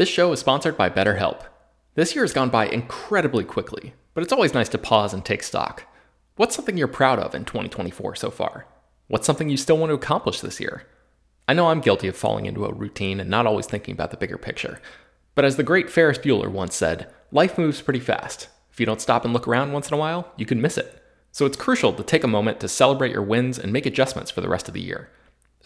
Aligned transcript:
This 0.00 0.08
show 0.08 0.32
is 0.32 0.40
sponsored 0.40 0.78
by 0.78 0.88
BetterHelp. 0.88 1.42
This 1.94 2.14
year 2.14 2.24
has 2.24 2.32
gone 2.32 2.48
by 2.48 2.66
incredibly 2.66 3.44
quickly, 3.44 3.92
but 4.14 4.22
it's 4.22 4.32
always 4.32 4.54
nice 4.54 4.70
to 4.70 4.78
pause 4.78 5.12
and 5.12 5.22
take 5.22 5.42
stock. 5.42 5.84
What's 6.36 6.56
something 6.56 6.78
you're 6.78 6.88
proud 6.88 7.18
of 7.18 7.34
in 7.34 7.44
2024 7.44 8.14
so 8.14 8.30
far? 8.30 8.64
What's 9.08 9.26
something 9.26 9.50
you 9.50 9.58
still 9.58 9.76
want 9.76 9.90
to 9.90 9.94
accomplish 9.94 10.40
this 10.40 10.58
year? 10.58 10.86
I 11.46 11.52
know 11.52 11.66
I'm 11.66 11.82
guilty 11.82 12.08
of 12.08 12.16
falling 12.16 12.46
into 12.46 12.64
a 12.64 12.72
routine 12.72 13.20
and 13.20 13.28
not 13.28 13.44
always 13.44 13.66
thinking 13.66 13.92
about 13.92 14.10
the 14.10 14.16
bigger 14.16 14.38
picture. 14.38 14.80
But 15.34 15.44
as 15.44 15.56
the 15.56 15.62
great 15.62 15.90
Ferris 15.90 16.16
Bueller 16.16 16.50
once 16.50 16.74
said, 16.74 17.12
life 17.30 17.58
moves 17.58 17.82
pretty 17.82 18.00
fast. 18.00 18.48
If 18.72 18.80
you 18.80 18.86
don't 18.86 19.02
stop 19.02 19.26
and 19.26 19.34
look 19.34 19.46
around 19.46 19.72
once 19.72 19.88
in 19.88 19.94
a 19.94 19.98
while, 19.98 20.32
you 20.34 20.46
can 20.46 20.62
miss 20.62 20.78
it. 20.78 21.04
So 21.30 21.44
it's 21.44 21.58
crucial 21.58 21.92
to 21.92 22.02
take 22.02 22.24
a 22.24 22.26
moment 22.26 22.58
to 22.60 22.68
celebrate 22.68 23.12
your 23.12 23.22
wins 23.22 23.58
and 23.58 23.70
make 23.70 23.84
adjustments 23.84 24.30
for 24.30 24.40
the 24.40 24.48
rest 24.48 24.66
of 24.66 24.72
the 24.72 24.80
year. 24.80 25.10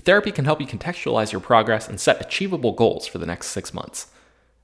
Therapy 0.02 0.32
can 0.32 0.44
help 0.44 0.60
you 0.60 0.66
contextualize 0.66 1.30
your 1.30 1.40
progress 1.40 1.88
and 1.88 2.00
set 2.00 2.20
achievable 2.20 2.72
goals 2.72 3.06
for 3.06 3.18
the 3.18 3.26
next 3.26 3.50
six 3.50 3.72
months. 3.72 4.08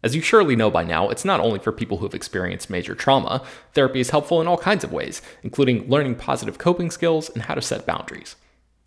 As 0.02 0.14
you 0.14 0.22
surely 0.22 0.56
know 0.56 0.70
by 0.70 0.82
now, 0.82 1.10
it's 1.10 1.24
not 1.24 1.40
only 1.40 1.58
for 1.58 1.72
people 1.72 1.98
who 1.98 2.06
have 2.06 2.14
experienced 2.14 2.70
major 2.70 2.94
trauma. 2.94 3.42
Therapy 3.74 4.00
is 4.00 4.10
helpful 4.10 4.40
in 4.40 4.46
all 4.46 4.56
kinds 4.56 4.82
of 4.82 4.92
ways, 4.92 5.20
including 5.42 5.88
learning 5.88 6.14
positive 6.14 6.56
coping 6.56 6.90
skills 6.90 7.28
and 7.28 7.42
how 7.42 7.54
to 7.54 7.62
set 7.62 7.86
boundaries. 7.86 8.36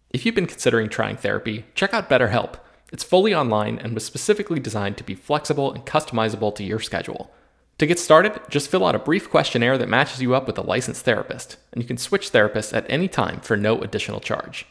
If 0.10 0.26
you've 0.26 0.36
been 0.36 0.48
considering 0.48 0.90
trying 0.90 1.18
therapy, 1.18 1.66
check 1.76 1.94
out 1.94 2.10
BetterHelp. 2.10 2.56
It's 2.92 3.04
fully 3.04 3.34
online 3.34 3.80
and 3.80 3.94
was 3.94 4.06
specifically 4.06 4.60
designed 4.60 4.98
to 4.98 5.04
be 5.04 5.16
flexible 5.16 5.72
and 5.72 5.86
customizable 5.86 6.54
to 6.56 6.64
your 6.64 6.80
schedule. 6.80 7.32
To 7.80 7.88
get 7.88 8.00
started, 8.00 8.40
just 8.50 8.70
fill 8.70 8.86
out 8.86 8.96
a 8.96 9.00
brief 9.00 9.30
questionnaire 9.30 9.78
that 9.78 9.90
matches 9.90 10.22
you 10.22 10.36
up 10.36 10.46
with 10.46 10.58
a 10.58 10.62
licensed 10.62 11.04
therapist, 11.04 11.58
and 11.72 11.82
you 11.82 11.88
can 11.88 11.98
switch 11.98 12.32
therapists 12.32 12.76
at 12.76 12.86
any 12.88 13.08
time 13.08 13.40
for 13.40 13.58
no 13.58 13.82
additional 13.82 14.20
charge. 14.20 14.68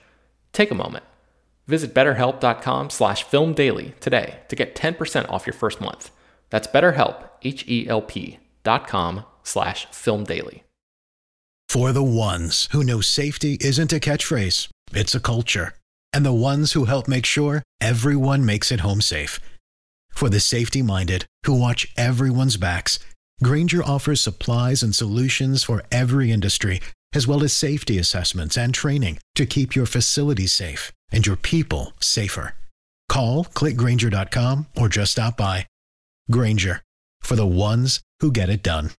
Take 0.53 0.71
a 0.71 0.77
moment. 0.77 1.05
Visit 1.67 1.95
betterhelp.com 1.95 2.91
slash 2.91 3.27
filmdaily 3.27 3.99
today 3.99 4.39
to 4.49 4.57
get 4.57 4.77
10% 4.77 5.29
off 5.31 5.47
your 5.47 5.55
first 5.55 5.81
month. 5.81 6.11
That's 6.53 6.69
BetterHelp, 6.69 7.17
H-E-L-P 7.43 8.39
dot 8.63 8.87
com 8.87 9.25
slash 9.43 9.87
film 9.87 10.23
daily. 10.23 10.63
For 11.69 11.91
the 11.93 12.03
ones 12.03 12.69
who 12.73 12.85
know 12.85 13.01
safety 13.01 13.57
isn't 13.61 13.93
a 13.93 13.99
catchphrase, 13.99 14.69
it's 14.93 15.15
a 15.15 15.21
culture. 15.21 15.73
And 16.13 16.27
the 16.27 16.33
ones 16.33 16.73
who 16.73 16.85
help 16.85 17.09
make 17.09 17.25
sure 17.25 17.63
everyone 17.81 18.45
makes 18.45 18.71
it 18.71 18.81
home 18.81 19.01
safe. 19.01 19.41
For 20.11 20.29
the 20.29 20.41
safety-minded 20.41 21.25
who 21.47 21.59
watch 21.59 21.91
everyone's 21.97 22.59
backs, 22.59 22.99
Grainger 23.43 23.83
offers 23.83 24.21
supplies 24.21 24.83
and 24.83 24.95
solutions 24.95 25.65
for 25.65 25.83
every 25.91 26.31
industry, 26.31 26.81
as 27.15 27.27
well 27.27 27.43
as 27.43 27.55
safety 27.55 27.99
assessments 27.99 28.59
and 28.59 28.75
training 28.75 29.19
to 29.37 29.47
keep 29.47 29.75
your 29.75 29.87
facilities 29.87 30.53
safe 30.53 30.93
and 31.11 31.27
your 31.27 31.37
people 31.37 31.95
safer. 31.99 32.55
Call, 33.09 33.45
clickgrainger.com, 33.45 34.67
or 34.77 34.89
just 34.91 35.13
stop 35.13 35.39
by. 35.39 35.67
Grainger, 36.31 36.83
for 37.21 37.35
the 37.37 37.47
ones 37.47 38.01
who 38.21 38.31
get 38.31 38.49
it 38.49 38.63
done. 38.63 38.91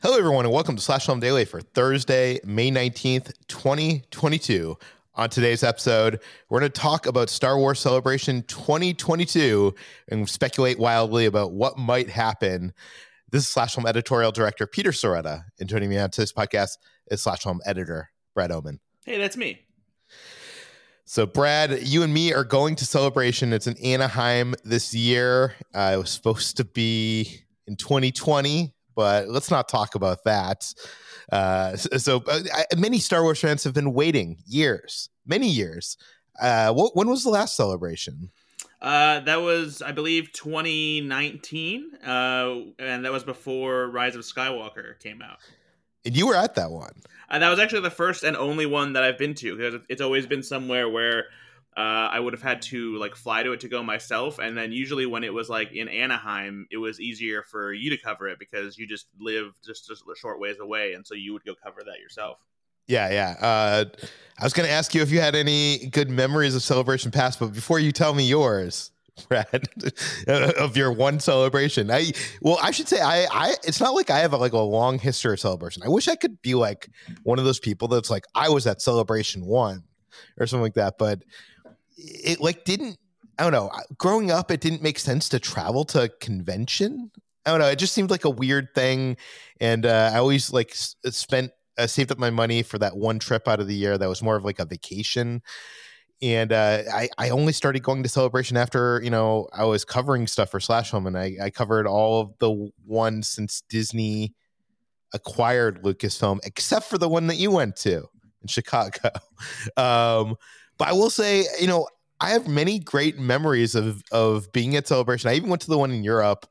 Hello, 0.00 0.16
everyone, 0.16 0.44
and 0.44 0.54
welcome 0.54 0.76
to 0.76 0.82
Slash 0.82 1.06
Film 1.06 1.18
Daily 1.18 1.44
for 1.44 1.60
Thursday, 1.60 2.38
May 2.44 2.70
19th, 2.70 3.32
2022. 3.48 4.76
On 5.16 5.28
today's 5.28 5.64
episode, 5.64 6.20
we're 6.48 6.60
going 6.60 6.70
to 6.70 6.80
talk 6.80 7.06
about 7.06 7.30
Star 7.30 7.58
Wars 7.58 7.80
Celebration 7.80 8.42
2022 8.44 9.74
and 10.08 10.28
speculate 10.28 10.78
wildly 10.78 11.26
about 11.26 11.52
what 11.52 11.78
might 11.78 12.10
happen. 12.10 12.72
This 13.30 13.42
is 13.42 13.48
Slash 13.48 13.74
Film 13.74 13.86
editorial 13.86 14.30
director 14.30 14.68
Peter 14.68 14.92
Sciretta, 14.92 15.44
and 15.58 15.68
joining 15.68 15.90
me 15.90 15.98
on 15.98 16.10
today's 16.10 16.32
podcast 16.32 16.76
is 17.10 17.22
Slash 17.22 17.42
Film 17.42 17.60
editor 17.66 18.10
Brad 18.34 18.52
Oman. 18.52 18.78
Hey, 19.04 19.18
that's 19.18 19.36
me. 19.36 19.65
So, 21.08 21.24
Brad, 21.24 21.86
you 21.86 22.02
and 22.02 22.12
me 22.12 22.32
are 22.32 22.42
going 22.42 22.74
to 22.74 22.84
celebration. 22.84 23.52
It's 23.52 23.68
in 23.68 23.78
Anaheim 23.78 24.56
this 24.64 24.92
year. 24.92 25.54
Uh, 25.72 25.92
it 25.94 25.98
was 25.98 26.10
supposed 26.10 26.56
to 26.56 26.64
be 26.64 27.42
in 27.68 27.76
2020, 27.76 28.74
but 28.96 29.28
let's 29.28 29.48
not 29.48 29.68
talk 29.68 29.94
about 29.94 30.24
that. 30.24 30.74
Uh, 31.30 31.76
so, 31.76 32.24
uh, 32.26 32.40
many 32.76 32.98
Star 32.98 33.22
Wars 33.22 33.38
fans 33.38 33.62
have 33.62 33.72
been 33.72 33.92
waiting 33.92 34.38
years, 34.48 35.08
many 35.24 35.48
years. 35.48 35.96
Uh, 36.42 36.74
when 36.74 37.08
was 37.08 37.22
the 37.22 37.30
last 37.30 37.54
celebration? 37.54 38.32
Uh, 38.82 39.20
that 39.20 39.40
was, 39.40 39.82
I 39.82 39.92
believe, 39.92 40.32
2019, 40.32 41.98
uh, 42.04 42.56
and 42.80 43.04
that 43.04 43.12
was 43.12 43.22
before 43.22 43.88
Rise 43.90 44.16
of 44.16 44.22
Skywalker 44.22 44.98
came 44.98 45.22
out. 45.22 45.38
And 46.06 46.16
you 46.16 46.26
were 46.28 46.36
at 46.36 46.54
that 46.54 46.70
one. 46.70 46.92
Uh, 47.28 47.40
that 47.40 47.50
was 47.50 47.58
actually 47.58 47.80
the 47.80 47.90
first 47.90 48.22
and 48.22 48.36
only 48.36 48.66
one 48.66 48.92
that 48.92 49.02
I've 49.02 49.18
been 49.18 49.34
to 49.34 49.56
because 49.56 49.80
it's 49.88 50.00
always 50.00 50.26
been 50.26 50.42
somewhere 50.42 50.88
where 50.88 51.24
uh, 51.76 52.08
I 52.10 52.20
would 52.20 52.32
have 52.32 52.42
had 52.42 52.62
to 52.62 52.96
like 52.96 53.14
fly 53.14 53.42
to 53.42 53.52
it 53.52 53.60
to 53.60 53.68
go 53.68 53.82
myself, 53.82 54.38
and 54.38 54.56
then 54.56 54.72
usually 54.72 55.04
when 55.04 55.24
it 55.24 55.34
was 55.34 55.50
like 55.50 55.72
in 55.72 55.88
Anaheim, 55.88 56.66
it 56.70 56.78
was 56.78 57.00
easier 57.00 57.42
for 57.42 57.72
you 57.72 57.90
to 57.90 57.98
cover 57.98 58.28
it 58.28 58.38
because 58.38 58.78
you 58.78 58.86
just 58.86 59.08
live 59.20 59.52
just 59.62 59.86
just 59.86 60.02
a 60.02 60.16
short 60.16 60.40
ways 60.40 60.56
away, 60.58 60.94
and 60.94 61.06
so 61.06 61.14
you 61.14 61.34
would 61.34 61.44
go 61.44 61.54
cover 61.62 61.82
that 61.84 61.98
yourself. 61.98 62.38
Yeah, 62.86 63.10
yeah. 63.10 63.34
Uh, 63.40 63.84
I 64.38 64.44
was 64.44 64.52
going 64.52 64.66
to 64.66 64.72
ask 64.72 64.94
you 64.94 65.02
if 65.02 65.10
you 65.10 65.20
had 65.20 65.34
any 65.34 65.88
good 65.88 66.08
memories 66.08 66.54
of 66.54 66.62
Celebration 66.62 67.10
Past, 67.10 67.40
but 67.40 67.52
before 67.52 67.78
you 67.78 67.92
tell 67.92 68.14
me 68.14 68.24
yours, 68.26 68.92
Brad, 69.28 69.64
of 70.28 70.76
your 70.76 70.92
one 70.92 71.20
celebration. 71.20 71.90
I 71.90 72.12
well, 72.42 72.58
I 72.62 72.70
should 72.70 72.88
say 72.88 73.00
I 73.00 73.26
I 73.30 73.54
it's 73.64 73.80
not 73.80 73.94
like 73.94 74.10
I 74.10 74.18
have 74.18 74.32
a, 74.32 74.36
like 74.36 74.52
a 74.52 74.58
long 74.58 74.98
history 74.98 75.32
of 75.32 75.40
celebration. 75.40 75.82
I 75.82 75.88
wish 75.88 76.08
I 76.08 76.16
could 76.16 76.40
be 76.42 76.54
like 76.54 76.90
one 77.22 77.38
of 77.38 77.44
those 77.44 77.58
people 77.58 77.88
that's 77.88 78.10
like 78.10 78.24
I 78.34 78.48
was 78.48 78.66
at 78.66 78.82
celebration 78.82 79.46
one 79.46 79.84
or 80.38 80.46
something 80.46 80.62
like 80.62 80.74
that, 80.74 80.98
but 80.98 81.22
it 81.96 82.40
like 82.40 82.64
didn't 82.64 82.98
I 83.38 83.42
don't 83.42 83.52
know. 83.52 83.70
Growing 83.98 84.30
up, 84.30 84.50
it 84.50 84.60
didn't 84.60 84.82
make 84.82 84.98
sense 84.98 85.28
to 85.30 85.38
travel 85.38 85.84
to 85.86 86.04
a 86.04 86.08
convention. 86.08 87.10
I 87.44 87.50
don't 87.50 87.60
know. 87.60 87.68
It 87.68 87.78
just 87.78 87.94
seemed 87.94 88.10
like 88.10 88.24
a 88.24 88.30
weird 88.30 88.74
thing, 88.74 89.16
and 89.60 89.86
uh, 89.86 90.10
I 90.12 90.18
always 90.18 90.52
like 90.52 90.74
spent 90.74 91.52
uh, 91.78 91.86
saved 91.86 92.10
up 92.10 92.18
my 92.18 92.30
money 92.30 92.62
for 92.62 92.78
that 92.78 92.96
one 92.96 93.18
trip 93.18 93.46
out 93.46 93.60
of 93.60 93.68
the 93.68 93.74
year 93.74 93.96
that 93.96 94.08
was 94.08 94.22
more 94.22 94.36
of 94.36 94.44
like 94.44 94.58
a 94.58 94.64
vacation 94.64 95.42
and 96.22 96.52
uh, 96.52 96.82
I, 96.92 97.08
I 97.18 97.30
only 97.30 97.52
started 97.52 97.82
going 97.82 98.02
to 98.02 98.08
celebration 98.08 98.56
after 98.56 99.00
you 99.02 99.10
know 99.10 99.48
i 99.52 99.64
was 99.64 99.84
covering 99.84 100.26
stuff 100.26 100.50
for 100.50 100.60
slash 100.60 100.90
film 100.90 101.06
and 101.06 101.18
I, 101.18 101.36
I 101.42 101.50
covered 101.50 101.86
all 101.86 102.20
of 102.20 102.38
the 102.38 102.70
ones 102.86 103.28
since 103.28 103.62
disney 103.68 104.34
acquired 105.12 105.82
lucasfilm 105.82 106.40
except 106.44 106.86
for 106.86 106.98
the 106.98 107.08
one 107.08 107.26
that 107.28 107.36
you 107.36 107.50
went 107.50 107.76
to 107.76 108.08
in 108.42 108.48
chicago. 108.48 109.10
Um, 109.76 110.36
but 110.78 110.88
i 110.88 110.92
will 110.92 111.10
say 111.10 111.44
you 111.60 111.66
know 111.66 111.86
i 112.20 112.30
have 112.30 112.48
many 112.48 112.78
great 112.78 113.18
memories 113.18 113.74
of 113.74 114.02
of 114.10 114.50
being 114.52 114.76
at 114.76 114.88
celebration. 114.88 115.30
I 115.30 115.34
even 115.34 115.50
went 115.50 115.62
to 115.62 115.70
the 115.70 115.78
one 115.78 115.90
in 115.90 116.04
europe 116.04 116.46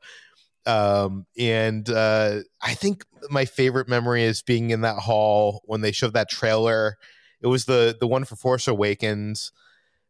um, 0.66 1.26
and 1.38 1.88
uh, 1.90 2.40
i 2.62 2.74
think 2.74 3.04
my 3.30 3.44
favorite 3.44 3.88
memory 3.88 4.22
is 4.22 4.42
being 4.42 4.70
in 4.70 4.82
that 4.82 4.96
hall 4.98 5.62
when 5.64 5.80
they 5.80 5.92
showed 5.92 6.14
that 6.14 6.30
trailer 6.30 6.96
it 7.42 7.46
was 7.46 7.64
the 7.64 7.96
the 7.98 8.06
one 8.06 8.24
for 8.24 8.36
Force 8.36 8.68
Awakens 8.68 9.52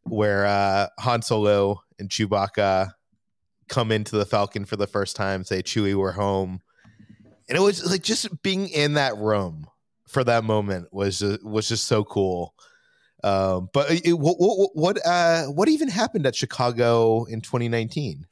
where 0.05 0.47
uh, 0.47 0.87
Han 1.01 1.23
Solo 1.23 1.83
and 1.99 2.09
Chewbacca 2.09 2.93
come 3.69 3.91
into 3.91 4.17
the 4.17 4.27
Falcon 4.27 4.65
for 4.65 4.77
the 4.77 4.87
first 4.87 5.17
time, 5.17 5.43
say 5.43 5.63
Chewie, 5.63 5.97
we're 5.97 6.13
home, 6.13 6.61
and 7.49 7.59
it 7.59 7.61
was 7.61 7.85
like 7.89 8.03
just 8.03 8.43
being 8.43 8.69
in 8.69 8.95
that 8.95 9.17
room 9.17 9.67
for 10.07 10.23
that 10.25 10.45
moment 10.45 10.93
was 10.93 11.19
just, 11.19 11.45
was 11.45 11.69
just 11.69 11.87
so 11.87 12.05
cool. 12.05 12.55
Um, 13.25 13.69
but 13.73 13.91
it, 13.91 14.13
what 14.13 14.37
what 14.39 14.71
what, 14.75 15.07
uh, 15.07 15.45
what 15.47 15.69
even 15.69 15.89
happened 15.89 16.27
at 16.27 16.37
Chicago 16.37 17.25
in 17.25 17.41
2019? 17.41 18.27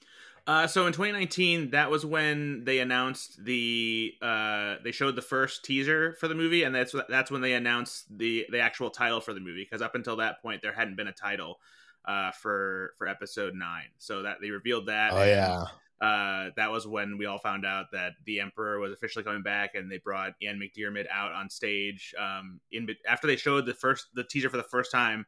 Uh, 0.46 0.66
so 0.66 0.86
in 0.86 0.92
2019, 0.92 1.70
that 1.70 1.90
was 1.90 2.04
when 2.04 2.64
they 2.64 2.78
announced 2.78 3.42
the 3.42 4.12
uh, 4.20 4.74
they 4.84 4.92
showed 4.92 5.16
the 5.16 5.22
first 5.22 5.64
teaser 5.64 6.16
for 6.20 6.28
the 6.28 6.34
movie, 6.34 6.64
and 6.64 6.74
that's 6.74 6.94
that's 7.08 7.30
when 7.30 7.40
they 7.40 7.54
announced 7.54 8.06
the 8.18 8.46
the 8.50 8.60
actual 8.60 8.90
title 8.90 9.20
for 9.20 9.32
the 9.32 9.40
movie. 9.40 9.64
Because 9.64 9.80
up 9.80 9.94
until 9.94 10.16
that 10.16 10.42
point, 10.42 10.60
there 10.60 10.72
hadn't 10.72 10.96
been 10.96 11.08
a 11.08 11.12
title 11.12 11.60
uh, 12.04 12.30
for 12.32 12.92
for 12.98 13.08
episode 13.08 13.54
nine. 13.54 13.88
So 13.98 14.22
that 14.22 14.36
they 14.42 14.50
revealed 14.50 14.86
that. 14.86 15.12
Oh 15.14 15.24
yeah. 15.24 15.64
Uh, 16.00 16.50
that 16.56 16.70
was 16.70 16.86
when 16.86 17.16
we 17.16 17.24
all 17.24 17.38
found 17.38 17.64
out 17.64 17.86
that 17.92 18.12
the 18.26 18.40
Emperor 18.40 18.78
was 18.78 18.92
officially 18.92 19.24
coming 19.24 19.42
back, 19.42 19.74
and 19.74 19.90
they 19.90 19.96
brought 19.96 20.32
Ian 20.42 20.60
McDiarmid 20.60 21.06
out 21.10 21.32
on 21.32 21.48
stage. 21.48 22.14
Um, 22.18 22.60
in 22.70 22.86
after 23.08 23.26
they 23.26 23.36
showed 23.36 23.64
the 23.64 23.72
first 23.72 24.08
the 24.14 24.24
teaser 24.24 24.50
for 24.50 24.58
the 24.58 24.62
first 24.62 24.92
time, 24.92 25.24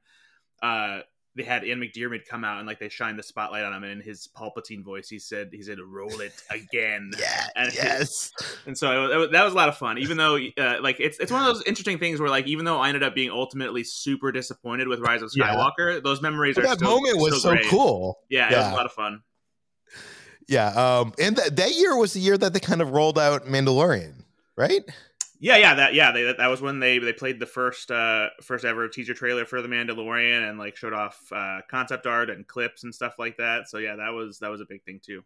uh, 0.63 1.01
they 1.37 1.43
had 1.43 1.65
Ian 1.65 1.81
McDiarmid 1.81 2.27
come 2.27 2.45
out 2.45 2.59
and 2.59 2.67
like 2.67 2.79
they 2.79 2.89
shined 2.89 3.19
the 3.19 3.23
spotlight 3.23 3.63
on 3.63 3.75
him 3.75 3.85
and 3.85 3.93
in 3.93 4.01
his 4.01 4.29
Palpatine 4.35 4.83
voice 4.83 5.09
he 5.09 5.19
said 5.19 5.51
he 5.53 5.63
said 5.63 5.79
roll 5.81 6.21
it 6.21 6.33
again. 6.51 7.11
Yeah 7.21 7.47
and 7.57 7.75
yes. 7.75 8.33
and 8.67 8.77
so 8.77 9.05
it, 9.05 9.25
it, 9.25 9.33
that 9.33 9.45
was 9.45 9.53
a 9.53 9.57
lot 9.57 9.69
of 9.69 9.77
fun 9.77 9.99
even 9.99 10.17
though 10.17 10.37
uh, 10.37 10.79
like 10.81 10.97
it's 10.99 11.19
it's 11.19 11.31
one 11.31 11.43
of 11.43 11.47
those 11.47 11.63
interesting 11.65 11.99
things 11.99 12.21
where 12.21 12.29
like 12.31 12.47
even 12.47 12.65
though 12.65 12.79
I 12.79 12.89
ended 12.89 13.03
up 13.03 13.15
being 13.15 13.31
ultimately 13.31 13.85
super 13.85 14.33
disappointed 14.33 14.89
with 14.89 15.01
Rise 15.01 15.23
of 15.23 15.31
Skywalker 15.31 15.95
yeah. 15.95 16.01
those 16.01 16.23
memories 16.23 16.57
well, 16.57 16.67
are 16.67 16.69
that 16.71 16.79
still, 16.79 16.91
moment 16.91 17.19
was 17.19 17.39
still 17.39 17.53
so 17.53 17.57
great. 17.57 17.67
cool. 17.71 18.19
Yeah, 18.29 18.51
yeah, 18.51 18.55
it 18.55 18.59
was 18.59 18.73
a 18.73 18.77
lot 18.77 18.87
of 18.87 18.93
fun. 18.93 19.23
Yeah 20.49 20.69
um 20.69 21.13
and 21.19 21.37
th- 21.37 21.51
that 21.51 21.75
year 21.75 21.97
was 21.97 22.13
the 22.15 22.21
year 22.21 22.39
that 22.39 22.53
they 22.53 22.61
kind 22.61 22.81
of 22.81 22.93
rolled 22.93 23.19
out 23.19 23.47
Mandalorian 23.47 24.15
right 24.57 24.83
yeah, 25.39 25.57
yeah, 25.57 25.75
that 25.75 25.95
yeah, 25.95 26.13
they, 26.13 26.33
that 26.33 26.47
was 26.47 26.61
when 26.61 26.81
they 26.81 26.99
they 26.99 27.13
played 27.13 27.41
the 27.41 27.47
first 27.47 27.91
uh 27.91 28.29
first 28.43 28.65
ever 28.65 28.89
teaser 28.89 29.15
trailer 29.15 29.45
for 29.45 29.63
the 29.63 29.69
Mandalorian 29.69 30.49
and 30.49 30.59
like 30.59 30.77
showed 30.77 30.93
off 30.93 31.21
uh 31.33 31.61
concept 31.71 32.07
art 32.07 32.31
and 32.31 32.47
clips 32.47 32.85
and 32.85 32.95
stuff 32.95 33.15
like 33.19 33.37
that. 33.37 33.69
So 33.69 33.79
yeah, 33.79 33.97
that 33.97 34.11
was 34.11 34.39
that 34.39 34.51
was 34.51 34.61
a 34.61 34.67
big 34.67 34.83
thing 34.85 35.01
too. 35.05 35.23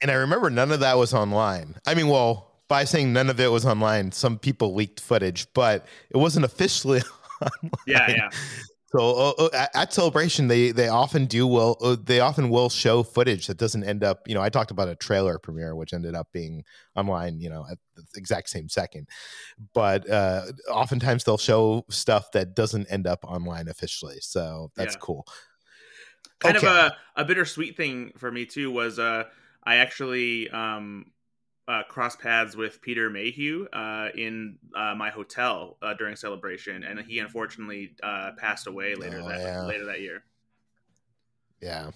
And 0.00 0.10
I 0.10 0.14
remember 0.14 0.50
none 0.50 0.72
of 0.72 0.80
that 0.80 0.98
was 0.98 1.14
online. 1.14 1.76
I 1.86 1.94
mean, 1.94 2.08
well, 2.08 2.52
by 2.68 2.84
saying 2.84 3.12
none 3.12 3.30
of 3.30 3.40
it 3.40 3.50
was 3.50 3.64
online, 3.64 4.12
some 4.12 4.38
people 4.38 4.74
leaked 4.74 5.00
footage, 5.00 5.46
but 5.54 5.86
it 6.10 6.16
wasn't 6.16 6.44
officially 6.44 7.00
online. 7.40 7.70
Yeah, 7.86 8.10
yeah. 8.10 8.30
So 8.96 9.10
uh, 9.10 9.32
uh, 9.38 9.48
at- 9.52 9.70
at 9.74 9.92
celebration, 9.92 10.48
they 10.48 10.70
they 10.70 10.88
often 10.88 11.26
do 11.26 11.46
will 11.46 11.76
uh, 11.80 11.96
they 12.02 12.20
often 12.20 12.48
will 12.50 12.68
show 12.68 13.02
footage 13.02 13.46
that 13.48 13.58
doesn't 13.58 13.84
end 13.84 14.02
up. 14.02 14.26
You 14.26 14.34
know, 14.34 14.42
I 14.42 14.48
talked 14.48 14.70
about 14.70 14.88
a 14.88 14.94
trailer 14.94 15.38
premiere 15.38 15.74
which 15.74 15.92
ended 15.92 16.14
up 16.14 16.28
being 16.32 16.64
online. 16.94 17.40
You 17.40 17.50
know, 17.50 17.66
at 17.70 17.78
the 17.96 18.04
exact 18.16 18.48
same 18.48 18.68
second, 18.68 19.08
but 19.74 20.08
uh, 20.08 20.52
oftentimes 20.70 21.24
they'll 21.24 21.38
show 21.38 21.84
stuff 21.90 22.30
that 22.32 22.54
doesn't 22.54 22.86
end 22.90 23.06
up 23.06 23.24
online 23.24 23.68
officially. 23.68 24.18
So 24.20 24.70
that's 24.76 24.94
Yeah. 24.94 25.00
cool. 25.00 25.26
kind 26.40 26.56
Okay. 26.56 26.66
of 26.66 26.72
a, 26.72 26.96
a 27.16 27.24
bittersweet 27.24 27.76
thing 27.76 28.12
for 28.16 28.30
me 28.30 28.46
too 28.46 28.70
was 28.70 28.98
uh 28.98 29.24
I 29.64 29.76
actually 29.76 30.48
um 30.50 31.06
uh, 31.68 31.82
cross 31.88 32.14
paths 32.16 32.54
with 32.56 32.80
Peter 32.80 33.10
Mayhew 33.10 33.66
uh, 33.72 34.08
in 34.16 34.58
uh, 34.74 34.94
my 34.94 35.10
hotel 35.10 35.76
uh, 35.82 35.94
during 35.94 36.14
celebration, 36.16 36.84
and 36.84 37.00
he 37.00 37.18
unfortunately 37.18 37.94
uh, 38.02 38.32
passed 38.38 38.66
away 38.66 38.94
later 38.94 39.20
Oh, 39.22 39.28
that 39.28 39.40
yeah. 39.40 39.62
later 39.64 39.84
that 39.86 40.00
year. 40.00 40.22
Yeah, 41.60 41.90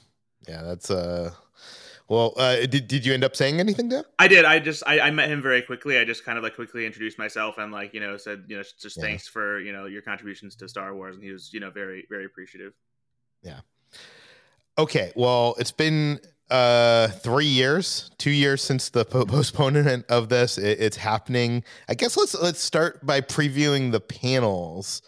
yeah, 0.49 0.63
that's 0.63 0.91
uh. 0.91 1.33
Well, 2.09 2.33
uh, 2.37 2.67
did 2.67 2.89
did 2.89 3.07
you 3.07 3.15
end 3.15 3.23
up 3.23 3.37
saying 3.37 3.61
anything 3.61 3.89
to 3.91 3.99
him? 3.99 4.05
I 4.19 4.27
did. 4.27 4.45
I 4.45 4.59
just 4.59 4.83
I, 4.85 4.99
I 4.99 5.11
met 5.13 5.29
him 5.29 5.41
very 5.41 5.63
quickly. 5.63 5.97
I 5.99 6.05
just 6.05 6.25
kind 6.25 6.37
of 6.37 6.43
like 6.43 6.57
quickly 6.57 6.85
introduced 6.85 7.19
myself 7.19 7.59
and 7.59 7.71
like 7.71 7.95
you 7.95 8.01
know 8.01 8.17
said 8.17 8.47
you 8.49 8.57
know 8.57 8.63
just 8.81 8.97
Yeah. 8.97 9.03
thanks 9.05 9.29
for 9.29 9.61
you 9.61 9.73
know 9.73 9.87
your 9.87 10.03
contributions 10.03 10.57
to 10.57 10.69
Star 10.69 10.93
Wars, 10.95 11.15
and 11.15 11.23
he 11.25 11.31
was 11.31 11.53
you 11.53 11.61
know 11.61 11.71
very 11.71 12.07
very 12.11 12.25
appreciative. 12.25 12.73
Yeah. 13.43 13.61
Okay, 14.79 15.13
well, 15.15 15.55
it's 15.59 15.73
been 15.73 16.21
uh 16.51 17.09
three 17.09 17.47
years, 17.47 18.11
two 18.19 18.31
years 18.31 18.63
since 18.63 18.91
the 18.91 19.05
po- 19.05 19.25
postponement 19.27 20.07
of 20.09 20.29
this. 20.29 20.59
It, 20.59 20.81
it's 20.81 20.97
happening. 20.97 21.65
I 21.89 21.95
guess 21.95 22.17
let's 22.17 22.35
let's 22.35 22.61
start 22.61 23.05
by 23.05 23.21
previewing 23.21 23.93
the 23.93 24.01
panels. 24.01 25.03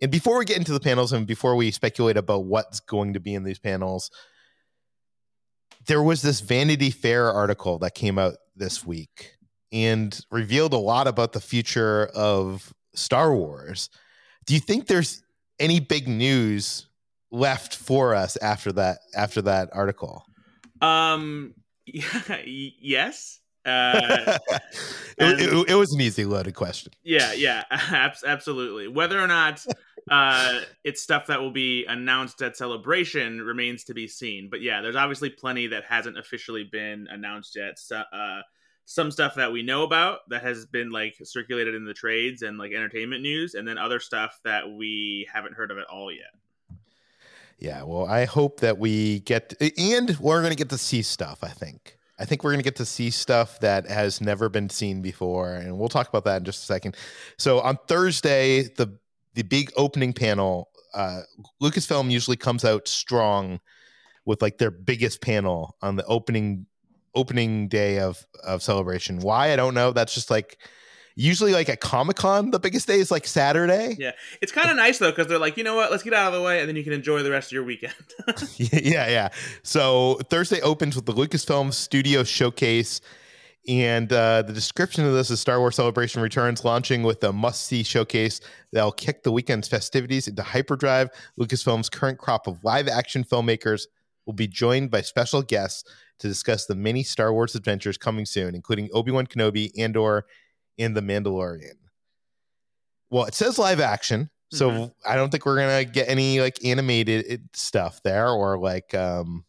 And 0.00 0.10
before 0.10 0.38
we 0.38 0.44
get 0.44 0.56
into 0.56 0.72
the 0.72 0.80
panels 0.80 1.12
and 1.12 1.26
before 1.26 1.54
we 1.54 1.70
speculate 1.70 2.16
about 2.16 2.44
what's 2.44 2.80
going 2.80 3.12
to 3.12 3.20
be 3.20 3.34
in 3.34 3.44
these 3.44 3.60
panels, 3.60 4.10
there 5.86 6.02
was 6.02 6.22
this 6.22 6.40
Vanity 6.40 6.90
Fair 6.90 7.30
article 7.30 7.78
that 7.78 7.94
came 7.94 8.18
out 8.18 8.34
this 8.56 8.84
week 8.84 9.36
and 9.72 10.18
revealed 10.30 10.74
a 10.74 10.78
lot 10.78 11.06
about 11.06 11.32
the 11.32 11.40
future 11.40 12.06
of 12.14 12.72
Star 12.94 13.34
Wars. 13.34 13.90
Do 14.46 14.54
you 14.54 14.60
think 14.60 14.86
there's 14.86 15.22
any 15.58 15.80
big 15.80 16.08
news 16.08 16.86
left 17.30 17.76
for 17.76 18.14
us 18.14 18.36
after 18.36 18.72
that 18.72 18.98
after 19.16 19.42
that 19.42 19.70
article? 19.72 20.24
Um, 20.82 21.54
yes. 21.86 23.38
Uh, 23.64 24.38
it, 25.18 25.40
it- 25.40 25.68
it 25.70 25.74
was 25.74 25.92
an 25.92 26.00
easy 26.00 26.24
loaded 26.24 26.54
question. 26.54 26.92
Yeah, 27.04 27.32
yeah, 27.32 27.64
abs- 27.70 28.24
absolutely. 28.24 28.88
Whether 28.88 29.20
or 29.20 29.28
not 29.28 29.64
uh, 30.10 30.60
it's 30.82 31.00
stuff 31.00 31.28
that 31.28 31.40
will 31.40 31.52
be 31.52 31.84
announced 31.86 32.42
at 32.42 32.56
Celebration 32.56 33.40
remains 33.40 33.84
to 33.84 33.94
be 33.94 34.08
seen. 34.08 34.48
But 34.50 34.62
yeah, 34.62 34.80
there's 34.80 34.96
obviously 34.96 35.30
plenty 35.30 35.68
that 35.68 35.84
hasn't 35.84 36.18
officially 36.18 36.64
been 36.64 37.06
announced 37.08 37.54
yet. 37.54 37.78
So, 37.78 38.02
uh, 38.12 38.40
some 38.84 39.12
stuff 39.12 39.36
that 39.36 39.52
we 39.52 39.62
know 39.62 39.84
about 39.84 40.28
that 40.30 40.42
has 40.42 40.66
been 40.66 40.90
like 40.90 41.14
circulated 41.22 41.76
in 41.76 41.84
the 41.84 41.94
trades 41.94 42.42
and 42.42 42.58
like 42.58 42.72
entertainment 42.72 43.22
news, 43.22 43.54
and 43.54 43.66
then 43.66 43.78
other 43.78 44.00
stuff 44.00 44.40
that 44.44 44.68
we 44.68 45.28
haven't 45.32 45.54
heard 45.54 45.70
of 45.70 45.78
at 45.78 45.84
all 45.86 46.10
yet. 46.10 46.32
Yeah, 47.58 47.82
well, 47.84 48.06
I 48.06 48.24
hope 48.24 48.60
that 48.60 48.78
we 48.78 49.20
get 49.20 49.54
and 49.78 50.16
we're 50.18 50.40
going 50.40 50.50
to 50.50 50.56
get 50.56 50.70
to 50.70 50.78
see 50.78 51.02
stuff, 51.02 51.38
I 51.42 51.48
think. 51.48 51.96
I 52.18 52.24
think 52.24 52.44
we're 52.44 52.50
going 52.50 52.60
to 52.60 52.64
get 52.64 52.76
to 52.76 52.86
see 52.86 53.10
stuff 53.10 53.58
that 53.60 53.88
has 53.88 54.20
never 54.20 54.48
been 54.48 54.68
seen 54.70 55.02
before 55.02 55.54
and 55.54 55.78
we'll 55.78 55.88
talk 55.88 56.08
about 56.08 56.24
that 56.24 56.38
in 56.38 56.44
just 56.44 56.62
a 56.62 56.66
second. 56.66 56.96
So 57.38 57.60
on 57.60 57.78
Thursday, 57.88 58.62
the 58.62 58.98
the 59.34 59.42
big 59.42 59.72
opening 59.76 60.12
panel, 60.12 60.68
uh 60.94 61.22
Lucasfilm 61.62 62.10
usually 62.10 62.36
comes 62.36 62.64
out 62.64 62.86
strong 62.86 63.60
with 64.24 64.42
like 64.42 64.58
their 64.58 64.70
biggest 64.70 65.20
panel 65.20 65.76
on 65.82 65.96
the 65.96 66.04
opening 66.06 66.66
opening 67.14 67.68
day 67.68 67.98
of 67.98 68.26
of 68.44 68.62
celebration. 68.62 69.20
Why? 69.20 69.52
I 69.52 69.56
don't 69.56 69.74
know. 69.74 69.92
That's 69.92 70.14
just 70.14 70.30
like 70.30 70.58
usually 71.14 71.52
like 71.52 71.68
at 71.68 71.80
Comic-Con, 71.80 72.50
the 72.50 72.58
biggest 72.58 72.86
day 72.86 72.98
is 72.98 73.10
like 73.10 73.26
Saturday. 73.26 73.96
Yeah, 73.98 74.12
it's 74.40 74.52
kind 74.52 74.70
of 74.70 74.76
nice 74.76 74.98
though 74.98 75.10
because 75.10 75.26
they're 75.26 75.38
like, 75.38 75.56
you 75.56 75.64
know 75.64 75.76
what, 75.76 75.90
let's 75.90 76.02
get 76.02 76.14
out 76.14 76.32
of 76.32 76.38
the 76.38 76.44
way, 76.44 76.60
and 76.60 76.68
then 76.68 76.76
you 76.76 76.84
can 76.84 76.92
enjoy 76.92 77.22
the 77.22 77.30
rest 77.30 77.48
of 77.48 77.52
your 77.52 77.64
weekend. 77.64 77.94
yeah, 78.56 79.08
yeah. 79.08 79.28
So 79.62 80.20
Thursday 80.30 80.60
opens 80.60 80.96
with 80.96 81.06
the 81.06 81.12
Lucasfilm 81.12 81.72
Studio 81.72 82.24
Showcase. 82.24 83.00
And 83.68 84.12
uh, 84.12 84.42
the 84.42 84.52
description 84.52 85.06
of 85.06 85.12
this 85.12 85.30
is 85.30 85.38
Star 85.38 85.60
Wars 85.60 85.76
Celebration 85.76 86.20
returns, 86.20 86.64
launching 86.64 87.04
with 87.04 87.22
a 87.22 87.32
must 87.32 87.64
see 87.64 87.84
showcase 87.84 88.40
that'll 88.72 88.90
kick 88.90 89.22
the 89.22 89.30
weekend's 89.30 89.68
festivities 89.68 90.26
into 90.26 90.42
hyperdrive. 90.42 91.10
Lucasfilm's 91.38 91.88
current 91.88 92.18
crop 92.18 92.48
of 92.48 92.64
live 92.64 92.88
action 92.88 93.22
filmmakers 93.22 93.86
will 94.26 94.32
be 94.32 94.48
joined 94.48 94.90
by 94.90 95.00
special 95.00 95.42
guests 95.42 95.84
to 96.18 96.28
discuss 96.28 96.66
the 96.66 96.74
many 96.74 97.02
Star 97.02 97.32
Wars 97.32 97.54
adventures 97.54 97.96
coming 97.96 98.26
soon, 98.26 98.54
including 98.54 98.88
Obi 98.92 99.12
Wan 99.12 99.26
Kenobi, 99.26 99.70
Andor, 99.78 100.24
and 100.78 100.96
The 100.96 101.00
Mandalorian. 101.02 101.74
Well, 103.10 103.24
it 103.24 103.34
says 103.34 103.58
live 103.58 103.80
action, 103.80 104.30
so 104.52 104.70
Mhm. 104.70 104.94
I 105.06 105.16
don't 105.16 105.30
think 105.30 105.44
we're 105.44 105.56
gonna 105.56 105.84
get 105.84 106.08
any 106.08 106.40
like 106.40 106.64
animated 106.64 107.48
stuff 107.54 108.02
there, 108.02 108.28
or 108.30 108.58
like 108.58 108.94
um, 108.94 109.44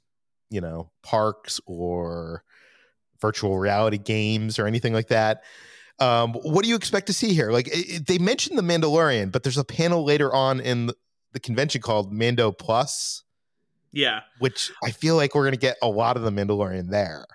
you 0.50 0.62
know, 0.62 0.92
parks 1.02 1.60
or 1.66 2.44
virtual 3.22 3.58
reality 3.58 3.98
games 3.98 4.60
or 4.60 4.68
anything 4.68 4.94
like 4.94 5.08
that. 5.08 5.44
Um, 6.00 6.34
what 6.34 6.64
do 6.64 6.70
you 6.70 6.76
expect 6.76 7.08
to 7.08 7.14
see 7.14 7.34
here? 7.34 7.52
Like 7.52 7.68
it, 7.68 7.90
it- 7.96 8.08
they 8.08 8.18
mentioned 8.18 8.58
the 8.58 8.64
Mandalorian, 8.64 9.32
but 9.32 9.44
there's 9.44 9.58
a 9.58 9.64
panel 9.64 10.04
later 10.04 10.34
on 10.34 10.60
in 10.60 10.88
the, 10.88 10.96
the 11.32 11.40
convention 11.40 11.82
called 11.82 12.12
Mando 12.12 12.52
Plus, 12.52 13.24
yeah, 13.94 14.22
which 14.40 14.72
I 14.84 14.92
feel 14.92 15.16
like 15.16 15.36
we're 15.36 15.46
gonna 15.46 15.56
get 15.58 15.78
a 15.82 15.88
lot 15.88 16.18
of 16.18 16.24
the 16.24 16.32
Mandalorian 16.32 16.90
there. 16.90 17.26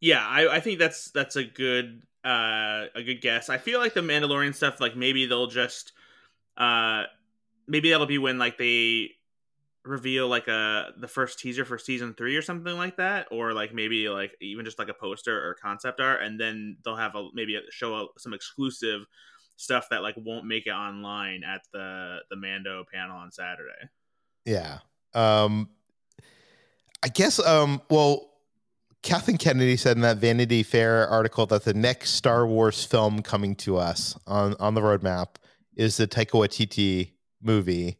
Yeah, 0.00 0.26
I, 0.26 0.56
I 0.56 0.60
think 0.60 0.80
that's 0.80 1.10
that's 1.12 1.36
a 1.36 1.44
good 1.44 2.02
uh 2.24 2.86
a 2.94 3.02
good 3.02 3.20
guess. 3.20 3.48
I 3.48 3.58
feel 3.58 3.80
like 3.80 3.94
the 3.94 4.00
Mandalorian 4.00 4.54
stuff, 4.54 4.80
like 4.80 4.96
maybe 4.96 5.26
they'll 5.26 5.48
just 5.48 5.92
uh 6.56 7.04
maybe 7.66 7.90
that'll 7.90 8.06
be 8.06 8.18
when 8.18 8.38
like 8.38 8.58
they 8.58 9.10
reveal 9.84 10.28
like 10.28 10.46
a 10.46 10.92
the 10.98 11.08
first 11.08 11.40
teaser 11.40 11.64
for 11.64 11.76
season 11.76 12.14
three 12.14 12.36
or 12.36 12.42
something 12.42 12.76
like 12.76 12.96
that, 12.96 13.26
or 13.30 13.52
like 13.52 13.74
maybe 13.74 14.08
like 14.08 14.36
even 14.40 14.64
just 14.64 14.78
like 14.78 14.88
a 14.88 14.94
poster 14.94 15.36
or 15.36 15.54
concept 15.54 16.00
art, 16.00 16.22
and 16.22 16.38
then 16.40 16.76
they'll 16.84 16.96
have 16.96 17.14
a 17.14 17.28
maybe 17.34 17.60
show 17.70 17.94
a, 17.94 18.06
some 18.18 18.34
exclusive 18.34 19.06
stuff 19.56 19.88
that 19.90 20.02
like 20.02 20.14
won't 20.16 20.46
make 20.46 20.66
it 20.66 20.70
online 20.70 21.42
at 21.44 21.62
the 21.72 22.18
the 22.30 22.36
Mando 22.36 22.84
panel 22.92 23.16
on 23.16 23.32
Saturday. 23.32 23.88
Yeah. 24.44 24.78
Um 25.14 25.70
I 27.02 27.08
guess 27.08 27.38
um 27.40 27.82
well 27.90 28.31
Kathleen 29.02 29.36
Kennedy 29.36 29.76
said 29.76 29.96
in 29.96 30.02
that 30.02 30.18
Vanity 30.18 30.62
Fair 30.62 31.08
article 31.08 31.46
that 31.46 31.64
the 31.64 31.74
next 31.74 32.10
Star 32.10 32.46
Wars 32.46 32.84
film 32.84 33.20
coming 33.22 33.56
to 33.56 33.76
us 33.76 34.16
on 34.26 34.54
on 34.60 34.74
the 34.74 34.80
roadmap 34.80 35.36
is 35.76 35.96
the 35.96 36.06
Taika 36.06 36.32
Waititi 36.32 37.12
movie. 37.42 37.98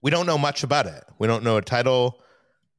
We 0.00 0.10
don't 0.10 0.26
know 0.26 0.38
much 0.38 0.62
about 0.62 0.86
it. 0.86 1.04
We 1.18 1.26
don't 1.26 1.44
know 1.44 1.56
a 1.56 1.62
title. 1.62 2.22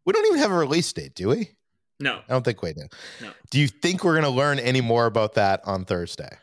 We 0.05 0.13
don't 0.13 0.25
even 0.25 0.39
have 0.39 0.51
a 0.51 0.58
release 0.58 0.91
date, 0.91 1.13
do 1.13 1.29
we? 1.29 1.51
No, 2.00 2.15
I 2.17 2.34
don't 2.34 2.43
think 2.43 2.62
we 2.63 2.74
do. 2.74 2.88
No. 3.22 3.31
Do 3.51 3.60
you 3.60 3.67
think 3.67 4.03
we're 4.03 4.13
going 4.13 4.24
to 4.24 4.29
learn 4.29 4.58
any 4.58 4.81
more 4.81 5.05
about 5.05 5.34
that 5.34 5.62
on 5.65 5.86
Thursday? 5.86 6.38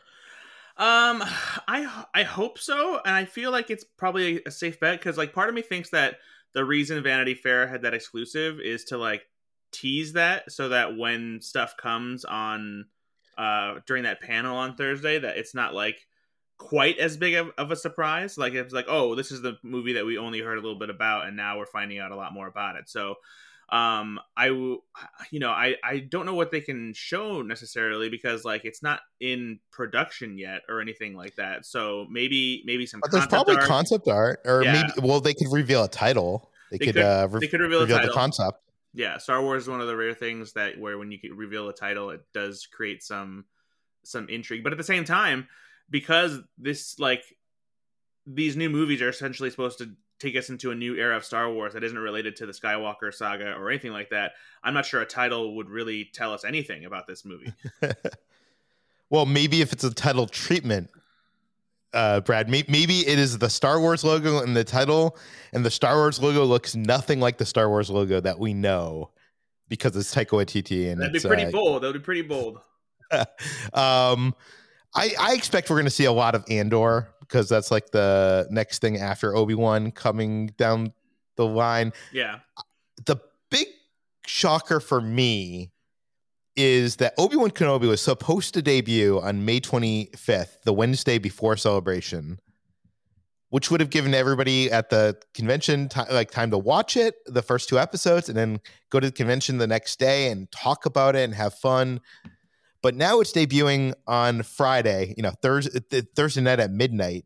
Um, 0.77 1.23
I 1.67 2.05
I 2.13 2.23
hope 2.23 2.59
so, 2.59 3.01
and 3.03 3.15
I 3.15 3.25
feel 3.25 3.51
like 3.51 3.71
it's 3.71 3.83
probably 3.83 4.43
a 4.45 4.51
safe 4.51 4.79
bet 4.79 4.99
because 4.99 5.17
like 5.17 5.33
part 5.33 5.49
of 5.49 5.55
me 5.55 5.63
thinks 5.63 5.89
that 5.89 6.17
the 6.53 6.63
reason 6.63 7.01
Vanity 7.03 7.33
Fair 7.33 7.67
had 7.67 7.81
that 7.81 7.95
exclusive 7.95 8.59
is 8.59 8.85
to 8.85 8.97
like 8.97 9.23
tease 9.71 10.13
that 10.13 10.51
so 10.51 10.69
that 10.69 10.97
when 10.97 11.39
stuff 11.41 11.75
comes 11.77 12.23
on 12.25 12.85
uh 13.37 13.75
during 13.85 14.03
that 14.03 14.21
panel 14.21 14.55
on 14.57 14.75
Thursday 14.75 15.19
that 15.19 15.37
it's 15.37 15.53
not 15.53 15.73
like 15.73 15.97
quite 16.57 16.97
as 16.97 17.17
big 17.17 17.35
of, 17.35 17.51
of 17.57 17.69
a 17.69 17.75
surprise 17.75 18.37
like 18.37 18.53
it's 18.53 18.73
like 18.73 18.85
oh 18.87 19.13
this 19.13 19.31
is 19.31 19.41
the 19.43 19.57
movie 19.63 19.93
that 19.93 20.05
we 20.05 20.17
only 20.17 20.39
heard 20.39 20.57
a 20.57 20.61
little 20.61 20.79
bit 20.79 20.89
about 20.89 21.27
and 21.27 21.37
now 21.37 21.57
we're 21.57 21.65
finding 21.67 21.99
out 21.99 22.11
a 22.11 22.15
lot 22.15 22.33
more 22.33 22.47
about 22.47 22.75
it 22.77 22.89
so 22.89 23.13
um 23.69 24.17
i 24.37 24.47
you 24.47 24.79
know 25.33 25.51
i 25.51 25.75
i 25.83 25.99
don't 25.99 26.25
know 26.25 26.33
what 26.33 26.49
they 26.51 26.61
can 26.61 26.93
show 26.95 27.41
necessarily 27.41 28.09
because 28.09 28.45
like 28.45 28.63
it's 28.63 28.81
not 28.81 29.01
in 29.19 29.59
production 29.71 30.37
yet 30.37 30.61
or 30.69 30.79
anything 30.81 31.13
like 31.15 31.35
that 31.35 31.65
so 31.65 32.07
maybe 32.09 32.63
maybe 32.65 32.85
some 32.87 33.01
But 33.01 33.11
there's 33.11 33.25
concept 33.25 33.31
probably 33.45 33.55
art. 33.57 33.65
concept 33.67 34.07
art, 34.07 34.39
or 34.45 34.63
Yeah. 34.63 34.71
maybe 34.71 35.07
well, 35.07 35.19
they 35.19 35.33
could 35.33 35.51
reveal 35.51 35.83
a 35.83 35.89
title. 35.89 36.49
They, 36.71 36.77
They 36.77 36.85
could, 36.85 36.95
could- 36.95 37.03
uh, 37.03 37.27
re- 37.29 37.39
they 37.41 37.47
could 37.47 37.59
reveal 37.59 37.79
a 37.79 37.81
reveal 37.81 38.01
the 38.01 38.09
concept. 38.13 38.57
Yeah 38.93 39.17
star 39.17 39.41
wars 39.41 39.63
is 39.63 39.69
one 39.69 39.81
of 39.81 39.87
the 39.87 39.95
rare 39.95 40.13
things 40.13 40.53
that 40.53 40.79
where 40.79 40.97
when 40.97 41.11
you 41.11 41.19
reveal 41.33 41.69
a 41.69 41.73
title 41.73 42.09
it 42.09 42.21
does 42.33 42.67
create 42.67 43.03
some 43.03 43.45
some 44.03 44.29
intrigue 44.29 44.63
but 44.63 44.71
at 44.71 44.77
the 44.77 44.83
same 44.83 45.03
time 45.03 45.47
because 45.89 46.39
this 46.57 46.99
like 46.99 47.23
these 48.25 48.55
new 48.55 48.69
movies 48.69 49.01
are 49.01 49.09
essentially 49.09 49.49
supposed 49.49 49.77
to 49.77 49.89
take 50.19 50.35
us 50.35 50.49
into 50.49 50.71
a 50.71 50.75
new 50.75 50.95
era 50.95 51.15
of 51.15 51.23
Star 51.23 51.51
Wars 51.51 51.73
that 51.73 51.83
isn't 51.83 51.97
related 51.97 52.35
to 52.37 52.45
the 52.45 52.51
Skywalker 52.51 53.13
saga 53.13 53.53
or 53.53 53.69
anything 53.69 53.91
like 53.91 54.09
that, 54.09 54.33
I'm 54.63 54.73
not 54.73 54.85
sure 54.85 55.01
a 55.01 55.05
title 55.05 55.55
would 55.55 55.69
really 55.69 56.09
tell 56.13 56.33
us 56.33 56.43
anything 56.43 56.85
about 56.85 57.07
this 57.07 57.23
movie. 57.23 57.53
well, 59.09 59.25
maybe 59.25 59.61
if 59.61 59.73
it's 59.73 59.83
a 59.83 59.93
title 59.93 60.27
treatment, 60.27 60.89
uh, 61.93 62.21
Brad, 62.21 62.49
maybe 62.49 63.07
it 63.07 63.19
is 63.19 63.37
the 63.37 63.49
Star 63.49 63.79
Wars 63.79 64.03
logo 64.03 64.41
in 64.41 64.53
the 64.53 64.63
title, 64.63 65.17
and 65.53 65.65
the 65.65 65.71
Star 65.71 65.95
Wars 65.95 66.21
logo 66.21 66.43
looks 66.43 66.75
nothing 66.75 67.19
like 67.19 67.37
the 67.37 67.45
Star 67.45 67.69
Wars 67.69 67.89
logo 67.89 68.19
that 68.19 68.39
we 68.39 68.53
know 68.53 69.11
because 69.69 69.95
it's 69.95 70.13
Taika 70.13 70.29
Waititi. 70.29 70.91
And 70.91 71.01
that'd 71.01 71.13
be 71.13 71.19
pretty 71.19 71.45
uh, 71.45 71.51
bold. 71.51 71.83
That 71.83 71.87
would 71.87 71.93
be 71.93 71.99
pretty 71.99 72.21
bold. 72.21 72.59
um, 73.73 74.35
I, 74.95 75.13
I 75.19 75.33
expect 75.33 75.69
we're 75.69 75.77
going 75.77 75.85
to 75.85 75.91
see 75.91 76.05
a 76.05 76.11
lot 76.11 76.35
of 76.35 76.43
Andor 76.49 77.09
because 77.21 77.49
that's 77.49 77.71
like 77.71 77.91
the 77.91 78.47
next 78.49 78.79
thing 78.79 78.97
after 78.97 79.35
Obi 79.35 79.53
Wan 79.53 79.91
coming 79.91 80.47
down 80.57 80.93
the 81.35 81.45
line. 81.45 81.93
Yeah. 82.11 82.39
The 83.05 83.17
big 83.49 83.67
shocker 84.25 84.79
for 84.79 85.01
me 85.01 85.71
is 86.57 86.95
that 86.95 87.13
Obi 87.19 87.37
Wan 87.37 87.51
Kenobi 87.51 87.87
was 87.87 88.01
supposed 88.01 88.55
to 88.55 88.63
debut 88.63 89.21
on 89.21 89.45
May 89.45 89.61
25th, 89.61 90.63
the 90.63 90.73
Wednesday 90.73 91.19
before 91.19 91.55
celebration, 91.55 92.39
which 93.49 93.69
would 93.69 93.79
have 93.79 93.91
given 93.91 94.15
everybody 94.15 94.71
at 94.71 94.89
the 94.89 95.15
convention 95.35 95.87
t- 95.87 96.01
like 96.11 96.31
time 96.31 96.49
to 96.49 96.57
watch 96.57 96.97
it, 96.97 97.15
the 97.27 97.43
first 97.43 97.69
two 97.69 97.77
episodes, 97.77 98.27
and 98.27 98.35
then 98.35 98.59
go 98.89 98.99
to 98.99 99.07
the 99.07 99.13
convention 99.13 99.59
the 99.59 99.67
next 99.67 99.99
day 99.99 100.31
and 100.31 100.51
talk 100.51 100.87
about 100.87 101.15
it 101.15 101.23
and 101.23 101.35
have 101.35 101.53
fun. 101.53 102.01
But 102.81 102.95
now 102.95 103.19
it's 103.19 103.31
debuting 103.31 103.93
on 104.07 104.41
Friday, 104.41 105.13
you 105.15 105.21
know, 105.21 105.33
Thursday, 105.41 106.01
Thursday 106.15 106.41
night 106.41 106.59
at 106.59 106.71
midnight, 106.71 107.25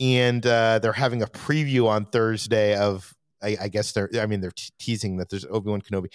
and 0.00 0.44
uh, 0.46 0.78
they're 0.78 0.92
having 0.92 1.20
a 1.22 1.26
preview 1.26 1.86
on 1.86 2.06
Thursday 2.06 2.76
of, 2.76 3.14
I, 3.42 3.58
I 3.60 3.68
guess 3.68 3.92
they're, 3.92 4.08
I 4.18 4.24
mean, 4.24 4.40
they're 4.40 4.52
te- 4.52 4.72
teasing 4.78 5.18
that 5.18 5.28
there's 5.28 5.44
Obi 5.44 5.68
Wan 5.68 5.82
Kenobi. 5.82 6.06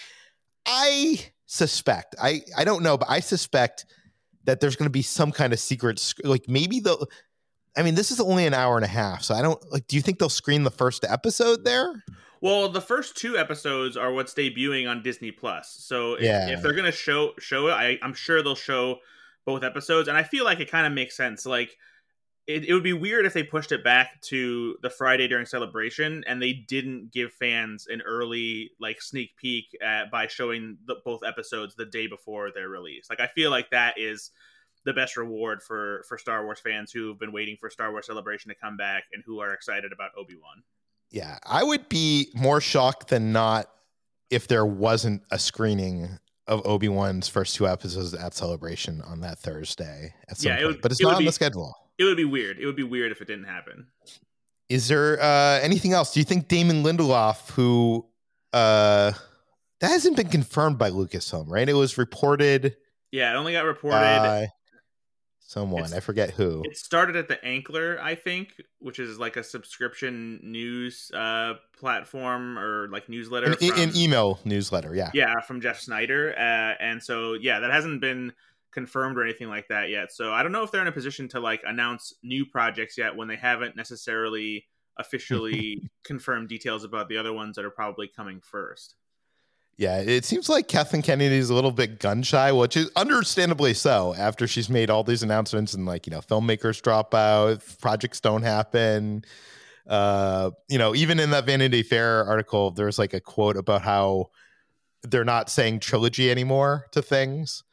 I 0.65 1.32
suspect, 1.45 2.15
I, 2.21 2.41
I 2.57 2.63
don't 2.63 2.83
know, 2.83 2.97
but 2.97 3.09
I 3.09 3.19
suspect 3.19 3.85
that 4.45 4.59
there's 4.59 4.75
going 4.75 4.87
to 4.87 4.91
be 4.91 5.01
some 5.01 5.31
kind 5.31 5.53
of 5.53 5.59
secret, 5.59 6.13
like 6.23 6.47
maybe 6.47 6.79
the, 6.79 7.05
I 7.75 7.83
mean, 7.83 7.95
this 7.95 8.11
is 8.11 8.19
only 8.19 8.45
an 8.45 8.53
hour 8.53 8.75
and 8.75 8.85
a 8.85 8.89
half, 8.89 9.23
so 9.23 9.33
I 9.33 9.41
don't 9.41 9.59
like. 9.71 9.87
Do 9.87 9.95
you 9.95 10.01
think 10.01 10.19
they'll 10.19 10.29
screen 10.29 10.63
the 10.63 10.71
first 10.71 11.05
episode 11.07 11.65
there? 11.65 12.03
Well, 12.39 12.69
the 12.69 12.81
first 12.81 13.17
two 13.17 13.37
episodes 13.37 13.97
are 13.97 14.11
what's 14.11 14.33
debuting 14.33 14.87
on 14.87 15.01
Disney 15.01 15.31
Plus. 15.31 15.75
So 15.79 16.13
if, 16.15 16.23
yeah. 16.23 16.49
if 16.49 16.61
they're 16.61 16.73
gonna 16.73 16.91
show 16.91 17.31
show 17.39 17.69
it, 17.69 17.71
I, 17.71 17.97
I'm 18.03 18.13
sure 18.13 18.43
they'll 18.43 18.55
show 18.55 18.99
both 19.45 19.63
episodes, 19.63 20.07
and 20.07 20.17
I 20.17 20.23
feel 20.23 20.45
like 20.45 20.59
it 20.59 20.69
kind 20.69 20.85
of 20.85 20.93
makes 20.93 21.17
sense. 21.17 21.45
Like 21.45 21.75
it, 22.45 22.65
it 22.65 22.73
would 22.73 22.83
be 22.83 22.93
weird 22.93 23.25
if 23.25 23.33
they 23.33 23.43
pushed 23.43 23.71
it 23.71 23.83
back 23.83 24.19
to 24.21 24.75
the 24.81 24.89
Friday 24.89 25.27
during 25.27 25.45
celebration 25.45 26.23
and 26.27 26.41
they 26.41 26.53
didn't 26.53 27.11
give 27.11 27.31
fans 27.31 27.87
an 27.87 28.01
early 28.01 28.71
like 28.79 29.01
sneak 29.01 29.35
peek 29.37 29.77
at, 29.81 30.11
by 30.11 30.27
showing 30.27 30.77
the, 30.85 30.95
both 31.05 31.21
episodes 31.25 31.75
the 31.75 31.85
day 31.85 32.07
before 32.07 32.51
their 32.53 32.67
release. 32.67 33.07
Like 33.09 33.21
I 33.21 33.27
feel 33.27 33.49
like 33.49 33.69
that 33.71 33.97
is 33.97 34.31
the 34.85 34.93
best 34.93 35.15
reward 35.15 35.61
for 35.61 36.03
for 36.09 36.17
Star 36.17 36.43
Wars 36.43 36.59
fans 36.59 36.91
who've 36.91 37.17
been 37.17 37.31
waiting 37.31 37.55
for 37.57 37.69
Star 37.69 37.91
Wars 37.91 38.07
Celebration 38.07 38.49
to 38.49 38.55
come 38.55 38.75
back 38.75 39.05
and 39.13 39.23
who 39.25 39.39
are 39.39 39.53
excited 39.53 39.93
about 39.93 40.11
Obi 40.17 40.35
Wan. 40.35 40.63
Yeah, 41.09 41.37
I 41.45 41.63
would 41.63 41.87
be 41.87 42.29
more 42.33 42.59
shocked 42.59 43.07
than 43.07 43.31
not 43.31 43.67
if 44.29 44.47
there 44.47 44.65
wasn't 44.65 45.21
a 45.31 45.39
screening 45.39 46.17
of 46.47 46.65
Obi 46.65 46.89
Wan's 46.89 47.29
first 47.29 47.55
two 47.55 47.67
episodes 47.67 48.13
at 48.13 48.33
Celebration 48.33 49.01
on 49.01 49.21
that 49.21 49.39
Thursday 49.39 50.13
at 50.27 50.37
some 50.37 50.51
yeah, 50.51 50.57
point. 50.57 50.67
Would, 50.67 50.81
but 50.81 50.91
it's 50.91 50.99
it 50.99 51.05
not 51.05 51.13
on 51.13 51.19
be, 51.19 51.25
the 51.25 51.31
schedule. 51.31 51.73
It 51.97 52.05
would 52.05 52.17
be 52.17 52.25
weird. 52.25 52.59
It 52.59 52.65
would 52.65 52.75
be 52.75 52.83
weird 52.83 53.11
if 53.11 53.21
it 53.21 53.27
didn't 53.27 53.45
happen. 53.45 53.87
Is 54.69 54.87
there 54.87 55.21
uh, 55.21 55.59
anything 55.59 55.93
else? 55.93 56.13
Do 56.13 56.19
you 56.19 56.23
think 56.23 56.47
Damon 56.47 56.83
Lindelof, 56.83 57.51
who 57.51 58.05
uh, 58.53 59.11
that 59.79 59.87
hasn't 59.87 60.15
been 60.15 60.29
confirmed 60.29 60.77
by 60.77 60.89
Lucasfilm, 60.89 61.49
right? 61.49 61.67
It 61.67 61.73
was 61.73 61.97
reported. 61.97 62.75
Yeah, 63.11 63.33
it 63.33 63.35
only 63.35 63.53
got 63.53 63.65
reported. 63.65 63.97
Uh, 63.97 64.47
someone 65.53 65.83
it's, 65.83 65.93
i 65.93 65.99
forget 65.99 66.31
who 66.31 66.63
it 66.65 66.75
started 66.75 67.15
at 67.15 67.27
the 67.27 67.35
ankler 67.45 67.99
i 67.99 68.15
think 68.15 68.59
which 68.79 68.97
is 68.97 69.19
like 69.19 69.37
a 69.37 69.43
subscription 69.43 70.39
news 70.41 71.11
uh 71.13 71.53
platform 71.77 72.57
or 72.57 72.87
like 72.89 73.07
newsletter 73.07 73.51
an, 73.51 73.57
from, 73.57 73.79
an 73.79 73.91
email 73.95 74.39
newsletter 74.45 74.95
yeah 74.95 75.11
yeah 75.13 75.39
from 75.41 75.61
jeff 75.61 75.79
Sneider. 75.79 76.33
uh, 76.35 76.75
and 76.79 77.03
so 77.03 77.33
yeah 77.33 77.59
that 77.59 77.69
hasn't 77.69 78.01
been 78.01 78.33
confirmed 78.73 79.17
or 79.17 79.23
anything 79.23 79.49
like 79.49 79.67
that 79.67 79.89
yet 79.89 80.11
so 80.11 80.31
i 80.31 80.41
don't 80.43 80.51
know 80.51 80.63
if 80.63 80.71
they're 80.71 80.81
in 80.81 80.87
a 80.87 80.91
position 80.91 81.27
to 81.27 81.39
like 81.39 81.61
announce 81.65 82.13
new 82.23 82.45
projects 82.45 82.97
yet 82.97 83.15
when 83.15 83.27
they 83.27 83.35
haven't 83.35 83.75
necessarily 83.75 84.65
officially 84.97 85.89
confirmed 86.03 86.49
details 86.49 86.83
about 86.83 87.07
the 87.09 87.17
other 87.17 87.33
ones 87.33 87.55
that 87.55 87.65
are 87.65 87.71
probably 87.71 88.07
coming 88.07 88.41
first 88.41 88.95
yeah, 89.75 89.99
it 89.99 90.23
seems 90.23 90.49
like 90.49 90.67
Kathleen 90.67 91.01
Kennedy 91.01 91.35
is 91.35 91.49
a 91.49 91.55
little 91.55 91.71
bit 91.71 91.99
gun 91.99 92.21
shy, 92.21 92.51
which 92.51 92.77
is 92.77 92.91
understandably 92.95 93.73
so 93.73 94.13
after 94.15 94.45
she's 94.45 94.69
made 94.69 94.91
all 94.91 95.03
these 95.03 95.23
announcements 95.23 95.73
and 95.73 95.85
like, 95.85 96.05
you 96.05 96.11
know, 96.11 96.19
filmmakers 96.19 96.79
drop 96.79 97.15
out, 97.15 97.63
projects 97.81 98.19
don't 98.19 98.43
happen. 98.43 99.25
Uh, 99.87 100.51
you 100.69 100.77
know, 100.77 100.93
even 100.93 101.19
in 101.19 101.31
that 101.31 101.45
Vanity 101.45 101.81
Fair 101.81 102.23
article, 102.25 102.69
there's 102.69 102.99
like 102.99 103.13
a 103.13 103.19
quote 103.19 103.57
about 103.57 103.81
how 103.81 104.29
they're 105.01 105.25
not 105.25 105.49
saying 105.49 105.79
trilogy 105.79 106.29
anymore 106.29 106.85
to 106.91 107.01
things. 107.01 107.63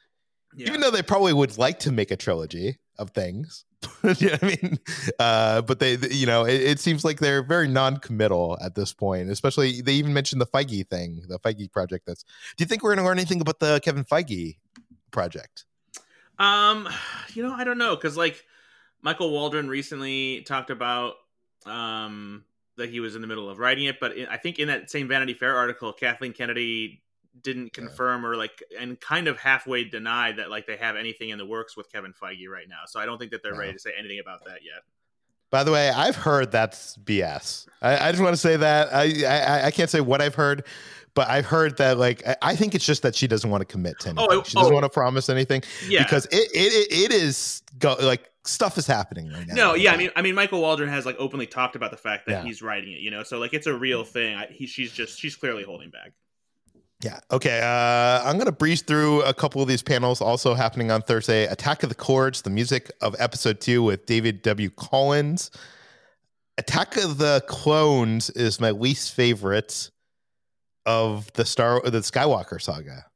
Yeah. 0.55 0.69
Even 0.69 0.81
though 0.81 0.91
they 0.91 1.03
probably 1.03 1.33
would 1.33 1.57
like 1.59 1.79
to 1.81 1.93
make 1.93 2.11
a 2.11 2.17
trilogy 2.17 2.79
of 2.99 3.11
things. 3.11 3.65
you 4.19 4.29
know 4.29 4.37
I 4.43 4.47
mean? 4.47 4.79
Uh, 5.19 5.63
but 5.63 5.79
they, 5.79 5.97
you 6.11 6.27
know, 6.27 6.45
it, 6.45 6.61
it, 6.61 6.81
seems 6.81 7.05
like 7.05 7.19
they're 7.19 7.43
very 7.43 7.67
non-committal 7.67 8.59
at 8.63 8.75
this 8.75 8.93
point. 8.93 9.31
Especially, 9.31 9.81
they 9.81 9.95
even 9.95 10.13
mentioned 10.13 10.41
the 10.41 10.47
Feige 10.47 10.87
thing, 10.89 11.23
the 11.29 11.39
Feige 11.39 11.73
project. 11.73 12.05
That's. 12.07 12.23
Do 12.57 12.63
you 12.63 12.67
think 12.67 12.83
we're 12.83 12.91
going 12.91 13.05
to 13.05 13.09
learn 13.09 13.19
anything 13.19 13.41
about 13.41 13.59
the 13.59 13.81
Kevin 13.83 14.05
Feige 14.05 14.57
project? 15.11 15.65
Um, 16.39 16.89
you 17.35 17.43
know, 17.43 17.53
I 17.55 17.65
don't 17.65 17.79
know 17.79 17.97
because 17.97 18.17
like 18.17 18.45
Michael 19.03 19.31
Waldron 19.31 19.69
recently 19.69 20.43
talked 20.43 20.71
about 20.71 21.15
um 21.67 22.45
that 22.77 22.89
he 22.89 23.01
was 23.01 23.15
in 23.15 23.21
the 23.21 23.27
middle 23.27 23.49
of 23.49 23.59
writing 23.59 23.85
it, 23.85 24.01
but 24.01 24.17
in, 24.17 24.27
I 24.27 24.37
think 24.37 24.59
in 24.59 24.69
that 24.69 24.91
same 24.91 25.09
Vanity 25.09 25.35
Fair 25.35 25.57
article, 25.57 25.93
Kathleen 25.93 26.33
Kennedy 26.33 27.03
didn't 27.43 27.73
confirm 27.73 28.27
or 28.27 28.37
like 28.37 28.63
and 28.79 29.01
kind 29.01 29.29
of 29.29 29.39
halfway 29.39 29.85
denied 29.85 30.37
that 30.37 30.51
like 30.51 30.67
they 30.67 30.77
have 30.77 30.97
anything 30.97 31.31
in 31.31 31.39
the 31.39 31.47
works 31.47 31.77
with 31.77 31.91
Kevin 31.91 32.13
Feige 32.13 32.49
right 32.49 32.69
now. 32.69 32.83
So 32.87 33.01
I 33.01 33.07
don't 33.07 33.19
think 33.19 33.31
that 33.31 33.43
they're 33.43 33.53
no. 33.53 33.59
ready 33.59 33.73
to 33.73 33.79
say 33.79 33.93
anything 33.99 34.19
about 34.19 34.45
that 34.47 34.61
yet. 34.65 34.83
By 35.51 35.65
the 35.65 35.73
way, 35.73 35.91
I've 35.91 36.17
heard 36.17 36.53
that's 36.53 36.97
BS. 36.99 37.67
I, 37.83 38.09
I 38.09 38.13
just 38.13 38.23
want 38.23 38.35
to 38.35 38.41
say 38.41 38.57
that 38.57 38.95
I, 38.95 39.25
I, 39.27 39.67
I 39.67 39.71
can't 39.73 39.91
say 39.91 40.01
what 40.01 40.23
I've 40.23 40.37
heard, 40.37 40.65
but 41.15 41.29
I've 41.29 41.47
heard 41.47 41.77
that 41.79 41.99
like 41.99 42.23
I 42.41 42.55
think 42.55 42.75
it's 42.75 42.87
just 42.87 43.03
that 43.03 43.15
she 43.15 43.27
doesn't 43.27 43.51
want 43.51 43.61
to 43.61 43.65
commit 43.65 43.99
to 44.01 44.09
oh, 44.09 44.11
anything. 44.11 44.29
Oh, 44.31 44.43
she 44.45 44.55
doesn't 44.55 44.73
oh, 44.73 44.75
want 44.75 44.85
to 44.85 44.91
promise 44.91 45.29
anything. 45.29 45.63
Yeah, 45.89 46.05
because 46.05 46.27
it 46.27 46.51
it, 46.55 46.93
it 46.93 47.13
is 47.13 47.63
go, 47.79 47.97
like 48.01 48.31
stuff 48.45 48.79
is 48.79 48.87
happening 48.87 49.31
right 49.33 49.47
now. 49.49 49.55
No, 49.55 49.75
yeah, 49.75 49.93
I 49.93 49.97
mean, 49.97 50.11
I 50.15 50.23
mean, 50.23 50.35
Michael 50.35 50.61
Waldron 50.61 50.89
has 50.89 51.05
like 51.05 51.17
openly 51.19 51.47
talked 51.47 51.75
about 51.75 51.91
the 51.91 51.97
fact 51.97 52.27
that 52.27 52.33
yeah. 52.33 52.45
he's 52.45 52.63
writing 52.63 52.93
it. 52.93 53.01
You 53.01 53.11
know, 53.11 53.25
so 53.25 53.39
like 53.39 53.53
it's 53.53 53.67
a 53.67 53.75
real 53.75 54.05
thing. 54.05 54.37
I, 54.37 54.47
he, 54.47 54.67
she's 54.67 54.93
just 54.93 55.19
she's 55.19 55.35
clearly 55.35 55.65
holding 55.65 55.91
back. 55.91 56.13
Yeah. 57.03 57.21
Okay. 57.31 57.61
Uh, 57.61 58.23
I'm 58.29 58.37
going 58.37 58.47
to 58.47 58.53
breeze 58.53 58.83
through 58.83 59.23
a 59.23 59.33
couple 59.33 59.63
of 59.63 59.69
these 59.69 59.83
panels 59.83 60.21
also 60.21 60.55
happening 60.55 60.91
on 60.91 61.01
Thursday. 61.01 61.47
Attack 61.47 61.83
of 61.83 61.89
the 61.89 61.95
Chords, 61.95 62.43
the 62.43 62.51
music 62.51 62.91
of 63.01 63.17
episode 63.19 63.61
two 63.61 63.83
with 63.83 64.05
David 64.05 64.43
W. 64.43 64.69
Collins. 64.71 65.51
Attack 66.59 66.99
of 66.99 67.17
the 67.17 67.43
Clones 67.49 68.29
is 68.31 68.61
my 68.61 68.71
least 68.71 69.15
favorite 69.15 69.91
of 70.85 71.33
the 71.33 71.45
Star 71.47 71.81
the 71.83 72.01
Skywalker 72.01 72.61
saga 72.61 73.07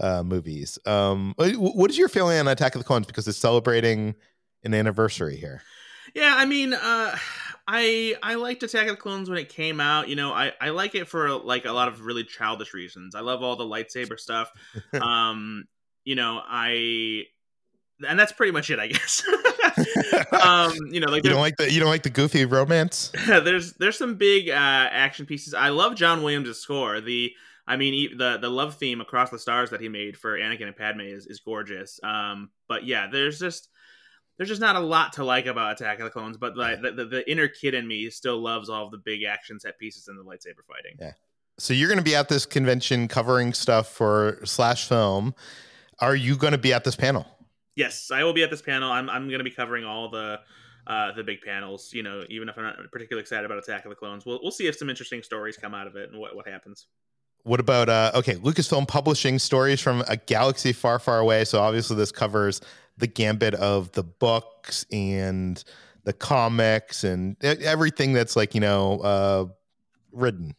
uh, 0.00 0.24
movies. 0.24 0.78
Um, 0.84 1.34
what 1.36 1.90
is 1.90 1.98
your 1.98 2.08
feeling 2.08 2.38
on 2.38 2.48
Attack 2.48 2.74
of 2.74 2.80
the 2.80 2.84
Clones 2.84 3.06
because 3.06 3.28
it's 3.28 3.38
celebrating 3.38 4.16
an 4.64 4.74
anniversary 4.74 5.36
here? 5.36 5.62
Yeah, 6.14 6.34
I 6.36 6.44
mean, 6.44 6.74
uh, 6.74 7.16
I 7.68 8.14
I 8.22 8.34
liked 8.34 8.62
Attack 8.62 8.88
of 8.88 8.96
the 8.96 8.96
Clones 8.96 9.28
when 9.28 9.38
it 9.38 9.48
came 9.48 9.80
out. 9.80 10.08
You 10.08 10.16
know, 10.16 10.32
I 10.32 10.52
I 10.60 10.70
like 10.70 10.94
it 10.94 11.08
for 11.08 11.30
like 11.30 11.64
a 11.64 11.72
lot 11.72 11.88
of 11.88 12.00
really 12.00 12.24
childish 12.24 12.74
reasons. 12.74 13.14
I 13.14 13.20
love 13.20 13.42
all 13.42 13.56
the 13.56 13.64
lightsaber 13.64 14.18
stuff. 14.18 14.50
um, 15.00 15.64
you 16.04 16.14
know, 16.14 16.40
I 16.46 17.24
and 18.06 18.18
that's 18.18 18.32
pretty 18.32 18.52
much 18.52 18.70
it, 18.70 18.78
I 18.78 18.88
guess. 18.88 19.22
um, 20.42 20.74
you 20.90 21.00
know, 21.00 21.10
like 21.10 21.24
you 21.24 21.30
don't 21.30 21.40
like 21.40 21.56
the 21.56 21.70
you 21.70 21.80
don't 21.80 21.88
like 21.88 22.02
the 22.02 22.10
goofy 22.10 22.44
romance. 22.44 23.10
there's 23.26 23.72
there's 23.74 23.98
some 23.98 24.16
big 24.16 24.48
uh, 24.48 24.52
action 24.52 25.26
pieces. 25.26 25.54
I 25.54 25.70
love 25.70 25.94
John 25.96 26.22
Williams' 26.22 26.58
score. 26.58 27.00
The 27.00 27.32
I 27.66 27.76
mean, 27.76 28.16
the 28.16 28.38
the 28.38 28.48
love 28.48 28.76
theme 28.76 29.00
across 29.00 29.30
the 29.30 29.38
stars 29.38 29.70
that 29.70 29.80
he 29.80 29.88
made 29.88 30.16
for 30.16 30.38
Anakin 30.38 30.66
and 30.66 30.76
Padme 30.76 31.00
is 31.00 31.26
is 31.26 31.40
gorgeous. 31.40 31.98
Um, 32.02 32.50
but 32.68 32.84
yeah, 32.84 33.08
there's 33.10 33.38
just 33.38 33.68
there's 34.36 34.48
just 34.48 34.60
not 34.60 34.76
a 34.76 34.80
lot 34.80 35.14
to 35.14 35.24
like 35.24 35.46
about 35.46 35.72
Attack 35.72 35.98
of 35.98 36.04
the 36.04 36.10
Clones, 36.10 36.36
but 36.36 36.56
like 36.56 36.82
the, 36.82 36.92
the, 36.92 37.04
the, 37.06 37.30
inner 37.30 37.48
kid 37.48 37.74
in 37.74 37.86
me 37.86 38.10
still 38.10 38.38
loves 38.38 38.68
all 38.68 38.84
of 38.84 38.90
the 38.90 38.98
big 38.98 39.22
action 39.22 39.58
set 39.58 39.78
pieces 39.78 40.08
and 40.08 40.18
the 40.18 40.22
lightsaber 40.22 40.64
fighting. 40.68 40.96
Yeah. 40.98 41.12
So 41.58 41.72
you're 41.72 41.88
going 41.88 41.98
to 41.98 42.04
be 42.04 42.14
at 42.14 42.28
this 42.28 42.44
convention 42.44 43.08
covering 43.08 43.54
stuff 43.54 43.88
for 43.88 44.38
Slash 44.44 44.86
Film. 44.86 45.34
Are 46.00 46.14
you 46.14 46.36
going 46.36 46.52
to 46.52 46.58
be 46.58 46.74
at 46.74 46.84
this 46.84 46.96
panel? 46.96 47.26
Yes, 47.76 48.10
I 48.10 48.24
will 48.24 48.34
be 48.34 48.42
at 48.42 48.50
this 48.50 48.62
panel. 48.62 48.90
I'm 48.90 49.08
I'm 49.08 49.28
going 49.28 49.38
to 49.38 49.44
be 49.44 49.50
covering 49.50 49.84
all 49.84 50.10
the 50.10 50.40
uh, 50.86 51.12
the 51.12 51.24
big 51.24 51.40
panels. 51.40 51.92
You 51.92 52.02
know, 52.02 52.24
even 52.28 52.48
if 52.48 52.58
I'm 52.58 52.64
not 52.64 52.76
particularly 52.92 53.22
excited 53.22 53.44
about 53.44 53.58
Attack 53.58 53.84
of 53.84 53.90
the 53.90 53.96
Clones, 53.96 54.26
we'll 54.26 54.38
we'll 54.42 54.52
see 54.52 54.66
if 54.66 54.76
some 54.76 54.90
interesting 54.90 55.22
stories 55.22 55.56
come 55.56 55.74
out 55.74 55.86
of 55.86 55.96
it 55.96 56.10
and 56.10 56.20
what 56.20 56.36
what 56.36 56.46
happens. 56.46 56.86
What 57.44 57.60
about 57.60 57.88
uh 57.88 58.12
okay, 58.14 58.34
Lucasfilm 58.34 58.88
publishing 58.88 59.38
stories 59.38 59.80
from 59.80 60.02
a 60.08 60.16
galaxy 60.16 60.72
far, 60.72 60.98
far 60.98 61.20
away. 61.20 61.44
So 61.44 61.60
obviously 61.60 61.96
this 61.96 62.12
covers 62.12 62.60
the 62.98 63.06
gambit 63.06 63.54
of 63.54 63.92
the 63.92 64.02
books 64.02 64.86
and 64.90 65.62
the 66.04 66.12
comics 66.12 67.04
and 67.04 67.36
everything 67.42 68.12
that's 68.12 68.36
like, 68.36 68.54
you 68.54 68.60
know, 68.60 69.00
uh 69.00 69.46
written. 70.12 70.54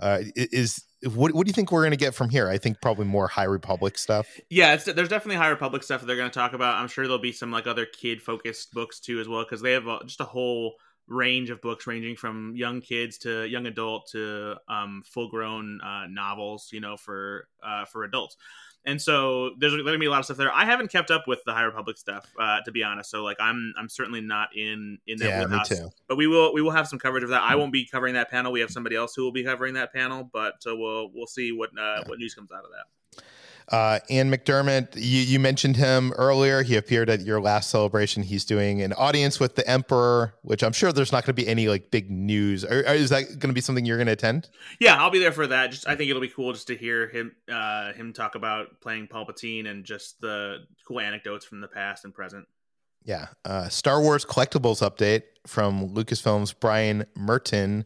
Uh 0.00 0.20
is 0.36 0.84
what 1.04 1.34
what 1.34 1.46
do 1.46 1.48
you 1.48 1.54
think 1.54 1.72
we're 1.72 1.82
going 1.82 1.90
to 1.92 1.96
get 1.96 2.14
from 2.14 2.30
here? 2.30 2.48
I 2.48 2.58
think 2.58 2.80
probably 2.80 3.06
more 3.06 3.26
High 3.26 3.44
Republic 3.44 3.98
stuff. 3.98 4.28
Yeah, 4.50 4.76
there's 4.76 5.08
definitely 5.08 5.36
High 5.36 5.48
Republic 5.48 5.82
stuff 5.82 6.02
they're 6.02 6.16
going 6.16 6.30
to 6.30 6.34
talk 6.34 6.52
about. 6.52 6.76
I'm 6.76 6.88
sure 6.88 7.04
there'll 7.04 7.18
be 7.18 7.32
some 7.32 7.50
like 7.50 7.66
other 7.66 7.86
kid 7.86 8.22
focused 8.22 8.72
books 8.72 9.00
too 9.00 9.20
as 9.20 9.28
well 9.28 9.42
because 9.44 9.62
they 9.62 9.72
have 9.72 9.84
just 10.06 10.20
a 10.20 10.24
whole 10.24 10.74
range 11.08 11.50
of 11.50 11.60
books 11.60 11.86
ranging 11.86 12.16
from 12.16 12.54
young 12.54 12.80
kids 12.80 13.18
to 13.18 13.44
young 13.46 13.66
adult 13.66 14.08
to 14.12 14.56
um, 14.68 15.02
full 15.04 15.28
grown 15.28 15.80
uh, 15.80 16.06
novels 16.08 16.68
you 16.72 16.80
know 16.80 16.96
for 16.96 17.48
uh, 17.62 17.84
for 17.84 18.04
adults 18.04 18.36
and 18.84 19.00
so 19.00 19.50
there's 19.58 19.72
going 19.72 19.84
to 19.92 19.98
be 19.98 20.06
a 20.06 20.10
lot 20.10 20.18
of 20.18 20.24
stuff 20.24 20.36
there. 20.36 20.52
I 20.52 20.64
haven't 20.64 20.88
kept 20.90 21.10
up 21.10 21.26
with 21.26 21.40
the 21.44 21.52
high 21.52 21.62
republic 21.62 21.98
stuff 21.98 22.30
uh, 22.38 22.60
to 22.62 22.72
be 22.72 22.82
honest. 22.82 23.10
So 23.10 23.22
like 23.22 23.36
i'm 23.40 23.72
i'm 23.78 23.88
certainly 23.88 24.20
not 24.20 24.56
in 24.56 24.98
in 25.06 25.18
that 25.18 25.28
yeah, 25.28 25.46
me 25.46 25.56
us. 25.56 25.68
too. 25.68 25.90
but 26.08 26.16
we 26.16 26.26
will 26.26 26.52
we 26.52 26.62
will 26.62 26.70
have 26.70 26.88
some 26.88 26.98
coverage 26.98 27.24
of 27.24 27.30
that. 27.30 27.42
I 27.42 27.54
won't 27.54 27.72
be 27.72 27.86
covering 27.86 28.14
that 28.14 28.30
panel. 28.30 28.52
We 28.52 28.60
have 28.60 28.70
somebody 28.70 28.96
else 28.96 29.14
who 29.14 29.22
will 29.22 29.32
be 29.32 29.44
covering 29.44 29.74
that 29.74 29.92
panel 29.92 30.28
but 30.32 30.62
so 30.62 30.76
we'll 30.76 31.10
we'll 31.14 31.26
see 31.26 31.52
what 31.52 31.70
uh, 31.78 32.02
what 32.06 32.18
news 32.18 32.34
comes 32.34 32.50
out 32.52 32.64
of 32.64 32.70
that 32.70 33.22
Uh, 33.68 34.00
Ian 34.10 34.30
McDiarmid, 34.30 34.96
you, 34.96 35.20
you 35.20 35.38
mentioned 35.38 35.76
him 35.76 36.12
earlier. 36.12 36.62
He 36.62 36.76
appeared 36.76 37.08
at 37.08 37.20
your 37.22 37.40
last 37.40 37.70
celebration. 37.70 38.22
He's 38.22 38.44
doing 38.44 38.82
an 38.82 38.92
audience 38.94 39.40
with 39.40 39.54
the 39.54 39.68
Emperor, 39.68 40.34
which 40.42 40.62
I'm 40.62 40.72
sure 40.72 40.92
there's 40.92 41.12
not 41.12 41.24
going 41.24 41.34
to 41.34 41.42
be 41.42 41.48
any 41.48 41.68
like 41.68 41.90
big 41.90 42.10
news. 42.10 42.64
Or, 42.64 42.80
or 42.80 42.94
is 42.94 43.10
that 43.10 43.24
going 43.38 43.50
to 43.50 43.52
be 43.52 43.60
something 43.60 43.84
you're 43.86 43.96
going 43.96 44.06
to 44.06 44.12
attend? 44.12 44.48
Yeah, 44.80 44.96
I'll 44.96 45.10
be 45.10 45.18
there 45.18 45.32
for 45.32 45.46
that. 45.46 45.70
Just 45.70 45.88
I 45.88 45.96
think 45.96 46.10
it'll 46.10 46.22
be 46.22 46.28
cool 46.28 46.52
just 46.52 46.66
to 46.68 46.76
hear 46.76 47.08
him 47.08 47.34
uh, 47.50 47.92
him 47.92 48.12
talk 48.12 48.34
about 48.34 48.80
playing 48.80 49.08
Palpatine 49.08 49.68
and 49.68 49.84
just 49.84 50.20
the 50.20 50.66
cool 50.86 51.00
anecdotes 51.00 51.44
from 51.44 51.60
the 51.60 51.68
past 51.68 52.04
and 52.04 52.14
present. 52.14 52.46
Yeah. 53.04 53.28
Uh, 53.44 53.68
Star 53.68 54.00
Wars 54.00 54.24
collectibles 54.24 54.80
update 54.88 55.22
from 55.46 55.88
Lucasfilm's 55.88 56.52
Brian 56.52 57.04
Merten. 57.16 57.84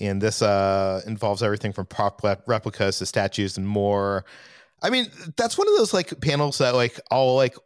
And 0.00 0.20
this 0.20 0.40
uh, 0.40 1.02
involves 1.06 1.42
everything 1.42 1.72
from 1.72 1.86
prop 1.86 2.22
replicas 2.46 2.98
to 2.98 3.06
statues 3.06 3.56
and 3.56 3.68
more. 3.68 4.24
I 4.82 4.90
mean, 4.90 5.06
that's 5.36 5.58
one 5.58 5.68
of 5.68 5.76
those 5.76 5.92
like 5.92 6.20
panels 6.20 6.58
that 6.58 6.74
like 6.74 6.98
I'll 7.10 7.36
like 7.36 7.56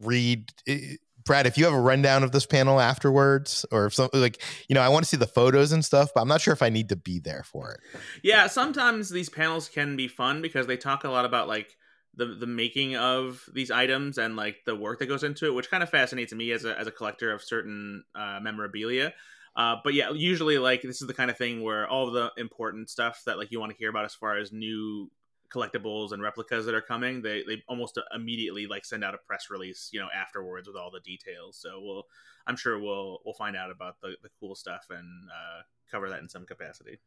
read. 0.00 0.52
eh, 0.66 0.96
Brad, 1.24 1.46
if 1.46 1.56
you 1.56 1.64
have 1.64 1.74
a 1.74 1.80
rundown 1.80 2.24
of 2.24 2.32
this 2.32 2.46
panel 2.46 2.80
afterwards, 2.80 3.64
or 3.70 3.86
if 3.86 3.94
something 3.94 4.20
like 4.20 4.42
you 4.68 4.74
know, 4.74 4.80
I 4.80 4.88
want 4.88 5.04
to 5.04 5.08
see 5.08 5.16
the 5.16 5.26
photos 5.26 5.70
and 5.70 5.84
stuff, 5.84 6.10
but 6.14 6.20
I'm 6.20 6.28
not 6.28 6.40
sure 6.40 6.52
if 6.52 6.62
I 6.62 6.68
need 6.68 6.88
to 6.88 6.96
be 6.96 7.20
there 7.20 7.44
for 7.44 7.70
it. 7.70 7.80
Yeah, 8.22 8.48
sometimes 8.48 9.08
these 9.08 9.28
panels 9.28 9.68
can 9.68 9.96
be 9.96 10.08
fun 10.08 10.42
because 10.42 10.66
they 10.66 10.76
talk 10.76 11.04
a 11.04 11.10
lot 11.10 11.24
about 11.24 11.46
like 11.46 11.76
the 12.14 12.26
the 12.26 12.46
making 12.46 12.96
of 12.96 13.44
these 13.54 13.70
items 13.70 14.18
and 14.18 14.36
like 14.36 14.56
the 14.66 14.74
work 14.74 14.98
that 14.98 15.06
goes 15.06 15.22
into 15.22 15.46
it, 15.46 15.54
which 15.54 15.70
kind 15.70 15.82
of 15.82 15.90
fascinates 15.90 16.32
me 16.32 16.50
as 16.50 16.64
a 16.64 16.78
as 16.78 16.86
a 16.86 16.92
collector 16.92 17.32
of 17.32 17.42
certain 17.42 18.04
uh, 18.14 18.40
memorabilia. 18.42 19.12
Uh, 19.54 19.76
but 19.84 19.94
yeah, 19.94 20.10
usually 20.10 20.58
like 20.58 20.82
this 20.82 21.00
is 21.02 21.06
the 21.06 21.14
kind 21.14 21.30
of 21.30 21.36
thing 21.36 21.62
where 21.62 21.86
all 21.86 22.10
the 22.10 22.32
important 22.36 22.88
stuff 22.88 23.22
that 23.26 23.38
like 23.38 23.50
you 23.50 23.60
want 23.60 23.70
to 23.70 23.78
hear 23.78 23.90
about 23.90 24.04
as 24.04 24.14
far 24.14 24.38
as 24.38 24.50
new 24.50 25.10
collectibles 25.52 26.12
and 26.12 26.22
replicas 26.22 26.64
that 26.66 26.74
are 26.74 26.82
coming, 26.82 27.22
they 27.22 27.42
they 27.46 27.62
almost 27.68 27.98
immediately 28.14 28.66
like 28.66 28.84
send 28.84 29.04
out 29.04 29.14
a 29.14 29.18
press 29.18 29.48
release, 29.50 29.90
you 29.92 30.00
know, 30.00 30.08
afterwards 30.14 30.66
with 30.66 30.76
all 30.76 30.90
the 30.90 31.00
details. 31.00 31.58
So 31.58 31.80
we'll 31.80 32.04
I'm 32.46 32.56
sure 32.56 32.78
we'll 32.78 33.20
we'll 33.24 33.34
find 33.34 33.56
out 33.56 33.70
about 33.70 34.00
the, 34.00 34.16
the 34.22 34.28
cool 34.40 34.54
stuff 34.54 34.86
and 34.90 35.28
uh, 35.30 35.62
cover 35.90 36.08
that 36.10 36.20
in 36.20 36.28
some 36.28 36.46
capacity. 36.46 36.98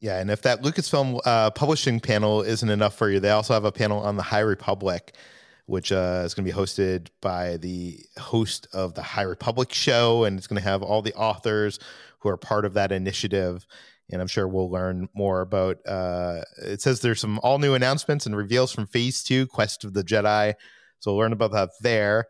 Yeah, 0.00 0.18
and 0.20 0.30
if 0.30 0.42
that 0.42 0.62
Lucasfilm 0.62 1.20
uh, 1.24 1.50
publishing 1.52 2.00
panel 2.00 2.42
isn't 2.42 2.68
enough 2.68 2.94
for 2.94 3.08
you, 3.08 3.18
they 3.18 3.30
also 3.30 3.54
have 3.54 3.64
a 3.64 3.72
panel 3.72 4.00
on 4.00 4.16
the 4.16 4.22
High 4.22 4.40
Republic, 4.40 5.14
which 5.64 5.90
uh, 5.90 6.22
is 6.24 6.34
going 6.34 6.46
to 6.46 6.52
be 6.52 6.58
hosted 6.58 7.08
by 7.22 7.56
the 7.56 8.00
host 8.18 8.68
of 8.74 8.94
the 8.94 9.02
High 9.02 9.22
Republic 9.22 9.72
show, 9.72 10.24
and 10.24 10.36
it's 10.36 10.46
going 10.46 10.60
to 10.60 10.68
have 10.68 10.82
all 10.82 11.00
the 11.00 11.14
authors 11.14 11.78
who 12.18 12.28
are 12.28 12.36
part 12.36 12.66
of 12.66 12.74
that 12.74 12.92
initiative. 12.92 13.66
And 14.10 14.20
I'm 14.20 14.28
sure 14.28 14.46
we'll 14.46 14.70
learn 14.70 15.08
more 15.14 15.40
about. 15.40 15.78
Uh, 15.86 16.42
it 16.58 16.80
says 16.80 17.00
there's 17.00 17.20
some 17.20 17.40
all 17.42 17.58
new 17.58 17.74
announcements 17.74 18.24
and 18.26 18.36
reveals 18.36 18.72
from 18.72 18.86
Phase 18.86 19.22
Two, 19.22 19.46
Quest 19.46 19.84
of 19.84 19.94
the 19.94 20.04
Jedi. 20.04 20.54
So 21.00 21.12
we'll 21.12 21.20
learn 21.20 21.32
about 21.32 21.52
that 21.52 21.70
there. 21.80 22.26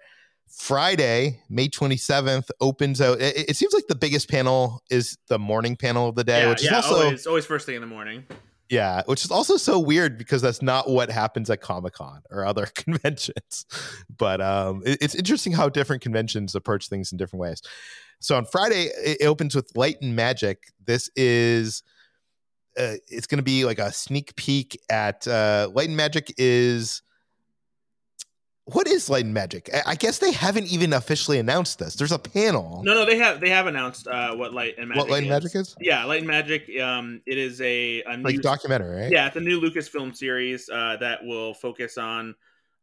Friday, 0.49 1.41
May 1.51 1.69
27th, 1.69 2.49
opens 2.61 3.01
out. 3.01 3.21
It, 3.21 3.51
it 3.51 3.57
seems 3.57 3.75
like 3.75 3.89
the 3.89 3.95
biggest 3.95 4.31
panel 4.31 4.83
is 4.91 5.19
the 5.29 5.39
morning 5.39 5.77
panel 5.77 6.09
of 6.09 6.15
the 6.15 6.25
day, 6.25 6.43
yeah, 6.43 6.49
which 6.49 6.63
is 6.65 6.73
also 6.73 6.95
always, 6.95 7.27
always 7.27 7.45
first 7.45 7.67
thing 7.67 7.75
in 7.75 7.81
the 7.81 7.87
morning. 7.87 8.25
Yeah, 8.69 9.03
which 9.07 9.25
is 9.25 9.31
also 9.31 9.57
so 9.57 9.79
weird 9.79 10.19
because 10.19 10.43
that's 10.43 10.63
not 10.63 10.89
what 10.91 11.11
happens 11.11 11.49
at 11.51 11.61
Comic 11.61 11.95
Con 11.95 12.23
or 12.31 12.45
other 12.45 12.67
conventions. 12.75 13.67
But 14.17 14.41
um, 14.41 14.83
it- 14.85 14.99
it's 15.01 15.15
interesting 15.15 15.53
how 15.53 15.69
different 15.69 16.03
conventions 16.03 16.55
approach 16.55 16.89
things 16.89 17.13
in 17.13 17.19
different 17.19 17.41
ways. 17.41 17.63
So 18.21 18.37
on 18.37 18.45
Friday, 18.47 18.91
it 19.05 19.27
opens 19.27 19.55
with 19.55 19.71
Light 19.77 20.01
and 20.03 20.17
Magic. 20.17 20.73
This 20.85 21.11
is. 21.17 21.83
Uh, 22.79 22.97
it's 23.09 23.27
going 23.27 23.39
to 23.39 23.43
be 23.43 23.65
like 23.65 23.79
a 23.79 23.91
sneak 23.91 24.37
peek 24.37 24.79
at 24.91 25.27
uh, 25.27 25.67
Light 25.73 25.89
and 25.89 25.97
Magic 25.97 26.35
is 26.37 27.01
what 28.67 28.87
is 28.89 29.09
Light 29.09 29.25
and 29.25 29.33
Magic? 29.33 29.71
I- 29.73 29.83
I 29.93 29.95
guess 29.95 30.19
they 30.19 30.33
haven't 30.33 30.67
even 30.73 30.93
officially 30.93 31.39
announced 31.39 31.79
this. 31.79 31.95
There's 31.95 32.13
a 32.13 32.19
panel. 32.19 32.83
No, 32.85 32.95
no, 32.95 33.05
they 33.05 33.17
have 33.17 33.41
they 33.41 33.49
have 33.51 33.67
announced 33.69 34.07
uh, 34.09 34.35
what 34.35 34.53
light 34.53 34.75
and 34.79 34.89
magic. 34.89 35.03
what 35.03 35.11
Light 35.11 35.19
and 35.23 35.27
is. 35.27 35.31
Magic 35.31 35.55
is? 35.55 35.77
Yeah, 35.81 36.05
light 36.05 36.19
and 36.19 36.27
magic. 36.27 36.69
Um, 36.81 37.23
it 37.27 37.39
is 37.39 37.61
a, 37.61 38.03
a 38.03 38.17
Like 38.19 38.41
documentary, 38.43 39.03
right? 39.03 39.11
Yeah, 39.13 39.27
it's 39.29 39.37
a 39.37 39.41
new 39.41 39.61
Lucasfilm 39.61 40.17
series 40.17 40.69
uh, 40.69 40.97
that 41.01 41.25
will 41.25 41.55
focus 41.55 41.97
on 41.97 42.35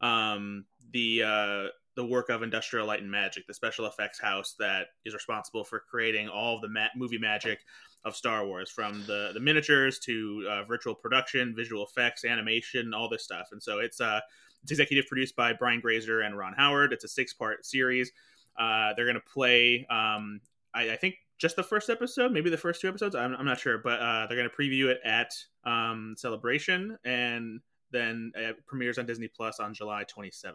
um, 0.01 0.65
the 0.91 1.23
uh, 1.23 1.67
the 1.95 2.05
work 2.05 2.29
of 2.29 2.41
Industrial 2.43 2.87
Light 2.87 3.01
and 3.01 3.11
Magic, 3.11 3.45
the 3.45 3.53
special 3.53 3.85
effects 3.85 4.19
house 4.19 4.55
that 4.59 4.87
is 5.05 5.13
responsible 5.13 5.63
for 5.63 5.79
creating 5.79 6.27
all 6.29 6.55
of 6.55 6.61
the 6.61 6.69
ma- 6.69 6.87
movie 6.95 7.19
magic 7.19 7.59
of 8.05 8.15
Star 8.15 8.45
Wars, 8.45 8.69
from 8.69 9.03
the 9.05 9.31
the 9.33 9.39
miniatures 9.39 9.99
to 9.99 10.47
uh, 10.49 10.63
virtual 10.63 10.95
production, 10.95 11.53
visual 11.55 11.85
effects, 11.85 12.23
animation, 12.25 12.93
all 12.93 13.09
this 13.09 13.23
stuff. 13.23 13.49
And 13.51 13.61
so 13.61 13.79
it's 13.79 14.01
uh, 14.01 14.19
it's 14.63 14.71
executive 14.71 15.05
produced 15.07 15.35
by 15.35 15.53
Brian 15.53 15.79
Grazer 15.79 16.21
and 16.21 16.37
Ron 16.37 16.53
Howard. 16.53 16.93
It's 16.93 17.03
a 17.03 17.07
six 17.07 17.33
part 17.33 17.65
series. 17.65 18.11
Uh, 18.57 18.93
they're 18.95 19.05
going 19.05 19.15
to 19.15 19.21
play, 19.21 19.85
um, 19.89 20.39
I, 20.73 20.91
I 20.91 20.95
think, 20.95 21.15
just 21.37 21.55
the 21.55 21.63
first 21.63 21.89
episode, 21.89 22.31
maybe 22.31 22.49
the 22.49 22.57
first 22.57 22.79
two 22.79 22.87
episodes. 22.87 23.15
I'm, 23.15 23.35
I'm 23.35 23.45
not 23.45 23.59
sure, 23.59 23.77
but 23.77 23.99
uh, 23.99 24.27
they're 24.27 24.37
going 24.37 24.49
to 24.49 24.55
preview 24.55 24.85
it 24.85 24.99
at 25.03 25.33
um, 25.65 26.15
Celebration, 26.17 26.97
and 27.03 27.59
then 27.91 28.31
it 28.35 28.65
premieres 28.65 28.97
on 28.97 29.05
Disney 29.05 29.27
Plus 29.27 29.59
on 29.59 29.73
July 29.73 30.05
27th. 30.05 30.53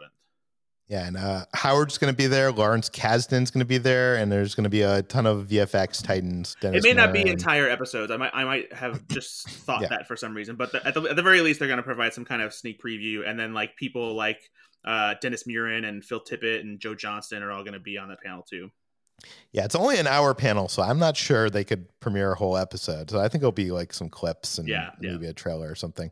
Yeah, 0.88 1.07
and 1.07 1.18
uh, 1.18 1.44
Howard's 1.53 1.98
going 1.98 2.11
to 2.12 2.16
be 2.16 2.27
there. 2.27 2.51
Lawrence 2.51 2.88
Kasdan's 2.88 3.51
going 3.51 3.61
to 3.61 3.66
be 3.66 3.77
there, 3.77 4.16
and 4.16 4.33
there's 4.33 4.55
going 4.55 4.64
to 4.64 4.70
be 4.70 4.81
a 4.81 5.03
ton 5.03 5.27
of 5.27 5.46
VFX 5.48 6.03
titans. 6.03 6.57
Dennis 6.62 6.83
it 6.83 6.88
may 6.88 6.94
not 6.94 7.12
be 7.12 7.29
entire 7.29 7.68
episodes. 7.68 8.11
I 8.11 8.16
might 8.16 8.31
I 8.33 8.44
might 8.44 8.72
have 8.72 9.07
just 9.12 9.48
thought 9.51 9.83
Yeah. 9.83 9.88
that 9.88 10.09
for 10.09 10.16
some 10.16 10.35
reason, 10.35 10.57
but 10.57 10.72
the, 10.72 10.87
at 10.87 10.94
the 10.94 11.03
at 11.03 11.16
the 11.16 11.22
very 11.22 11.42
least, 11.42 11.59
they're 11.59 11.68
going 11.68 11.77
to 11.77 11.83
provide 11.83 12.14
some 12.14 12.24
kind 12.24 12.40
of 12.40 12.55
sneak 12.55 12.81
preview, 12.83 13.29
and 13.29 13.38
then 13.38 13.53
like 13.53 13.77
people 13.77 14.14
like 14.14 14.40
uh, 14.87 15.14
Dennis 15.20 15.44
Muren 15.46 15.85
and 15.87 16.03
Phil 16.03 16.20
Tippett 16.20 16.61
and 16.61 16.81
Joe 16.81 16.94
Johnston 16.94 17.42
are 17.42 17.53
all 17.53 17.62
going 17.64 17.74
to 17.74 17.81
be 17.81 17.98
on 17.98 18.09
the 18.09 18.16
panel 18.24 18.42
too. 18.48 18.70
Yeah, 19.52 19.64
it's 19.64 19.74
only 19.74 19.98
an 19.98 20.07
hour 20.07 20.35
panel, 20.35 20.68
so 20.68 20.83
I'm 20.83 20.98
not 20.98 21.16
sure 21.16 21.50
they 21.50 21.64
could 21.64 21.87
premiere 22.00 22.33
a 22.33 22.35
whole 22.37 22.57
episode. 22.57 23.11
So 23.11 23.18
I 23.18 23.28
think 23.28 23.42
it'll 23.42 23.50
be 23.52 23.70
like 23.70 23.92
some 23.92 24.09
clips 24.09 24.59
and 24.59 24.68
Yeah, 24.68 24.90
yeah. 25.00 25.12
maybe 25.12 25.26
a 25.26 25.33
trailer 25.33 25.70
or 25.70 25.74
something. 25.74 26.11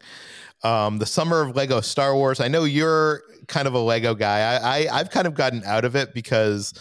Um, 0.63 0.99
the 0.99 1.07
summer 1.07 1.43
of 1.43 1.55
Lego 1.55 1.81
Star 1.81 2.15
Wars. 2.15 2.41
I 2.41 2.49
know 2.49 2.65
you're 2.65 3.23
kind 3.47 3.69
of 3.69 3.75
a 3.75 3.79
Lego 3.79 4.15
guy. 4.15 4.39
I, 4.41 4.57
I 4.89 4.99
I've 5.01 5.11
kind 5.11 5.27
of 5.27 5.35
gotten 5.35 5.63
out 5.65 5.85
of 5.85 5.95
it 5.97 6.15
because 6.15 6.73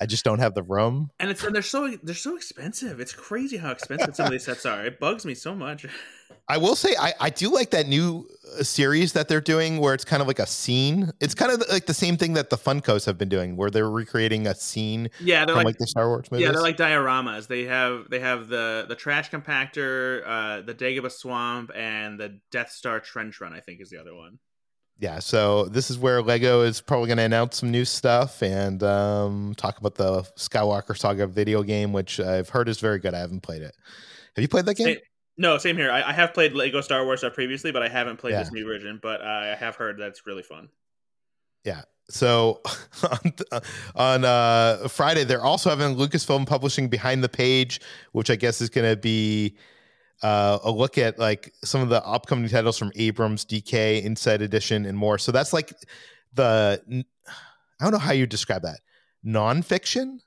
I 0.00 0.06
just 0.06 0.24
don't 0.24 0.40
have 0.40 0.54
the 0.54 0.62
room. 0.64 1.10
And 1.20 1.30
it's 1.30 1.44
and 1.44 1.54
they're 1.54 1.62
so 1.62 1.96
they're 2.02 2.14
so 2.14 2.36
expensive. 2.36 2.98
It's 3.00 3.12
crazy 3.12 3.56
how 3.56 3.70
expensive 3.70 4.16
some 4.16 4.26
of 4.26 4.32
these 4.32 4.44
sets 4.44 4.66
are. 4.66 4.84
It 4.84 4.98
bugs 4.98 5.24
me 5.24 5.34
so 5.34 5.54
much. 5.54 5.86
I 6.52 6.58
will 6.58 6.76
say 6.76 6.94
I, 7.00 7.14
I 7.18 7.30
do 7.30 7.48
like 7.48 7.70
that 7.70 7.88
new 7.88 8.28
uh, 8.58 8.62
series 8.62 9.14
that 9.14 9.26
they're 9.26 9.40
doing 9.40 9.78
where 9.78 9.94
it's 9.94 10.04
kind 10.04 10.20
of 10.20 10.28
like 10.28 10.38
a 10.38 10.46
scene. 10.46 11.10
It's 11.18 11.34
kind 11.34 11.50
of 11.50 11.64
like 11.70 11.86
the 11.86 11.94
same 11.94 12.18
thing 12.18 12.34
that 12.34 12.50
the 12.50 12.58
Funkos 12.58 13.06
have 13.06 13.16
been 13.16 13.30
doing 13.30 13.56
where 13.56 13.70
they're 13.70 13.88
recreating 13.88 14.46
a 14.46 14.54
scene 14.54 15.08
Yeah, 15.18 15.46
they're 15.46 15.54
from 15.54 15.64
like, 15.64 15.64
like, 15.64 15.78
the 15.78 15.86
Star 15.86 16.08
Wars 16.08 16.30
movies. 16.30 16.44
yeah, 16.44 16.52
they're 16.52 16.60
like 16.60 16.76
dioramas. 16.76 17.46
They 17.46 17.64
have 17.64 18.10
they 18.10 18.20
have 18.20 18.48
the 18.48 18.84
the 18.86 18.94
trash 18.94 19.30
compactor, 19.30 20.22
uh, 20.26 20.60
the 20.60 20.74
Dagobah 20.74 21.10
swamp, 21.10 21.70
and 21.74 22.20
the 22.20 22.38
Death 22.50 22.70
Star 22.70 23.00
trench 23.00 23.40
run. 23.40 23.54
I 23.54 23.60
think 23.60 23.80
is 23.80 23.88
the 23.88 23.98
other 23.98 24.14
one. 24.14 24.38
yeah 25.00 25.20
so 25.20 25.64
this 25.64 25.90
is 25.90 25.98
where 25.98 26.20
lego 26.20 26.60
is 26.60 26.82
probably 26.82 27.06
going 27.06 27.16
to 27.16 27.24
announce 27.24 27.56
some 27.56 27.70
new 27.70 27.86
stuff 27.86 28.42
and 28.42 28.82
um, 28.82 29.54
talk 29.56 29.78
about 29.78 29.94
the 29.94 30.22
skywalker 30.36 30.94
saga 30.96 31.26
video 31.26 31.62
game 31.62 31.94
which 31.94 32.20
i've 32.20 32.50
heard 32.50 32.68
is 32.68 32.78
very 32.78 32.98
good 32.98 33.14
i 33.14 33.18
haven't 33.18 33.40
played 33.40 33.62
it 33.62 33.74
have 34.36 34.42
you 34.42 34.48
played 34.48 34.66
that 34.66 34.76
game 34.76 34.98
No, 35.42 35.58
same 35.58 35.76
here. 35.76 35.90
I, 35.90 36.10
I 36.10 36.12
have 36.12 36.32
played 36.32 36.52
Lego 36.52 36.80
Star 36.80 37.04
Wars 37.04 37.18
stuff 37.20 37.34
previously, 37.34 37.72
but 37.72 37.82
I 37.82 37.88
haven't 37.88 38.18
played 38.18 38.30
Yeah. 38.32 38.44
this 38.44 38.52
new 38.52 38.64
version. 38.64 39.00
But 39.02 39.20
uh, 39.20 39.24
I 39.24 39.56
have 39.58 39.74
heard 39.74 39.98
that's 39.98 40.24
really 40.24 40.44
fun. 40.44 40.68
Yeah. 41.64 41.82
So 42.08 42.60
on, 43.10 43.32
on 43.96 44.24
uh, 44.24 44.86
Friday, 44.88 45.24
they're 45.24 45.42
also 45.42 45.68
having 45.68 45.96
Lucasfilm 45.96 46.46
Publishing 46.46 46.88
behind 46.88 47.24
the 47.24 47.28
page, 47.28 47.80
which 48.12 48.30
I 48.30 48.36
guess 48.36 48.60
is 48.60 48.70
going 48.70 48.88
to 48.88 48.96
be 48.96 49.56
uh, 50.22 50.60
a 50.62 50.70
look 50.70 50.96
at 50.96 51.18
like 51.18 51.52
some 51.64 51.80
of 51.82 51.88
the 51.88 52.04
upcoming 52.06 52.48
titles 52.48 52.78
from 52.78 52.92
Abrams, 52.94 53.44
DK, 53.44 54.00
Insight 54.04 54.42
Edition, 54.42 54.86
and 54.86 54.96
more. 54.96 55.18
So 55.18 55.32
that's 55.32 55.52
like 55.52 55.72
the 56.34 56.80
I 56.88 57.84
don't 57.84 57.92
know 57.92 57.98
how 57.98 58.12
you 58.12 58.28
describe 58.28 58.62
that 58.62 58.78
nonfiction, 59.26 60.18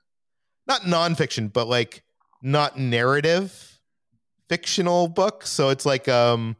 not 0.66 0.82
nonfiction, 0.82 1.50
but 1.50 1.68
like 1.68 2.02
not 2.42 2.78
narrative 2.78 3.75
fictional 4.48 5.08
book. 5.08 5.46
So 5.46 5.70
it's 5.70 5.86
like 5.86 6.08
um 6.08 6.56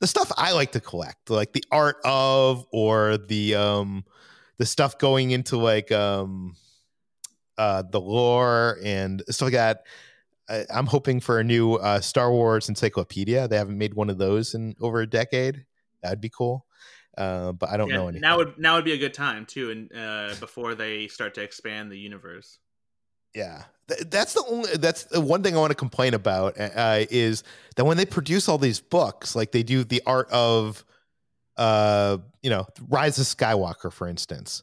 the 0.00 0.06
stuff 0.06 0.32
I 0.36 0.52
like 0.52 0.72
to 0.72 0.80
collect, 0.80 1.30
like 1.30 1.52
the 1.52 1.64
art 1.70 1.96
of 2.04 2.66
or 2.72 3.18
the 3.18 3.54
um 3.54 4.04
the 4.58 4.66
stuff 4.66 4.98
going 4.98 5.30
into 5.30 5.56
like 5.56 5.92
um 5.92 6.56
uh 7.58 7.82
the 7.90 8.00
lore 8.00 8.78
and 8.82 9.22
stuff 9.28 9.46
like 9.46 9.52
that. 9.54 9.84
I, 10.48 10.66
am 10.70 10.86
hoping 10.86 11.20
for 11.20 11.38
a 11.38 11.44
new 11.44 11.74
uh, 11.74 12.00
Star 12.00 12.30
Wars 12.30 12.68
encyclopedia. 12.68 13.48
They 13.48 13.56
haven't 13.56 13.78
made 13.78 13.94
one 13.94 14.10
of 14.10 14.18
those 14.18 14.54
in 14.54 14.74
over 14.80 15.00
a 15.00 15.06
decade. 15.06 15.64
That'd 16.02 16.20
be 16.20 16.28
cool. 16.28 16.66
Uh, 17.16 17.52
but 17.52 17.70
I 17.70 17.76
don't 17.76 17.88
yeah, 17.88 17.96
know 17.96 18.08
anything. 18.08 18.22
Now 18.22 18.38
would 18.38 18.58
now 18.58 18.76
would 18.76 18.84
be 18.84 18.92
a 18.92 18.98
good 18.98 19.14
time 19.14 19.46
too, 19.46 19.70
and 19.70 19.92
uh, 19.94 20.34
before 20.40 20.74
they 20.74 21.08
start 21.08 21.34
to 21.34 21.42
expand 21.42 21.90
the 21.90 21.98
universe. 21.98 22.58
Yeah, 23.34 23.64
that's 24.06 24.34
the 24.34 24.44
only 24.48 24.70
that's 24.76 25.04
the 25.04 25.20
one 25.20 25.42
thing 25.42 25.56
I 25.56 25.60
want 25.60 25.70
to 25.70 25.76
complain 25.76 26.14
about 26.14 26.58
uh, 26.58 27.04
is 27.10 27.42
that 27.76 27.84
when 27.84 27.96
they 27.96 28.06
produce 28.06 28.48
all 28.48 28.58
these 28.58 28.80
books, 28.80 29.34
like 29.34 29.52
they 29.52 29.62
do 29.62 29.84
the 29.84 30.02
art 30.06 30.30
of, 30.30 30.84
uh, 31.56 32.18
you 32.42 32.50
know, 32.50 32.66
Rise 32.88 33.18
of 33.18 33.26
Skywalker, 33.26 33.92
for 33.92 34.06
instance, 34.06 34.62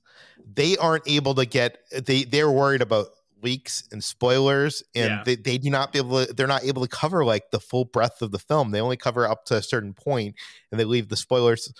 they 0.53 0.77
aren't 0.77 1.07
able 1.07 1.35
to 1.35 1.45
get 1.45 1.79
they 2.05 2.23
they're 2.23 2.51
worried 2.51 2.81
about 2.81 3.07
leaks 3.41 3.87
and 3.91 4.03
spoilers 4.03 4.83
and 4.95 5.09
yeah. 5.09 5.23
they, 5.25 5.35
they 5.35 5.57
do 5.57 5.69
not 5.69 5.93
be 5.93 5.99
able 5.99 6.25
to 6.25 6.33
they're 6.33 6.47
not 6.47 6.63
able 6.63 6.81
to 6.81 6.89
cover 6.89 7.23
like 7.23 7.51
the 7.51 7.59
full 7.59 7.85
breadth 7.85 8.21
of 8.21 8.31
the 8.31 8.39
film. 8.39 8.71
They 8.71 8.81
only 8.81 8.97
cover 8.97 9.27
up 9.27 9.45
to 9.45 9.55
a 9.55 9.61
certain 9.61 9.93
point 9.93 10.35
and 10.71 10.79
they 10.79 10.85
leave 10.85 11.09
the 11.09 11.17
spoilers 11.17 11.71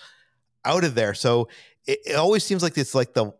out 0.65 0.83
of 0.83 0.95
there. 0.95 1.13
So 1.13 1.49
it, 1.85 1.99
it 2.05 2.15
always 2.15 2.43
seems 2.43 2.63
like 2.63 2.77
it's 2.77 2.95
like 2.95 3.13
the 3.13 3.33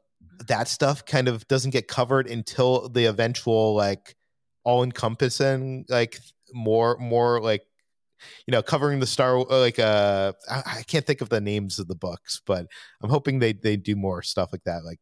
that 0.47 0.67
stuff 0.67 1.05
kind 1.05 1.27
of 1.27 1.47
doesn't 1.47 1.71
get 1.71 1.87
covered 1.87 2.27
until 2.27 2.89
the 2.89 3.05
eventual 3.05 3.75
like 3.75 4.15
all 4.63 4.83
encompassing 4.83 5.85
like 5.89 6.19
more 6.53 6.97
more 6.97 7.41
like 7.41 7.63
you 8.45 8.51
know 8.51 8.61
covering 8.61 8.99
the 8.99 9.07
star 9.07 9.39
like 9.45 9.79
uh 9.79 10.33
I, 10.49 10.63
I, 10.65 10.83
can't 10.83 11.05
think 11.05 11.21
of 11.21 11.29
the 11.29 11.41
names 11.41 11.79
of 11.79 11.87
the 11.87 11.95
books 11.95 12.41
but 12.45 12.67
i'm 13.01 13.09
hoping 13.09 13.39
they 13.39 13.53
they 13.53 13.77
do 13.77 13.95
more 13.95 14.21
stuff 14.21 14.49
like 14.51 14.63
that 14.65 14.83
like 14.83 14.99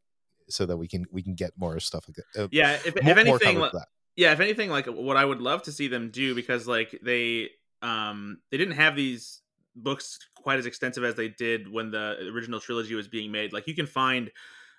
so 0.49 0.65
that 0.65 0.77
we 0.77 0.87
can 0.87 1.05
we 1.11 1.23
can 1.23 1.35
get 1.35 1.51
more 1.57 1.79
stuff 1.79 2.05
like 2.07 2.15
that 2.15 2.43
uh, 2.43 2.47
yeah 2.51 2.77
if, 2.85 3.01
more, 3.01 3.11
if 3.11 3.17
anything 3.17 3.59
like, 3.59 3.73
yeah 4.15 4.31
if 4.31 4.39
anything 4.39 4.69
like 4.69 4.85
what 4.85 5.17
i 5.17 5.25
would 5.25 5.41
love 5.41 5.63
to 5.63 5.71
see 5.71 5.87
them 5.87 6.09
do 6.11 6.35
because 6.35 6.67
like 6.67 6.97
they 7.03 7.49
um 7.81 8.37
they 8.51 8.57
didn't 8.57 8.75
have 8.75 8.95
these 8.95 9.41
books 9.75 10.19
quite 10.35 10.59
as 10.59 10.65
extensive 10.65 11.03
as 11.03 11.15
they 11.15 11.27
did 11.27 11.71
when 11.71 11.91
the 11.91 12.31
original 12.33 12.59
trilogy 12.59 12.95
was 12.95 13.07
being 13.07 13.31
made 13.31 13.53
like 13.53 13.67
you 13.67 13.75
can 13.75 13.87
find 13.87 14.31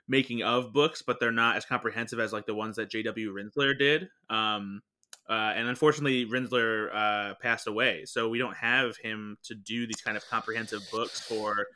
making 0.09 0.43
of 0.43 0.73
books, 0.73 1.03
but 1.03 1.21
they're 1.21 1.31
not 1.31 1.57
as 1.57 1.65
comprehensive 1.65 2.19
as 2.19 2.33
like 2.33 2.47
the 2.47 2.55
ones 2.55 2.77
that 2.77 2.91
J.W. 2.91 3.33
Rinzler 3.33 3.79
did. 3.79 4.09
Um, 4.31 4.81
uh, 5.29 5.53
and 5.55 5.69
unfortunately, 5.69 6.25
Rinzler 6.25 6.89
uh, 6.95 7.35
passed 7.43 7.67
away, 7.67 8.05
so 8.07 8.31
we 8.31 8.39
don't 8.39 8.57
have 8.57 8.97
him 8.97 9.37
to 9.45 9.55
do 9.55 9.87
these 9.87 10.01
kind 10.01 10.17
of 10.17 10.27
comprehensive 10.29 10.81
books 10.91 11.21
for 11.21 11.67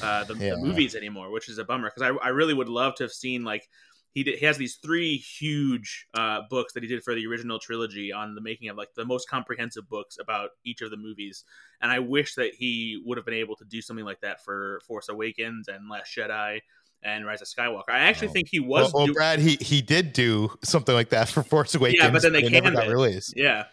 uh, 0.00 0.22
the, 0.24 0.36
yeah. 0.36 0.50
the, 0.50 0.58
movies 0.58 0.94
anymore, 0.94 1.32
which 1.32 1.48
is 1.48 1.58
a 1.58 1.64
bummer 1.64 1.90
because 1.90 2.02
I, 2.02 2.24
I 2.24 2.28
really 2.28 2.54
would 2.54 2.68
love 2.68 2.94
to 2.96 3.02
have 3.02 3.12
seen 3.12 3.42
like 3.42 3.68
he 4.12 4.22
did, 4.22 4.38
he 4.38 4.46
has 4.46 4.56
these 4.56 4.76
three 4.76 5.16
huge 5.16 6.06
uh, 6.14 6.42
books 6.48 6.72
that 6.74 6.84
he 6.84 6.88
did 6.88 7.02
for 7.02 7.14
the 7.14 7.26
original 7.26 7.58
trilogy 7.58 8.12
on 8.12 8.36
the 8.36 8.40
making 8.40 8.68
of 8.68 8.76
like 8.76 8.94
the 8.94 9.04
most 9.04 9.28
comprehensive 9.28 9.88
books 9.88 10.16
about 10.20 10.50
each 10.64 10.80
of 10.80 10.92
the 10.92 10.96
movies, 10.96 11.44
and 11.82 11.90
I 11.90 11.98
wish 11.98 12.36
that 12.36 12.54
he 12.54 13.02
would 13.04 13.18
have 13.18 13.24
been 13.24 13.34
able 13.34 13.56
to 13.56 13.64
do 13.64 13.82
something 13.82 14.04
like 14.04 14.20
that 14.20 14.44
for 14.44 14.80
Force 14.86 15.08
Awakens 15.08 15.66
and 15.66 15.88
Last 15.90 16.14
Jedi 16.16 16.60
and 17.02 17.26
Rise 17.26 17.42
of 17.42 17.48
Skywalker. 17.48 17.90
I 17.90 18.00
actually 18.00 18.28
oh. 18.28 18.32
think 18.32 18.48
he 18.48 18.60
was. 18.60 18.92
Well, 18.92 19.04
well 19.04 19.14
Brad, 19.14 19.38
he 19.38 19.56
he 19.56 19.82
did 19.82 20.12
do 20.12 20.50
something 20.62 20.94
like 20.94 21.10
that 21.10 21.28
for 21.30 21.42
Force 21.42 21.74
Awakens. 21.74 22.02
Yeah, 22.02 22.10
but 22.10 22.22
then 22.22 22.32
they 22.32 22.48
never 22.48 22.70
got 22.70 22.88
released. 22.88 23.34
Yeah. 23.36 23.64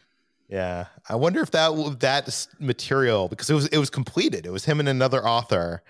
Yeah, 0.49 0.85
I 1.09 1.15
wonder 1.15 1.41
if 1.41 1.51
that 1.51 1.99
that 1.99 2.47
material 2.57 3.27
because 3.27 3.49
it 3.49 3.53
was 3.53 3.67
it 3.67 3.79
was 3.79 3.89
completed. 3.89 4.45
It 4.45 4.51
was 4.51 4.63
him 4.63 4.79
and 4.79 4.87
another 4.87 5.21
author, 5.25 5.83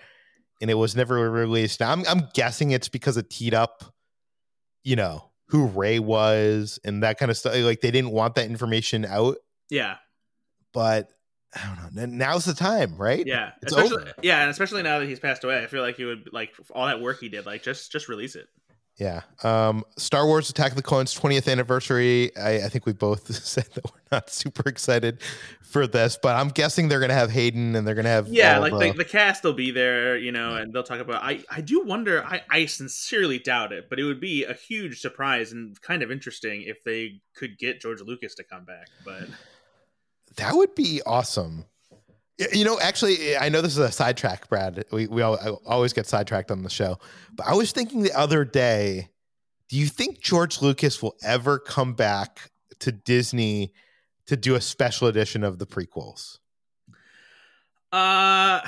and 0.60 0.68
it 0.68 0.74
was 0.74 0.96
never 0.96 1.30
released. 1.30 1.78
Now 1.78 1.92
I'm 1.92 2.04
I'm 2.08 2.28
guessing 2.34 2.72
it's 2.72 2.88
because 2.88 3.16
it 3.16 3.30
teed 3.30 3.54
up, 3.54 3.84
you 4.82 4.96
know, 4.96 5.30
who 5.46 5.66
Rey 5.66 6.00
was 6.00 6.80
and 6.84 7.04
that 7.04 7.18
kind 7.18 7.30
of 7.30 7.36
stuff. 7.36 7.54
Like 7.54 7.82
they 7.82 7.92
didn't 7.92 8.10
want 8.10 8.34
that 8.34 8.46
information 8.46 9.04
out. 9.04 9.36
Yeah, 9.70 9.98
but 10.72 11.08
I 11.54 11.74
don't 11.74 11.94
know. 11.94 12.06
Now's 12.06 12.44
the 12.44 12.54
time, 12.54 12.96
right? 12.96 13.26
Yeah, 13.26 13.52
it's 13.62 13.72
over. 13.72 14.12
Yeah, 14.22 14.42
and 14.42 14.50
especially 14.50 14.82
now 14.82 14.98
that 14.98 15.08
he's 15.08 15.20
passed 15.20 15.44
away, 15.44 15.62
I 15.62 15.66
feel 15.66 15.82
like 15.82 15.96
he 15.96 16.04
would 16.04 16.28
like 16.32 16.52
all 16.72 16.86
that 16.86 17.00
work 17.00 17.20
he 17.20 17.28
did. 17.28 17.46
Like 17.46 17.62
just 17.62 17.90
just 17.90 18.08
release 18.08 18.36
it. 18.36 18.46
Yeah. 18.98 19.22
Um, 19.44 19.84
Star 19.96 20.26
Wars 20.26 20.50
Attack 20.50 20.72
of 20.72 20.76
the 20.76 20.82
Clones 20.82 21.16
20th 21.16 21.50
anniversary. 21.50 22.36
I, 22.36 22.64
I, 22.64 22.68
think 22.68 22.84
we 22.84 22.92
both 22.92 23.32
said 23.44 23.66
that 23.74 23.84
we're 23.84 24.00
not 24.10 24.28
super 24.28 24.68
excited 24.68 25.22
for 25.62 25.86
this, 25.86 26.18
but 26.20 26.34
I'm 26.34 26.48
guessing 26.48 26.88
they're 26.88 26.98
going 26.98 27.10
to 27.10 27.14
have 27.14 27.30
Hayden 27.30 27.76
and 27.76 27.86
they're 27.86 27.94
going 27.94 28.06
to 28.06 28.10
have. 28.10 28.26
Yeah, 28.26 28.58
like 28.58 28.72
the, 28.72 28.98
the, 28.98 29.04
cast 29.04 29.44
will 29.44 29.52
be 29.52 29.70
there, 29.70 30.18
you 30.18 30.32
know, 30.32 30.56
and 30.56 30.72
they'll 30.72 30.82
talk 30.82 30.98
about. 30.98 31.22
I, 31.22 31.44
I 31.48 31.60
do 31.60 31.84
wonder, 31.84 32.24
I, 32.24 32.42
I 32.50 32.66
sincerely 32.66 33.38
doubt 33.38 33.72
it, 33.72 33.88
but 33.88 34.00
it 34.00 34.04
would 34.04 34.20
be 34.20 34.42
a 34.42 34.54
huge 34.54 35.00
surprise 35.00 35.52
and 35.52 35.80
kind 35.80 36.02
of 36.02 36.10
interesting 36.10 36.62
if 36.62 36.82
they 36.82 37.20
could 37.36 37.56
get 37.56 37.80
George 37.80 38.00
Lucas 38.00 38.34
to 38.34 38.44
come 38.44 38.64
back. 38.64 38.88
But 39.04 39.28
that 40.38 40.56
would 40.56 40.74
be 40.74 41.02
awesome. 41.06 41.64
You 42.52 42.64
know, 42.64 42.78
actually, 42.80 43.36
I 43.36 43.48
know 43.48 43.60
this 43.60 43.72
is 43.72 43.78
a 43.78 43.90
sidetrack, 43.90 44.48
Brad. 44.48 44.84
We 44.92 45.08
we 45.08 45.22
all, 45.22 45.36
always 45.66 45.92
get 45.92 46.06
sidetracked 46.06 46.50
on 46.50 46.62
the 46.62 46.70
show, 46.70 46.98
but 47.34 47.46
I 47.46 47.54
was 47.54 47.72
thinking 47.72 48.02
the 48.02 48.16
other 48.16 48.44
day. 48.44 49.10
Do 49.68 49.76
you 49.76 49.86
think 49.86 50.20
George 50.20 50.62
Lucas 50.62 51.02
will 51.02 51.16
ever 51.22 51.58
come 51.58 51.92
back 51.92 52.50
to 52.78 52.90
Disney 52.90 53.74
to 54.26 54.36
do 54.36 54.54
a 54.54 54.60
special 54.60 55.08
edition 55.08 55.44
of 55.44 55.58
the 55.58 55.66
prequels? 55.66 56.38
Uh, 57.92 58.60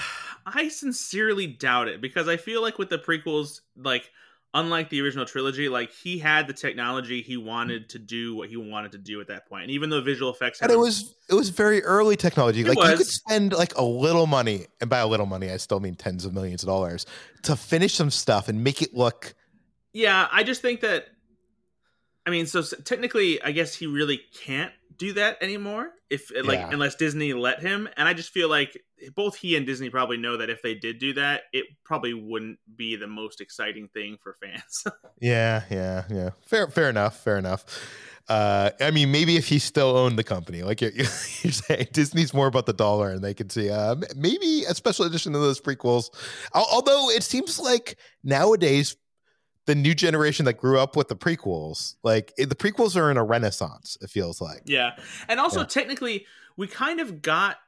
I 0.45 0.69
sincerely 0.69 1.47
doubt 1.47 1.89
it 1.89 2.01
because 2.01 2.29
I 2.29 2.37
feel 2.37 2.61
like 2.61 2.79
with 2.79 2.91
the 2.91 2.99
prequels, 2.99 3.61
like 3.77 4.11
unlike 4.55 4.89
the 4.89 5.01
original 5.01 5.25
trilogy, 5.25 5.69
like 5.69 5.93
he 5.93 6.19
had 6.19 6.47
the 6.47 6.53
technology 6.53 7.23
he 7.23 7.37
wanted 7.37 7.89
to 7.91 7.99
do 7.99 8.35
what 8.35 8.49
he 8.49 8.57
wanted 8.57 8.93
to 8.93 8.99
do 8.99 9.21
at 9.21 9.29
that 9.29 9.49
point. 9.49 9.65
And 9.65 9.71
even 9.73 9.91
though 9.91 10.01
visual 10.01 10.31
effects, 10.31 10.61
and 10.61 10.71
it 10.71 10.79
was 10.79 11.15
it 11.29 11.35
was 11.35 11.51
very 11.51 11.83
early 11.83 12.17
technology. 12.17 12.65
Like 12.65 12.79
was. 12.79 12.91
you 12.91 12.97
could 12.99 13.07
spend 13.07 13.53
like 13.53 13.77
a 13.77 13.85
little 13.85 14.27
money, 14.27 14.67
and 14.81 14.91
by 14.91 14.99
a 14.99 15.07
little 15.07 15.27
money, 15.27 15.51
I 15.51 15.57
still 15.57 15.81
mean 15.81 15.95
tens 15.95 16.25
of 16.25 16.35
millions 16.35 16.63
of 16.63 16.69
dollars 16.69 17.07
to 17.43 17.57
finish 17.57 17.95
some 17.95 18.11
stuff 18.11 18.49
and 18.49 18.65
make 18.65 18.83
it 18.83 18.95
look. 18.95 19.35
Yeah, 19.93 20.29
I 20.31 20.43
just 20.43 20.63
think 20.63 20.81
that. 20.81 21.07
I 22.27 22.31
mean, 22.31 22.47
so 22.47 22.63
technically, 22.63 23.43
I 23.43 23.53
guess 23.53 23.75
he 23.75 23.87
really 23.87 24.21
can't 24.45 24.73
do 25.01 25.15
that 25.15 25.43
anymore 25.43 25.91
if 26.11 26.31
like 26.45 26.59
yeah. 26.59 26.69
unless 26.71 26.95
Disney 26.95 27.33
let 27.33 27.61
him. 27.61 27.89
And 27.97 28.07
I 28.07 28.13
just 28.13 28.31
feel 28.31 28.51
like 28.51 28.79
both 29.17 29.35
he 29.35 29.57
and 29.57 29.65
Disney 29.65 29.89
probably 29.89 30.19
know 30.19 30.37
that 30.37 30.51
if 30.51 30.61
they 30.61 30.75
did 30.75 30.99
do 30.99 31.15
that, 31.15 31.45
it 31.55 31.65
probably 31.85 32.13
wouldn't 32.13 32.59
be 32.77 32.97
the 32.97 33.07
most 33.07 33.41
exciting 33.41 33.89
thing 33.95 34.19
for 34.23 34.35
fans. 34.35 34.85
yeah, 35.21 35.63
yeah, 35.71 36.05
yeah. 36.11 36.31
Fair, 36.47 36.69
fair 36.69 36.91
enough. 36.91 37.25
Fair 37.25 37.39
enough. 37.39 37.65
Uh, 38.29 38.71
I 38.79 38.91
mean, 38.91 39.11
maybe 39.11 39.37
if 39.37 39.49
he 39.49 39.59
still 39.59 39.97
owned 39.97 40.19
the 40.19 40.23
company, 40.23 40.63
like 40.63 40.83
you're, 40.83 40.93
you're 40.95 41.07
saying, 41.07 41.89
Disney's 41.93 42.35
more 42.35 42.47
about 42.47 42.67
the 42.67 42.75
dollar, 42.75 43.11
and 43.11 43.25
they 43.25 43.35
can 43.35 43.49
see 43.49 43.71
uh, 43.71 43.97
maybe 44.15 44.65
a 44.69 44.75
special 44.75 45.07
edition 45.07 45.35
of 45.35 45.41
those 45.41 45.61
prequels. 45.61 46.11
Although 46.55 47.11
it 47.11 47.23
seems 47.23 47.59
like 47.59 47.97
nowadays 48.23 48.97
the 49.71 49.77
new 49.77 49.95
generation 49.95 50.47
that 50.47 50.55
grew 50.55 50.81
up 50.81 50.97
with 50.97 51.07
the 51.07 51.15
prequels, 51.15 51.95
like 52.03 52.35
the 52.37 52.57
prequels 52.57 52.97
are 52.97 53.09
in 53.09 53.17
a 53.17 53.23
renaissance. 53.23 53.97
It 54.01 54.11
feels 54.11 54.41
like. 54.41 54.63
Yeah, 54.65 54.97
and 55.29 55.39
also 55.39 55.61
yeah. 55.61 55.67
technically, 55.67 56.27
we 56.57 56.67
kind 56.67 56.99
of 56.99 57.23
got 57.23 57.59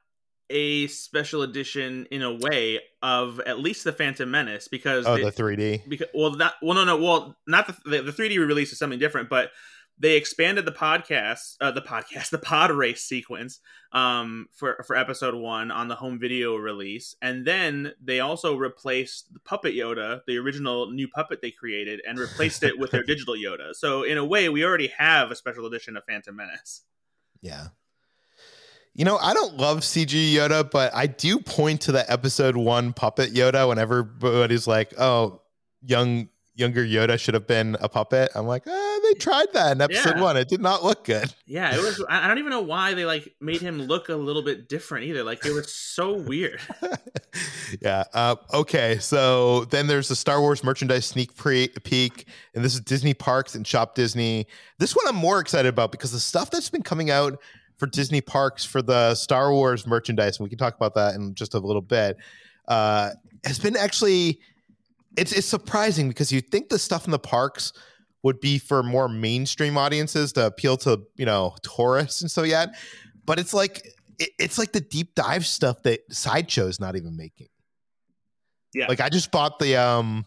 a 0.50 0.88
special 0.88 1.42
edition 1.42 2.08
in 2.10 2.22
a 2.22 2.34
way 2.34 2.80
of 3.02 3.38
at 3.46 3.60
least 3.60 3.84
the 3.84 3.92
Phantom 3.92 4.28
Menace 4.28 4.66
because 4.66 5.06
oh 5.06 5.16
they, 5.16 5.22
the 5.22 5.30
3D 5.30 5.88
because 5.88 6.08
well 6.12 6.32
not 6.32 6.54
well 6.60 6.74
no 6.74 6.84
no 6.84 6.96
well 6.96 7.36
not 7.46 7.68
the 7.68 7.76
the, 7.88 8.02
the 8.02 8.12
3D 8.12 8.36
release 8.38 8.72
is 8.72 8.78
something 8.78 8.98
different 8.98 9.30
but 9.30 9.52
they 9.98 10.16
expanded 10.16 10.64
the 10.64 10.72
podcast, 10.72 11.56
uh, 11.60 11.70
the 11.70 11.82
podcast, 11.82 12.30
the 12.30 12.38
pod 12.38 12.70
race 12.70 13.04
sequence 13.04 13.60
um, 13.92 14.48
for 14.52 14.82
for 14.86 14.96
episode 14.96 15.34
one 15.34 15.70
on 15.70 15.88
the 15.88 15.94
home 15.94 16.18
video 16.18 16.56
release, 16.56 17.14
and 17.22 17.46
then 17.46 17.92
they 18.02 18.20
also 18.20 18.56
replaced 18.56 19.32
the 19.32 19.40
puppet 19.40 19.74
Yoda, 19.74 20.20
the 20.26 20.38
original 20.38 20.90
new 20.90 21.08
puppet 21.08 21.40
they 21.40 21.50
created, 21.50 22.00
and 22.06 22.18
replaced 22.18 22.62
it 22.62 22.78
with 22.78 22.90
their 22.90 23.02
digital 23.06 23.34
Yoda. 23.34 23.74
So 23.74 24.02
in 24.02 24.18
a 24.18 24.24
way, 24.24 24.48
we 24.48 24.64
already 24.64 24.92
have 24.98 25.30
a 25.30 25.36
special 25.36 25.66
edition 25.66 25.96
of 25.96 26.04
Phantom 26.04 26.34
Menace. 26.34 26.82
Yeah. 27.40 27.68
You 28.94 29.06
know, 29.06 29.16
I 29.16 29.32
don't 29.32 29.56
love 29.56 29.78
CG 29.78 30.32
Yoda, 30.34 30.70
but 30.70 30.94
I 30.94 31.06
do 31.06 31.38
point 31.38 31.82
to 31.82 31.92
the 31.92 32.10
episode 32.12 32.58
one 32.58 32.92
puppet 32.92 33.32
Yoda 33.32 33.66
whenever 33.66 34.00
everybody's 34.00 34.66
like, 34.66 34.92
"Oh, 34.98 35.40
young 35.84 36.28
younger 36.54 36.84
Yoda 36.84 37.18
should 37.18 37.34
have 37.34 37.46
been 37.46 37.76
a 37.80 37.88
puppet. 37.88 38.30
I'm 38.34 38.46
like, 38.46 38.64
ah, 38.66 39.00
they 39.04 39.14
tried 39.14 39.52
that 39.54 39.72
in 39.72 39.80
episode 39.80 40.16
Yeah. 40.16 40.22
one. 40.22 40.36
It 40.36 40.48
did 40.48 40.60
not 40.60 40.84
look 40.84 41.04
good. 41.04 41.32
Yeah, 41.46 41.74
it 41.74 41.78
was. 41.80 42.04
I 42.08 42.28
don't 42.28 42.38
even 42.38 42.50
know 42.50 42.60
why 42.60 42.94
they 42.94 43.04
like 43.04 43.34
made 43.40 43.60
him 43.60 43.80
look 43.82 44.08
a 44.08 44.14
little 44.14 44.42
bit 44.42 44.68
different 44.68 45.06
either. 45.06 45.24
Like 45.24 45.44
it 45.46 45.52
was 45.52 45.72
so 45.72 46.12
weird. 46.14 46.60
yeah. 47.80 48.04
Uh, 48.12 48.36
okay. 48.52 48.98
So 48.98 49.64
then 49.66 49.86
there's 49.86 50.08
the 50.08 50.16
Star 50.16 50.40
Wars 50.40 50.62
merchandise 50.62 51.06
sneak 51.06 51.34
pre- 51.36 51.68
peek, 51.84 52.26
and 52.54 52.64
this 52.64 52.74
is 52.74 52.80
Disney 52.80 53.14
Parks 53.14 53.54
and 53.54 53.66
Shop 53.66 53.94
Disney. 53.94 54.46
This 54.78 54.94
one 54.94 55.06
I'm 55.08 55.16
more 55.16 55.40
excited 55.40 55.68
about 55.68 55.92
because 55.92 56.12
the 56.12 56.20
stuff 56.20 56.50
that's 56.50 56.70
been 56.70 56.82
coming 56.82 57.10
out 57.10 57.38
for 57.78 57.86
Disney 57.86 58.20
Parks 58.20 58.64
for 58.64 58.82
the 58.82 59.14
Star 59.14 59.52
Wars 59.52 59.86
merchandise, 59.86 60.38
and 60.38 60.44
we 60.44 60.48
can 60.50 60.58
talk 60.58 60.76
about 60.76 60.94
that 60.94 61.14
in 61.14 61.34
just 61.34 61.54
a 61.54 61.58
little 61.58 61.82
bit, 61.82 62.16
uh, 62.68 63.10
has 63.44 63.58
been 63.58 63.76
actually 63.76 64.38
it's 65.16 65.32
it's 65.32 65.46
surprising 65.46 66.08
because 66.08 66.32
you 66.32 66.40
think 66.40 66.68
the 66.68 66.78
stuff 66.78 67.04
in 67.04 67.10
the 67.10 67.18
parks 67.18 67.72
would 68.22 68.40
be 68.40 68.58
for 68.58 68.82
more 68.82 69.08
mainstream 69.08 69.76
audiences 69.76 70.32
to 70.34 70.46
appeal 70.46 70.76
to 70.78 71.02
you 71.16 71.26
know 71.26 71.54
tourists 71.62 72.22
and 72.22 72.30
so 72.30 72.42
yet, 72.42 72.70
but 73.24 73.38
it's 73.38 73.52
like 73.54 73.86
it, 74.18 74.30
it's 74.38 74.58
like 74.58 74.72
the 74.72 74.80
deep 74.80 75.14
dive 75.14 75.46
stuff 75.46 75.82
that 75.82 76.00
sideshow's 76.10 76.80
not 76.80 76.96
even 76.96 77.16
making. 77.16 77.48
Yeah. 78.74 78.86
like 78.86 79.00
I 79.00 79.10
just 79.10 79.30
bought 79.30 79.58
the 79.58 79.76
um 79.76 80.24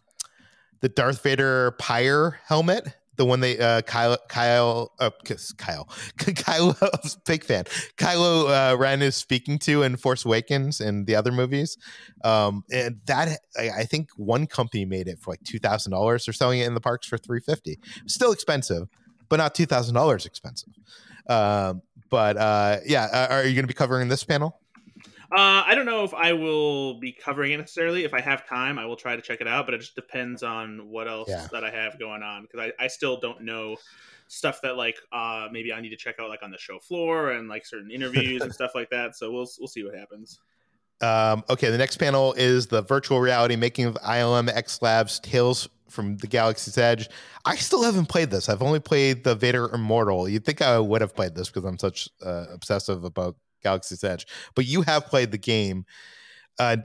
the 0.82 0.90
Darth 0.90 1.24
Vader 1.24 1.72
Pyre 1.80 2.40
helmet. 2.46 2.88
The 3.18 3.26
one 3.26 3.40
they 3.40 3.58
uh 3.58 3.82
Kyle 3.82 4.18
Kyle 4.28 4.92
uh, 5.00 5.10
Kyle 5.58 5.86
Kylo 6.18 7.24
big 7.26 7.44
fan 7.44 7.66
Kylo 7.98 8.50
uh, 8.74 8.78
Ren 8.78 9.02
is 9.02 9.16
speaking 9.16 9.58
to 9.60 9.84
in 9.84 9.98
Force 9.98 10.26
Awakens 10.26 10.82
and 10.82 11.08
the 11.08 11.16
other 11.16 11.32
movies, 11.32 11.78
um, 12.24 12.64
and 12.72 13.00
that 13.06 13.40
I, 13.58 13.70
I 13.70 13.84
think 13.86 14.10
one 14.18 14.48
company 14.48 14.86
made 14.86 15.08
it 15.08 15.20
for 15.20 15.32
like 15.32 15.44
two 15.44 15.60
thousand 15.60 15.92
dollars. 15.92 16.26
They're 16.26 16.34
selling 16.34 16.60
it 16.60 16.68
in 16.68 16.74
the 16.74 16.82
parks 16.82 17.08
for 17.08 17.18
three 17.18 17.40
fifty. 17.40 17.80
Still 18.08 18.32
expensive, 18.32 18.88
but 19.30 19.38
not 19.38 19.56
two 19.56 19.66
thousand 19.66 19.96
dollars 19.96 20.26
expensive. 20.26 20.74
Um, 21.28 21.82
but 22.10 22.38
uh, 22.38 22.78
yeah, 22.86 23.06
uh, 23.06 23.28
are 23.32 23.44
you 23.44 23.54
going 23.54 23.64
to 23.64 23.68
be 23.68 23.74
covering 23.74 24.08
this 24.08 24.24
panel? 24.24 24.60
Uh, 25.36 25.64
I 25.66 25.76
don't 25.76 25.86
know 25.86 26.04
if 26.04 26.14
I 26.14 26.32
will 26.34 27.00
be 27.00 27.12
covering 27.12 27.52
it 27.52 27.58
necessarily. 27.58 28.04
If 28.06 28.14
I 28.14 28.22
have 28.22 28.48
time, 28.48 28.80
I 28.80 28.86
will 28.86 28.96
try 28.96 29.16
to 29.16 29.22
check 29.22 29.42
it 29.42 29.48
out, 29.48 29.66
but 29.66 29.74
it 29.74 29.80
just 29.80 29.96
depends 29.96 30.44
on 30.44 30.90
what 30.90 31.08
else 31.08 31.28
Yeah. 31.30 31.48
that 31.52 31.64
I 31.64 31.70
have 31.72 32.00
going 32.00 32.24
on 32.24 32.44
because 32.44 32.72
I, 32.80 32.84
I 32.84 32.88
still 32.88 33.20
don't 33.20 33.42
know 33.42 33.76
stuff 34.28 34.60
that 34.64 34.76
like 34.76 34.98
uh 35.12 35.48
maybe 35.52 35.72
I 35.72 35.80
need 35.82 35.90
to 35.90 35.96
check 35.96 36.16
out 36.20 36.30
like 36.30 36.42
on 36.42 36.50
the 36.50 36.58
show 36.58 36.80
floor 36.80 37.32
and 37.32 37.48
like 37.48 37.64
certain 37.64 37.92
interviews 37.92 38.42
and 38.42 38.54
stuff 38.60 38.72
like 38.74 38.90
that. 38.92 39.16
So 39.16 39.32
we'll 39.32 39.48
we'll 39.60 39.68
see 39.68 39.84
what 39.84 39.94
happens. 39.96 40.40
Um, 41.02 41.44
okay, 41.50 41.70
the 41.70 41.78
next 41.78 41.98
panel 41.98 42.34
is 42.34 42.68
the 42.68 42.82
virtual 42.82 43.20
reality 43.20 43.56
making 43.58 43.86
of 43.86 43.96
ILM 43.96 44.50
X 44.56 44.82
Labs 44.82 45.20
Tales 45.20 45.68
from 45.90 46.18
the 46.18 46.28
Galaxy's 46.28 46.78
Edge. 46.78 47.10
I 47.44 47.56
still 47.58 47.84
haven't 47.84 48.08
played 48.08 48.32
this. 48.32 48.48
I've 48.50 48.62
only 48.64 48.80
played 48.80 49.24
the 49.24 49.36
Vader 49.36 49.70
Immortal. 49.74 50.30
You'd 50.30 50.46
think 50.46 50.62
I 50.62 50.80
would 50.80 51.02
have 51.02 51.14
played 51.14 51.36
this 51.36 51.50
because 51.50 51.66
I'm 51.66 51.78
such 51.78 52.10
uh, 52.26 52.46
obsessive 52.54 53.04
about 53.04 53.36
Galaxy's 53.64 54.04
Edge, 54.04 54.26
but 54.56 54.66
you 54.66 54.82
have 54.84 55.06
played 55.06 55.32
the 55.32 55.38
game. 55.38 55.86
Uh, 56.60 56.78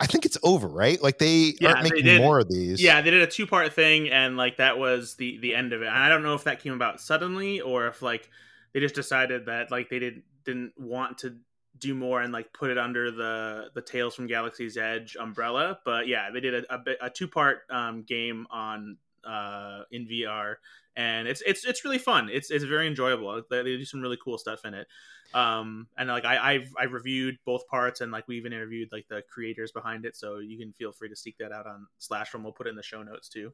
I 0.00 0.06
think 0.06 0.24
it's 0.24 0.38
over, 0.42 0.66
right? 0.66 1.00
Like 1.00 1.18
they 1.18 1.54
Yeah, 1.60 1.68
aren't 1.70 1.84
they 1.84 1.90
making 1.90 2.06
did. 2.06 2.20
more 2.20 2.40
of 2.40 2.48
these. 2.48 2.82
Yeah, 2.82 3.00
they 3.02 3.10
did 3.10 3.22
a 3.22 3.26
two 3.26 3.46
part 3.46 3.72
thing, 3.72 4.10
and 4.10 4.36
like 4.36 4.56
that 4.56 4.78
was 4.78 5.14
the 5.14 5.38
the 5.38 5.54
end 5.54 5.72
of 5.72 5.82
it. 5.82 5.86
And 5.86 5.96
I 5.96 6.08
don't 6.08 6.22
know 6.24 6.34
if 6.34 6.44
that 6.44 6.60
came 6.60 6.72
about 6.72 7.00
suddenly 7.00 7.60
or 7.60 7.86
if 7.86 8.02
like 8.02 8.28
they 8.72 8.80
just 8.80 8.94
decided 8.94 9.46
that 9.46 9.70
like 9.70 9.90
they 9.90 10.00
didn't 10.00 10.24
didn't 10.44 10.72
want 10.76 11.18
to 11.18 11.36
do 11.78 11.94
more 11.94 12.20
and 12.20 12.32
like 12.32 12.52
put 12.52 12.70
it 12.70 12.78
under 12.78 13.10
the 13.10 13.70
the 13.74 13.82
Tales 13.82 14.14
from 14.14 14.26
Galaxy's 14.26 14.76
Edge 14.76 15.16
umbrella. 15.18 15.78
But 15.84 16.08
yeah, 16.08 16.30
they 16.32 16.40
did 16.40 16.64
a, 16.64 16.74
a, 16.74 16.78
bit- 16.78 16.98
a 17.00 17.08
two 17.10 17.28
part 17.28 17.60
um, 17.70 18.02
game 18.02 18.46
on 18.50 18.96
uh, 19.24 19.82
in 19.90 20.06
VR, 20.06 20.56
and 20.96 21.26
it's 21.28 21.42
it's 21.46 21.64
it's 21.64 21.84
really 21.84 21.98
fun. 21.98 22.28
It's 22.30 22.50
it's 22.50 22.64
very 22.64 22.86
enjoyable. 22.86 23.42
They, 23.50 23.62
do 23.62 23.84
some 23.84 24.00
really 24.00 24.18
cool 24.22 24.38
stuff 24.38 24.64
in 24.64 24.74
it. 24.74 24.86
Um, 25.34 25.86
and 25.96 26.08
like 26.08 26.24
I, 26.24 26.54
I've 26.54 26.74
I've 26.78 26.92
reviewed 26.92 27.38
both 27.44 27.66
parts, 27.66 28.00
and 28.00 28.12
like 28.12 28.28
we 28.28 28.36
even 28.36 28.52
interviewed 28.52 28.90
like 28.92 29.06
the 29.08 29.22
creators 29.32 29.72
behind 29.72 30.04
it, 30.04 30.16
so 30.16 30.38
you 30.38 30.58
can 30.58 30.72
feel 30.72 30.92
free 30.92 31.08
to 31.08 31.16
seek 31.16 31.38
that 31.38 31.52
out 31.52 31.66
on 31.66 31.86
Slash 31.98 32.30
Film. 32.30 32.44
We'll 32.44 32.52
put 32.52 32.66
it 32.66 32.70
in 32.70 32.76
the 32.76 32.82
show 32.82 33.02
notes 33.02 33.28
too. 33.28 33.52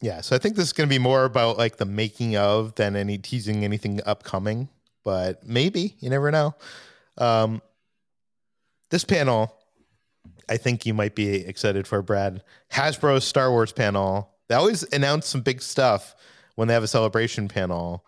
Yeah, 0.00 0.20
so 0.20 0.36
I 0.36 0.38
think 0.38 0.56
this 0.56 0.66
is 0.66 0.72
going 0.72 0.88
to 0.88 0.94
be 0.94 0.98
more 0.98 1.24
about 1.24 1.56
like 1.56 1.76
the 1.76 1.84
making 1.84 2.36
of 2.36 2.74
than 2.74 2.96
any 2.96 3.16
teasing 3.16 3.64
anything 3.64 4.00
upcoming, 4.04 4.68
but 5.04 5.46
maybe 5.46 5.96
you 6.00 6.10
never 6.10 6.30
know. 6.30 6.54
Um, 7.16 7.62
this 8.90 9.04
panel, 9.04 9.56
I 10.48 10.56
think 10.56 10.84
you 10.84 10.94
might 10.94 11.14
be 11.14 11.36
excited 11.36 11.86
for 11.86 12.02
Brad 12.02 12.42
Hasbro's 12.72 13.24
Star 13.24 13.50
Wars 13.50 13.72
panel. 13.72 14.33
They 14.48 14.54
always 14.54 14.82
announce 14.92 15.26
some 15.26 15.40
big 15.40 15.62
stuff 15.62 16.14
when 16.54 16.68
they 16.68 16.74
have 16.74 16.82
a 16.82 16.88
celebration 16.88 17.48
panel. 17.48 18.04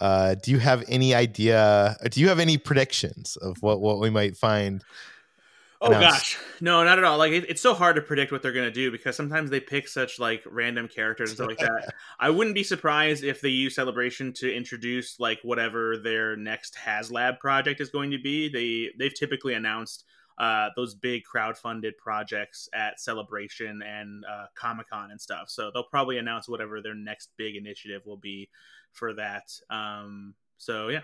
Uh, 0.00 0.34
do 0.34 0.50
you 0.50 0.58
have 0.58 0.84
any 0.88 1.14
idea? 1.14 1.96
Do 2.10 2.20
you 2.20 2.28
have 2.28 2.38
any 2.38 2.56
predictions 2.56 3.36
of 3.36 3.62
what 3.62 3.80
what 3.80 4.00
we 4.00 4.10
might 4.10 4.36
find? 4.36 4.82
Oh 5.82 5.86
announced? 5.86 6.36
gosh, 6.36 6.38
no, 6.60 6.84
not 6.84 6.98
at 6.98 7.04
all. 7.04 7.16
Like 7.16 7.32
it, 7.32 7.48
it's 7.48 7.62
so 7.62 7.72
hard 7.74 7.96
to 7.96 8.02
predict 8.02 8.32
what 8.32 8.42
they're 8.42 8.52
gonna 8.52 8.70
do 8.70 8.90
because 8.90 9.16
sometimes 9.16 9.50
they 9.50 9.60
pick 9.60 9.88
such 9.88 10.18
like 10.18 10.42
random 10.46 10.88
characters 10.88 11.30
and 11.30 11.36
stuff 11.36 11.48
like 11.48 11.58
that. 11.58 11.94
I 12.20 12.30
wouldn't 12.30 12.54
be 12.54 12.62
surprised 12.62 13.24
if 13.24 13.40
they 13.40 13.48
use 13.48 13.74
Celebration 13.74 14.32
to 14.34 14.54
introduce 14.54 15.18
like 15.18 15.40
whatever 15.42 15.96
their 15.96 16.36
next 16.36 16.76
HasLab 16.76 17.38
project 17.38 17.80
is 17.80 17.90
going 17.90 18.10
to 18.10 18.18
be. 18.18 18.48
They 18.48 18.92
they've 18.98 19.14
typically 19.14 19.54
announced 19.54 20.04
uh, 20.40 20.70
those 20.74 20.94
big 20.94 21.22
crowd-funded 21.22 21.98
projects 21.98 22.68
at 22.72 22.98
Celebration 22.98 23.82
and 23.82 24.24
uh, 24.24 24.46
Comic 24.54 24.88
Con 24.88 25.10
and 25.10 25.20
stuff. 25.20 25.50
So 25.50 25.70
they'll 25.72 25.84
probably 25.84 26.16
announce 26.16 26.48
whatever 26.48 26.80
their 26.80 26.94
next 26.94 27.28
big 27.36 27.56
initiative 27.56 28.02
will 28.06 28.16
be 28.16 28.48
for 28.92 29.12
that. 29.14 29.52
Um, 29.68 30.34
so 30.56 30.88
yeah, 30.88 31.02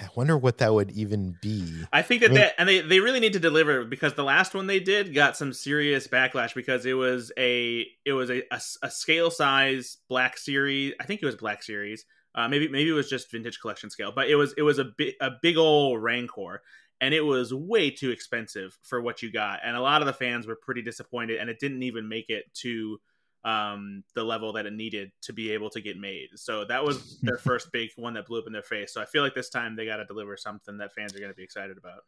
I 0.00 0.08
wonder 0.14 0.36
what 0.36 0.58
that 0.58 0.72
would 0.72 0.90
even 0.90 1.36
be. 1.40 1.84
I 1.92 2.02
think 2.02 2.22
that 2.22 2.30
I 2.30 2.32
mean- 2.32 2.40
that 2.40 2.54
and 2.58 2.68
they, 2.68 2.80
they 2.80 3.00
really 3.00 3.20
need 3.20 3.34
to 3.34 3.40
deliver 3.40 3.84
because 3.84 4.14
the 4.14 4.24
last 4.24 4.54
one 4.54 4.66
they 4.66 4.80
did 4.80 5.14
got 5.14 5.36
some 5.36 5.52
serious 5.52 6.08
backlash 6.08 6.54
because 6.54 6.86
it 6.86 6.94
was 6.94 7.30
a 7.38 7.86
it 8.04 8.12
was 8.12 8.30
a, 8.30 8.42
a, 8.52 8.60
a 8.82 8.90
scale 8.90 9.30
size 9.30 9.98
black 10.08 10.36
series. 10.36 10.94
I 11.00 11.04
think 11.04 11.22
it 11.22 11.26
was 11.26 11.36
black 11.36 11.62
series. 11.62 12.04
Uh, 12.34 12.48
maybe 12.48 12.68
maybe 12.68 12.90
it 12.90 12.94
was 12.94 13.10
just 13.10 13.30
vintage 13.30 13.60
collection 13.60 13.90
scale, 13.90 14.12
but 14.14 14.28
it 14.28 14.36
was 14.36 14.54
it 14.56 14.62
was 14.62 14.78
a 14.78 14.84
big 14.84 15.14
a 15.20 15.30
big 15.42 15.58
old 15.58 16.02
Rancor, 16.02 16.62
and 17.02 17.12
it 17.12 17.20
was 17.20 17.52
way 17.52 17.90
too 17.90 18.10
expensive 18.10 18.78
for 18.82 19.02
what 19.02 19.20
you 19.20 19.30
got, 19.30 19.60
and 19.62 19.76
a 19.76 19.80
lot 19.80 20.00
of 20.00 20.06
the 20.06 20.14
fans 20.14 20.46
were 20.46 20.56
pretty 20.56 20.80
disappointed, 20.80 21.36
and 21.36 21.50
it 21.50 21.60
didn't 21.60 21.82
even 21.82 22.08
make 22.08 22.30
it 22.30 22.44
to 22.54 22.98
um 23.44 24.04
the 24.14 24.22
level 24.22 24.52
that 24.52 24.66
it 24.66 24.72
needed 24.72 25.10
to 25.20 25.32
be 25.32 25.50
able 25.50 25.68
to 25.68 25.80
get 25.80 25.96
made 25.98 26.28
so 26.36 26.64
that 26.64 26.84
was 26.84 27.18
their 27.22 27.38
first 27.38 27.72
big 27.72 27.90
one 27.96 28.14
that 28.14 28.24
blew 28.24 28.38
up 28.38 28.46
in 28.46 28.52
their 28.52 28.62
face 28.62 28.94
so 28.94 29.02
i 29.02 29.04
feel 29.04 29.20
like 29.20 29.34
this 29.34 29.48
time 29.48 29.74
they 29.74 29.84
got 29.84 29.96
to 29.96 30.04
deliver 30.04 30.36
something 30.36 30.78
that 30.78 30.94
fans 30.94 31.12
are 31.12 31.18
going 31.18 31.28
to 31.28 31.34
be 31.34 31.42
excited 31.42 31.76
about 31.76 32.02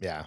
Yeah. 0.00 0.24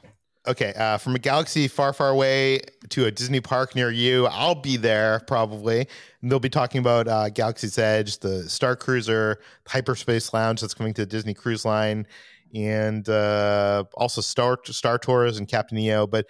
Okay. 0.48 0.74
Uh, 0.74 0.98
from 0.98 1.14
a 1.14 1.20
galaxy 1.20 1.68
far, 1.68 1.92
far 1.92 2.10
away 2.10 2.62
to 2.90 3.06
a 3.06 3.12
Disney 3.12 3.42
park 3.42 3.76
near 3.76 3.92
you, 3.92 4.28
I'll 4.28 4.56
be 4.56 4.78
there 4.78 5.22
probably. 5.28 5.88
And 6.22 6.32
they'll 6.32 6.40
be 6.40 6.50
talking 6.50 6.80
about 6.80 7.08
uh, 7.08 7.30
Galaxy's 7.30 7.78
Edge, 7.78 8.20
the 8.20 8.50
Star 8.50 8.76
Cruiser, 8.76 9.40
Hyperspace 9.68 10.34
Lounge 10.34 10.62
that's 10.62 10.74
coming 10.74 10.94
to 10.94 11.02
the 11.02 11.06
Disney 11.06 11.34
Cruise 11.34 11.66
Line, 11.66 12.08
and 12.54 13.08
uh, 13.08 13.84
also 13.96 14.22
Star 14.22 14.60
Star 14.66 14.98
Tours 14.98 15.38
and 15.38 15.48
Captain 15.48 15.78
EO. 15.78 16.08
But 16.08 16.26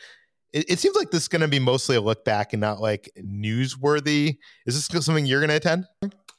it, 0.54 0.72
it 0.72 0.80
seems 0.80 0.96
like 0.96 1.12
this 1.12 1.24
is 1.24 1.28
going 1.28 1.42
to 1.42 1.48
be 1.48 1.60
mostly 1.60 1.96
a 1.96 2.02
look 2.02 2.26
back 2.26 2.54
and 2.54 2.62
not 2.62 2.80
like 2.80 3.12
newsworthy. 3.20 4.38
Is 4.66 4.76
this 4.76 5.06
something 5.06 5.26
you're 5.26 5.42
going 5.42 5.50
to 5.50 5.56
attend? 5.56 5.86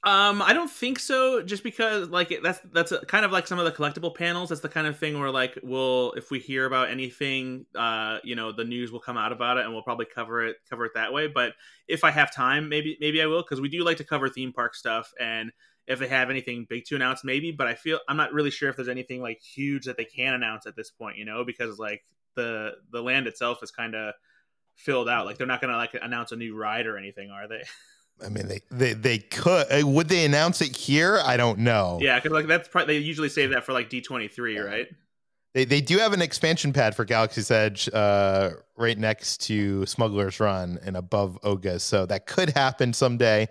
Um, 0.04 0.40
I 0.42 0.52
don't 0.52 0.70
think 0.70 1.00
so. 1.00 1.42
Just 1.42 1.64
because, 1.64 2.08
like, 2.08 2.32
that's 2.42 2.60
that's 2.72 2.92
a, 2.92 3.04
kind 3.06 3.24
of 3.24 3.32
like 3.32 3.48
some 3.48 3.58
of 3.58 3.64
the 3.64 3.72
collectible 3.72 4.14
panels. 4.14 4.48
That's 4.48 4.60
the 4.60 4.68
kind 4.68 4.86
of 4.86 4.96
thing 4.96 5.18
where, 5.18 5.30
like, 5.30 5.58
we'll 5.62 6.12
if 6.12 6.30
we 6.30 6.38
hear 6.38 6.66
about 6.66 6.88
anything, 6.88 7.66
uh, 7.74 8.18
you 8.22 8.36
know, 8.36 8.52
the 8.52 8.64
news 8.64 8.92
will 8.92 9.00
come 9.00 9.16
out 9.16 9.32
about 9.32 9.58
it, 9.58 9.64
and 9.64 9.72
we'll 9.72 9.82
probably 9.82 10.06
cover 10.06 10.46
it 10.46 10.56
cover 10.70 10.84
it 10.84 10.92
that 10.94 11.12
way. 11.12 11.26
But 11.26 11.54
if 11.88 12.04
I 12.04 12.12
have 12.12 12.32
time, 12.32 12.68
maybe 12.68 12.96
maybe 13.00 13.20
I 13.20 13.26
will 13.26 13.42
because 13.42 13.60
we 13.60 13.68
do 13.68 13.84
like 13.84 13.96
to 13.96 14.04
cover 14.04 14.28
theme 14.28 14.52
park 14.52 14.76
stuff, 14.76 15.12
and 15.18 15.50
if 15.88 15.98
they 15.98 16.08
have 16.08 16.30
anything 16.30 16.66
big 16.68 16.84
to 16.86 16.96
announce, 16.96 17.24
maybe. 17.24 17.50
But 17.50 17.66
I 17.66 17.74
feel 17.74 17.98
I'm 18.08 18.16
not 18.16 18.32
really 18.32 18.50
sure 18.50 18.68
if 18.68 18.76
there's 18.76 18.88
anything 18.88 19.20
like 19.22 19.40
huge 19.40 19.86
that 19.86 19.96
they 19.96 20.04
can 20.04 20.34
announce 20.34 20.66
at 20.66 20.76
this 20.76 20.90
point, 20.90 21.16
you 21.16 21.24
know, 21.24 21.44
because 21.44 21.78
like 21.78 22.04
the 22.36 22.74
the 22.92 23.02
land 23.02 23.26
itself 23.26 23.62
is 23.62 23.70
kind 23.70 23.94
of 23.94 24.14
filled 24.76 25.08
out. 25.08 25.26
Like 25.26 25.38
they're 25.38 25.46
not 25.46 25.60
gonna 25.60 25.76
like 25.76 25.96
announce 26.00 26.32
a 26.32 26.36
new 26.36 26.54
ride 26.54 26.86
or 26.86 26.96
anything, 26.96 27.30
are 27.30 27.48
they? 27.48 27.62
I 28.24 28.28
mean, 28.28 28.48
they 28.48 28.60
they 28.70 28.92
they 28.92 29.18
could. 29.18 29.66
Uh, 29.70 29.86
would 29.86 30.08
they 30.08 30.24
announce 30.24 30.60
it 30.60 30.76
here? 30.76 31.20
I 31.24 31.36
don't 31.36 31.60
know. 31.60 31.98
Yeah, 32.00 32.18
because 32.18 32.32
like 32.32 32.46
that's 32.46 32.68
probably 32.68 32.98
they 32.98 33.04
usually 33.04 33.28
save 33.28 33.50
that 33.50 33.64
for 33.64 33.72
like 33.72 33.88
D 33.88 34.00
twenty 34.00 34.28
three, 34.28 34.58
right? 34.58 34.88
They, 35.54 35.64
they 35.64 35.80
do 35.80 35.98
have 35.98 36.12
an 36.12 36.20
expansion 36.20 36.74
pad 36.74 36.94
for 36.94 37.06
Galaxy's 37.06 37.50
Edge 37.50 37.88
uh, 37.92 38.50
right 38.76 38.98
next 38.98 39.38
to 39.46 39.86
Smuggler's 39.86 40.38
Run 40.38 40.78
and 40.84 40.96
above 40.96 41.38
Oga, 41.42 41.80
so 41.80 42.04
that 42.06 42.26
could 42.26 42.50
happen 42.50 42.92
someday. 42.92 43.48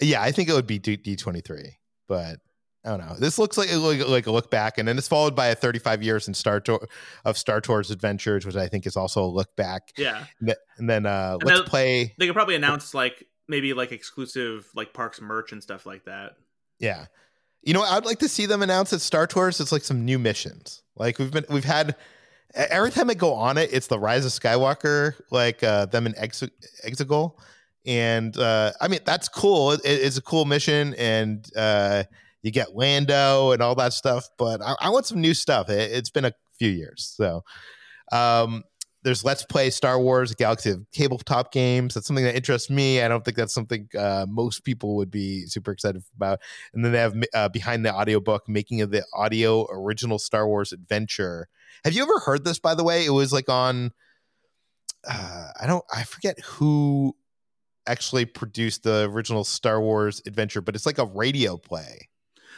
Yeah, 0.00 0.22
I 0.22 0.32
think 0.32 0.48
it 0.48 0.52
would 0.52 0.66
be 0.66 0.78
D 0.78 1.16
twenty 1.16 1.40
three, 1.40 1.78
but 2.08 2.38
I 2.84 2.90
don't 2.90 3.00
know. 3.00 3.16
This 3.18 3.38
looks 3.38 3.56
like 3.58 3.74
like, 3.74 4.06
like 4.06 4.26
a 4.26 4.30
look 4.30 4.50
back, 4.50 4.78
and 4.78 4.86
then 4.86 4.98
it's 4.98 5.08
followed 5.08 5.34
by 5.34 5.46
a 5.48 5.54
thirty 5.54 5.78
five 5.78 6.02
years 6.02 6.28
in 6.28 6.34
Star 6.34 6.60
Tour 6.60 6.86
of 7.24 7.36
Star 7.38 7.60
Tours 7.60 7.90
Adventures, 7.90 8.44
which 8.46 8.56
I 8.56 8.68
think 8.68 8.86
is 8.86 8.96
also 8.96 9.24
a 9.24 9.26
look 9.26 9.54
back. 9.56 9.92
Yeah, 9.96 10.24
And 10.78 10.88
then 10.88 11.06
uh, 11.06 11.38
And 11.40 11.44
let's 11.48 11.68
play. 11.68 12.14
they 12.18 12.26
could 12.26 12.34
probably 12.34 12.54
announce 12.56 12.94
like 12.94 13.26
maybe 13.48 13.72
like 13.74 13.92
exclusive 13.92 14.68
like 14.74 14.92
parks 14.92 15.20
merch 15.20 15.52
and 15.52 15.62
stuff 15.62 15.86
like 15.86 16.04
that. 16.04 16.32
Yeah. 16.78 17.06
You 17.62 17.74
know, 17.74 17.82
I'd 17.82 18.04
like 18.04 18.20
to 18.20 18.28
see 18.28 18.46
them 18.46 18.62
announce 18.62 18.92
at 18.92 19.00
Star 19.00 19.26
Tours. 19.26 19.60
It's 19.60 19.72
like 19.72 19.82
some 19.82 20.04
new 20.04 20.18
missions. 20.20 20.82
Like 20.94 21.18
we've 21.18 21.32
been, 21.32 21.44
we've 21.50 21.64
had 21.64 21.96
every 22.54 22.90
time 22.92 23.10
I 23.10 23.14
go 23.14 23.32
on 23.34 23.58
it, 23.58 23.70
it's 23.72 23.88
the 23.88 23.98
Rise 23.98 24.24
of 24.24 24.30
Skywalker, 24.30 25.14
like 25.32 25.64
uh, 25.64 25.86
them 25.86 26.06
in 26.06 26.14
Ex- 26.16 26.44
Exegol, 26.86 27.32
and 27.86 28.36
uh, 28.36 28.72
I 28.80 28.88
mean 28.88 29.00
that's 29.04 29.28
cool. 29.28 29.72
It, 29.72 29.80
it's 29.84 30.18
a 30.18 30.22
cool 30.22 30.44
mission, 30.44 30.94
and 30.94 31.46
uh, 31.56 32.04
you 32.42 32.50
get 32.50 32.74
Lando 32.74 33.52
and 33.52 33.62
all 33.62 33.74
that 33.76 33.92
stuff. 33.92 34.28
But 34.38 34.60
I, 34.62 34.74
I 34.80 34.90
want 34.90 35.06
some 35.06 35.20
new 35.20 35.34
stuff. 35.34 35.68
It, 35.70 35.92
has 35.92 36.10
been 36.10 36.24
a 36.24 36.32
few 36.58 36.70
years, 36.70 37.14
so 37.16 37.44
um, 38.12 38.64
there's 39.06 39.24
Let's 39.24 39.44
Play 39.44 39.70
Star 39.70 40.00
Wars 40.00 40.34
Galaxy 40.34 40.70
of 40.70 40.84
Tabletop 40.90 41.52
games. 41.52 41.94
That's 41.94 42.08
something 42.08 42.24
that 42.24 42.34
interests 42.34 42.68
me. 42.68 43.00
I 43.00 43.06
don't 43.06 43.24
think 43.24 43.36
that's 43.36 43.54
something 43.54 43.88
uh, 43.96 44.26
most 44.28 44.64
people 44.64 44.96
would 44.96 45.12
be 45.12 45.46
super 45.46 45.70
excited 45.70 46.02
about. 46.16 46.40
And 46.74 46.84
then 46.84 46.90
they 46.90 46.98
have 46.98 47.14
uh, 47.32 47.48
behind 47.50 47.86
the 47.86 47.94
audiobook, 47.94 48.48
making 48.48 48.80
of 48.80 48.90
the 48.90 49.04
audio 49.14 49.64
original 49.70 50.18
Star 50.18 50.48
Wars 50.48 50.72
adventure. 50.72 51.46
Have 51.84 51.94
you 51.94 52.02
ever 52.02 52.18
heard 52.18 52.44
this, 52.44 52.58
by 52.58 52.74
the 52.74 52.82
way? 52.82 53.06
It 53.06 53.10
was 53.10 53.32
like 53.32 53.48
on, 53.48 53.92
uh, 55.08 55.50
I 55.60 55.68
don't, 55.68 55.84
I 55.94 56.02
forget 56.02 56.40
who 56.40 57.14
actually 57.86 58.24
produced 58.24 58.82
the 58.82 59.08
original 59.10 59.44
Star 59.44 59.80
Wars 59.80 60.22
adventure, 60.26 60.60
but 60.60 60.74
it's 60.74 60.86
like 60.86 60.98
a 60.98 61.06
radio 61.06 61.56
play. 61.56 62.08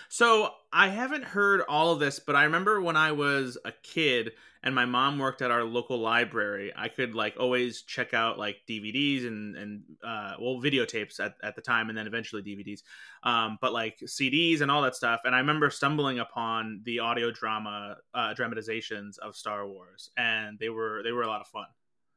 So 0.08 0.54
I 0.72 0.88
haven't 0.88 1.24
heard 1.24 1.62
all 1.68 1.92
of 1.92 2.00
this, 2.00 2.18
but 2.18 2.34
I 2.34 2.44
remember 2.44 2.80
when 2.80 2.96
I 2.96 3.12
was 3.12 3.58
a 3.64 3.72
kid 3.82 4.32
and 4.62 4.74
my 4.74 4.86
mom 4.86 5.18
worked 5.18 5.42
at 5.42 5.50
our 5.50 5.64
local 5.64 5.98
library, 5.98 6.72
I 6.74 6.88
could 6.88 7.14
like 7.14 7.36
always 7.38 7.82
check 7.82 8.12
out 8.12 8.38
like 8.38 8.56
DVDs 8.68 9.26
and 9.26 9.56
and 9.56 9.82
uh, 10.02 10.34
well 10.40 10.60
videotapes 10.60 11.20
at, 11.20 11.34
at 11.42 11.54
the 11.54 11.62
time, 11.62 11.88
and 11.88 11.96
then 11.96 12.06
eventually 12.06 12.42
DVDs, 12.42 12.80
um, 13.22 13.58
but 13.60 13.72
like 13.72 13.98
CDs 14.00 14.60
and 14.60 14.70
all 14.70 14.82
that 14.82 14.96
stuff. 14.96 15.20
And 15.24 15.34
I 15.34 15.38
remember 15.38 15.70
stumbling 15.70 16.18
upon 16.18 16.80
the 16.84 16.98
audio 16.98 17.30
drama 17.30 17.98
uh, 18.14 18.34
dramatizations 18.34 19.18
of 19.18 19.36
Star 19.36 19.66
Wars, 19.66 20.10
and 20.16 20.58
they 20.58 20.70
were 20.70 21.02
they 21.04 21.12
were 21.12 21.22
a 21.22 21.28
lot 21.28 21.40
of 21.40 21.46
fun. 21.46 21.66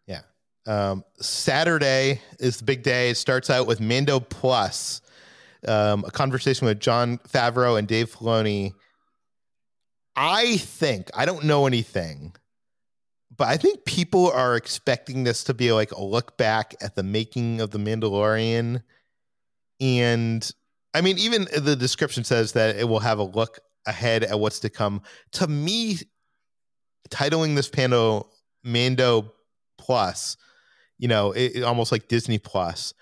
Yeah. 0.07 0.21
Um, 0.67 1.03
Saturday 1.19 2.21
is 2.39 2.57
the 2.57 2.65
big 2.65 2.83
day. 2.83 3.09
It 3.09 3.17
starts 3.17 3.49
out 3.49 3.67
with 3.67 3.79
Mando 3.79 4.19
Plus, 4.19 5.01
um, 5.67 6.03
a 6.05 6.11
conversation 6.11 6.67
with 6.67 6.79
Jon 6.79 7.17
Favreau 7.19 7.79
and 7.79 7.87
Dave 7.87 8.13
Filoni 8.13 8.73
I 10.15 10.57
think 10.57 11.09
I 11.13 11.25
don't 11.25 11.45
know 11.45 11.67
anything, 11.67 12.35
but 13.35 13.47
I 13.47 13.57
think 13.57 13.85
people 13.85 14.29
are 14.31 14.55
expecting 14.55 15.23
this 15.23 15.43
to 15.45 15.53
be 15.53 15.71
like 15.71 15.91
a 15.91 16.03
look 16.03 16.37
back 16.37 16.75
at 16.81 16.95
the 16.95 17.03
making 17.03 17.61
of 17.61 17.71
the 17.71 17.79
Mandalorian, 17.79 18.83
and 19.79 20.51
I 20.93 21.01
mean, 21.01 21.17
even 21.17 21.47
the 21.55 21.75
description 21.75 22.23
says 22.23 22.51
that 22.53 22.75
it 22.75 22.87
will 22.87 22.99
have 22.99 23.19
a 23.19 23.23
look 23.23 23.59
ahead 23.85 24.23
at 24.23 24.39
what's 24.39 24.59
to 24.59 24.69
come. 24.69 25.01
To 25.33 25.47
me, 25.47 25.97
titling 27.09 27.55
this 27.55 27.69
panel 27.69 28.31
Mando 28.63 29.33
Plus, 29.77 30.35
you 31.01 31.07
know, 31.07 31.31
it, 31.31 31.57
it 31.57 31.63
almost 31.63 31.91
like 31.91 32.07
Disney 32.07 32.37
Plus. 32.37 32.93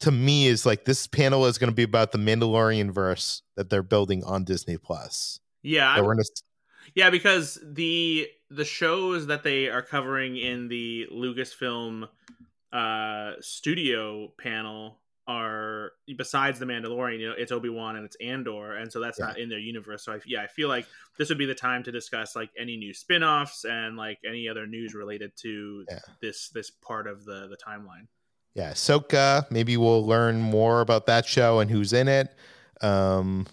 To 0.00 0.12
me, 0.12 0.46
is 0.46 0.66
like 0.66 0.84
this 0.84 1.06
panel 1.06 1.46
is 1.46 1.56
going 1.56 1.70
to 1.70 1.74
be 1.74 1.82
about 1.82 2.12
the 2.12 2.18
Mandalorian 2.18 2.92
verse 2.92 3.40
that 3.56 3.70
they're 3.70 3.82
building 3.82 4.22
on 4.24 4.44
Disney 4.44 4.76
Plus. 4.76 5.40
Yeah, 5.62 5.96
to 5.96 6.24
yeah, 6.94 7.08
because 7.08 7.58
the 7.64 8.28
the 8.50 8.66
shows 8.66 9.26
that 9.28 9.42
they 9.42 9.68
are 9.70 9.80
covering 9.80 10.36
in 10.36 10.68
the 10.68 11.06
Lucasfilm 11.10 12.08
uh, 12.72 13.32
studio 13.40 14.32
panel 14.38 14.98
are 15.28 15.92
besides 16.16 16.58
the 16.58 16.66
Mandalorian, 16.66 17.20
you 17.20 17.28
know, 17.28 17.34
it's 17.36 17.52
Obi 17.52 17.68
Wan 17.68 17.96
and 17.96 18.04
it's 18.04 18.16
Andor, 18.16 18.76
and 18.76 18.90
so 18.90 19.00
that's 19.00 19.18
yeah. 19.18 19.26
not 19.26 19.38
in 19.38 19.48
their 19.48 19.58
universe. 19.58 20.04
So 20.04 20.12
I, 20.12 20.20
yeah, 20.26 20.42
I 20.42 20.46
feel 20.46 20.68
like 20.68 20.86
this 21.18 21.28
would 21.28 21.38
be 21.38 21.46
the 21.46 21.54
time 21.54 21.82
to 21.84 21.92
discuss 21.92 22.36
like 22.36 22.50
any 22.58 22.76
new 22.76 22.94
spin 22.94 23.22
offs 23.22 23.64
and 23.64 23.96
like 23.96 24.18
any 24.28 24.48
other 24.48 24.66
news 24.66 24.94
related 24.94 25.32
to 25.42 25.84
yeah. 25.90 25.98
this 26.20 26.50
this 26.50 26.70
part 26.70 27.06
of 27.06 27.24
the 27.24 27.48
the 27.48 27.56
timeline. 27.56 28.06
Yeah, 28.54 28.72
Ahsoka. 28.72 29.50
Maybe 29.50 29.76
we'll 29.76 30.06
learn 30.06 30.40
more 30.40 30.80
about 30.80 31.06
that 31.06 31.26
show 31.26 31.60
and 31.60 31.70
who's 31.70 31.92
in 31.92 32.08
it. 32.08 32.34
Um, 32.80 33.46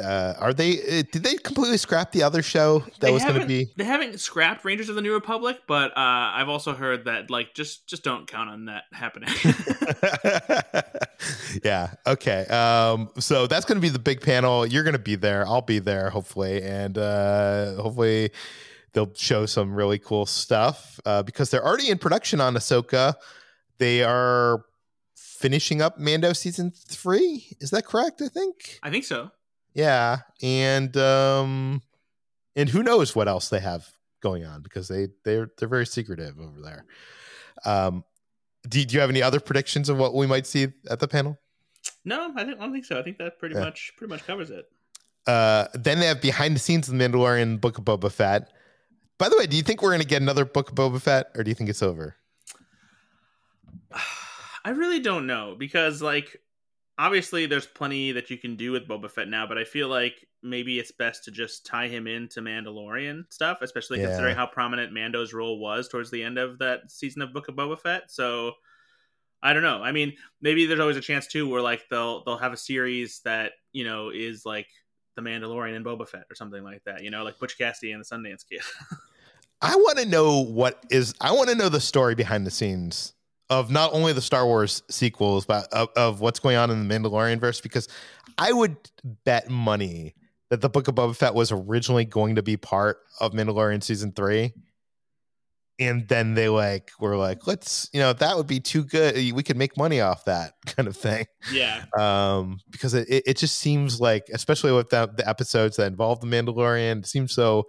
uh, 0.00 0.34
are 0.38 0.52
they? 0.52 0.80
Uh, 0.80 1.02
did 1.10 1.22
they 1.22 1.36
completely 1.36 1.78
scrap 1.78 2.12
the 2.12 2.22
other 2.22 2.42
show 2.42 2.80
that 2.80 3.00
they 3.00 3.12
was 3.12 3.24
going 3.24 3.40
to 3.40 3.46
be? 3.46 3.68
They 3.76 3.84
haven't 3.84 4.20
scrapped 4.20 4.64
Rangers 4.64 4.88
of 4.88 4.94
the 4.94 5.02
New 5.02 5.12
Republic, 5.12 5.62
but 5.66 5.92
uh, 5.92 5.94
I've 6.34 6.48
also 6.48 6.74
heard 6.74 7.04
that 7.06 7.30
like 7.30 7.54
just 7.54 7.86
just 7.86 8.02
don't 8.02 8.26
count 8.26 8.50
on 8.50 8.66
that 8.66 8.84
happening. 8.92 9.30
yeah. 11.64 11.94
Okay. 12.06 12.46
Um, 12.46 13.10
so 13.18 13.46
that's 13.46 13.64
going 13.64 13.76
to 13.76 13.82
be 13.82 13.88
the 13.88 13.98
big 13.98 14.20
panel. 14.20 14.66
You're 14.66 14.84
going 14.84 14.92
to 14.92 14.98
be 14.98 15.16
there. 15.16 15.46
I'll 15.46 15.62
be 15.62 15.78
there, 15.78 16.10
hopefully, 16.10 16.62
and 16.62 16.98
uh, 16.98 17.76
hopefully 17.76 18.30
they'll 18.92 19.12
show 19.14 19.46
some 19.46 19.74
really 19.74 19.98
cool 19.98 20.26
stuff 20.26 21.00
uh, 21.04 21.22
because 21.22 21.50
they're 21.50 21.64
already 21.64 21.90
in 21.90 21.98
production 21.98 22.40
on 22.40 22.54
Ahsoka. 22.54 23.14
They 23.78 24.02
are 24.02 24.64
finishing 25.14 25.82
up 25.82 25.98
Mando 25.98 26.32
season 26.32 26.70
three. 26.70 27.46
Is 27.60 27.70
that 27.70 27.84
correct? 27.84 28.22
I 28.22 28.28
think. 28.28 28.78
I 28.82 28.90
think 28.90 29.04
so. 29.04 29.30
Yeah, 29.76 30.20
and 30.42 30.96
um, 30.96 31.82
and 32.56 32.66
who 32.66 32.82
knows 32.82 33.14
what 33.14 33.28
else 33.28 33.50
they 33.50 33.60
have 33.60 33.86
going 34.22 34.42
on 34.42 34.62
because 34.62 34.88
they 34.88 35.08
they're 35.22 35.50
they're 35.58 35.68
very 35.68 35.84
secretive 35.84 36.40
over 36.40 36.62
there. 36.62 36.86
Um, 37.66 38.02
do, 38.66 38.82
do 38.82 38.94
you 38.94 39.00
have 39.00 39.10
any 39.10 39.20
other 39.20 39.38
predictions 39.38 39.90
of 39.90 39.98
what 39.98 40.14
we 40.14 40.26
might 40.26 40.46
see 40.46 40.68
at 40.88 40.98
the 40.98 41.06
panel? 41.06 41.38
No, 42.06 42.32
I, 42.34 42.44
think, 42.44 42.58
I 42.58 42.62
don't 42.62 42.72
think 42.72 42.86
so. 42.86 42.98
I 42.98 43.02
think 43.02 43.18
that 43.18 43.38
pretty 43.38 43.54
yeah. 43.54 43.64
much 43.64 43.92
pretty 43.98 44.10
much 44.10 44.26
covers 44.26 44.48
it. 44.48 44.64
Uh, 45.26 45.66
then 45.74 46.00
they 46.00 46.06
have 46.06 46.22
behind 46.22 46.54
the 46.54 46.60
scenes 46.60 46.88
of 46.88 46.96
the 46.96 47.04
Mandalorian 47.04 47.60
Book 47.60 47.76
of 47.76 47.84
Boba 47.84 48.10
Fett. 48.10 48.54
By 49.18 49.28
the 49.28 49.36
way, 49.36 49.46
do 49.46 49.58
you 49.58 49.62
think 49.62 49.82
we're 49.82 49.90
going 49.90 50.00
to 50.00 50.06
get 50.06 50.22
another 50.22 50.46
Book 50.46 50.70
of 50.70 50.74
Boba 50.74 51.02
Fett, 51.02 51.26
or 51.34 51.44
do 51.44 51.50
you 51.50 51.54
think 51.54 51.68
it's 51.68 51.82
over? 51.82 52.16
I 54.64 54.70
really 54.70 55.00
don't 55.00 55.26
know 55.26 55.54
because 55.58 56.00
like 56.00 56.40
obviously 56.98 57.46
there's 57.46 57.66
plenty 57.66 58.12
that 58.12 58.30
you 58.30 58.38
can 58.38 58.56
do 58.56 58.72
with 58.72 58.88
Boba 58.88 59.10
Fett 59.10 59.28
now, 59.28 59.46
but 59.46 59.58
I 59.58 59.64
feel 59.64 59.88
like 59.88 60.26
maybe 60.42 60.78
it's 60.78 60.92
best 60.92 61.24
to 61.24 61.30
just 61.30 61.66
tie 61.66 61.88
him 61.88 62.06
into 62.06 62.40
Mandalorian 62.40 63.24
stuff, 63.30 63.58
especially 63.62 64.00
yeah. 64.00 64.06
considering 64.06 64.36
how 64.36 64.46
prominent 64.46 64.92
Mando's 64.92 65.32
role 65.32 65.58
was 65.58 65.88
towards 65.88 66.10
the 66.10 66.22
end 66.22 66.38
of 66.38 66.58
that 66.58 66.90
season 66.90 67.22
of 67.22 67.32
Book 67.32 67.48
of 67.48 67.56
Boba 67.56 67.78
Fett. 67.78 68.10
So 68.10 68.52
I 69.42 69.52
don't 69.52 69.62
know. 69.62 69.82
I 69.82 69.92
mean, 69.92 70.14
maybe 70.40 70.66
there's 70.66 70.80
always 70.80 70.96
a 70.96 71.02
chance 71.02 71.26
too 71.26 71.48
where 71.48 71.62
like 71.62 71.84
they'll 71.90 72.24
they'll 72.24 72.38
have 72.38 72.52
a 72.52 72.56
series 72.56 73.20
that, 73.24 73.52
you 73.72 73.84
know, 73.84 74.10
is 74.10 74.46
like 74.46 74.68
the 75.16 75.22
Mandalorian 75.22 75.76
and 75.76 75.84
Boba 75.84 76.08
Fett 76.08 76.24
or 76.30 76.34
something 76.34 76.62
like 76.62 76.82
that, 76.84 77.02
you 77.02 77.10
know, 77.10 77.24
like 77.24 77.38
Butch 77.38 77.58
Cassidy 77.58 77.92
and 77.92 78.02
the 78.02 78.06
Sundance 78.06 78.48
Kid. 78.48 78.60
I 79.62 79.74
want 79.74 79.98
to 79.98 80.06
know 80.06 80.40
what 80.40 80.84
is 80.90 81.14
I 81.20 81.32
want 81.32 81.48
to 81.50 81.54
know 81.54 81.68
the 81.68 81.80
story 81.80 82.14
behind 82.14 82.46
the 82.46 82.50
scenes 82.50 83.14
of 83.50 83.70
not 83.70 83.92
only 83.92 84.12
the 84.12 84.20
Star 84.20 84.44
Wars 84.46 84.82
sequels, 84.90 85.46
but 85.46 85.72
of, 85.72 85.88
of, 85.96 86.20
what's 86.20 86.40
going 86.40 86.56
on 86.56 86.70
in 86.70 86.86
the 86.86 86.94
Mandalorian 86.94 87.38
verse. 87.38 87.60
Because 87.60 87.88
I 88.38 88.52
would 88.52 88.76
bet 89.24 89.48
money 89.48 90.14
that 90.50 90.60
the 90.60 90.68
Book 90.68 90.88
of 90.88 90.94
Boba 90.94 91.14
Fett 91.16 91.34
was 91.34 91.52
originally 91.52 92.04
going 92.04 92.36
to 92.36 92.42
be 92.42 92.56
part 92.56 92.98
of 93.20 93.32
Mandalorian 93.32 93.82
season 93.82 94.12
three, 94.12 94.52
and 95.78 96.08
then 96.08 96.34
they 96.34 96.48
like 96.48 96.90
were 96.98 97.16
like, 97.16 97.46
let's 97.46 97.88
you 97.92 98.00
know 98.00 98.12
that 98.12 98.36
would 98.36 98.46
be 98.46 98.60
too 98.60 98.84
good. 98.84 99.14
We 99.32 99.42
could 99.42 99.56
make 99.56 99.76
money 99.76 100.00
off 100.00 100.24
that 100.24 100.54
kind 100.66 100.88
of 100.88 100.96
thing. 100.96 101.26
Yeah. 101.52 101.84
Um, 101.98 102.58
because 102.70 102.94
it 102.94 103.08
it 103.08 103.36
just 103.36 103.58
seems 103.58 104.00
like, 104.00 104.28
especially 104.32 104.72
with 104.72 104.90
the, 104.90 105.08
the 105.16 105.28
episodes 105.28 105.76
that 105.76 105.86
involve 105.86 106.20
the 106.20 106.26
Mandalorian, 106.26 107.00
it 107.00 107.06
seems 107.06 107.32
so 107.32 107.66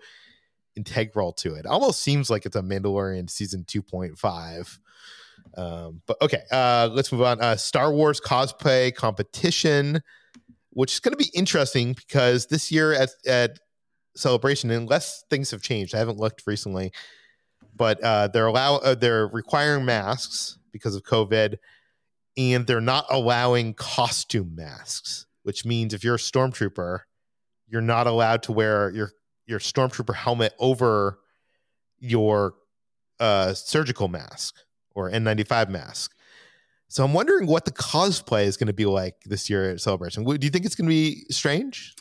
integral 0.75 1.33
to 1.33 1.55
it. 1.55 1.59
it 1.59 1.65
almost 1.65 2.01
seems 2.01 2.29
like 2.29 2.45
it's 2.45 2.55
a 2.55 2.61
Mandalorian 2.61 3.29
season 3.29 3.65
two 3.65 3.81
point 3.81 4.17
five 4.17 4.79
um, 5.57 6.01
but 6.05 6.21
okay, 6.21 6.43
uh, 6.51 6.89
let's 6.91 7.11
move 7.11 7.23
on. 7.23 7.41
Uh, 7.41 7.55
Star 7.55 7.91
Wars 7.91 8.21
cosplay 8.21 8.93
competition, 8.93 10.01
which 10.69 10.93
is 10.93 10.99
going 10.99 11.17
to 11.17 11.17
be 11.17 11.31
interesting 11.33 11.93
because 11.93 12.45
this 12.45 12.71
year 12.71 12.93
at, 12.93 13.09
at 13.25 13.59
Celebration, 14.15 14.69
unless 14.71 15.23
things 15.29 15.51
have 15.51 15.61
changed, 15.61 15.93
I 15.95 15.99
haven't 15.99 16.17
looked 16.17 16.43
recently, 16.45 16.91
but 17.75 18.01
uh, 18.03 18.27
they're 18.27 18.47
allow 18.47 18.77
uh, 18.77 18.95
they're 18.95 19.27
requiring 19.27 19.85
masks 19.85 20.57
because 20.71 20.95
of 20.95 21.03
COVID, 21.03 21.57
and 22.35 22.65
they're 22.65 22.81
not 22.81 23.05
allowing 23.09 23.73
costume 23.73 24.55
masks, 24.55 25.25
which 25.43 25.65
means 25.65 25.93
if 25.93 26.03
you're 26.03 26.15
a 26.15 26.19
stormtrooper, 26.19 27.01
you're 27.67 27.81
not 27.81 28.07
allowed 28.07 28.43
to 28.43 28.51
wear 28.51 28.91
your 28.91 29.11
your 29.45 29.59
stormtrooper 29.59 30.15
helmet 30.15 30.53
over 30.59 31.19
your 31.99 32.55
uh, 33.19 33.53
surgical 33.53 34.07
mask 34.07 34.55
or 34.97 35.11
N95 35.11 35.69
mask. 35.69 36.13
So 36.89 37.03
I'm 37.03 37.13
wondering 37.13 37.47
what 37.47 37.65
the 37.65 37.71
cosplay 37.71 38.45
is 38.45 38.57
going 38.57 38.67
to 38.67 38.73
be 38.73 38.85
like 38.85 39.15
this 39.25 39.49
year 39.49 39.71
at 39.71 39.79
Celebration. 39.81 40.23
Do 40.23 40.37
you 40.41 40.49
think 40.49 40.65
it's 40.65 40.75
going 40.75 40.87
to 40.87 40.93
be 40.93 41.25
strange? 41.29 41.93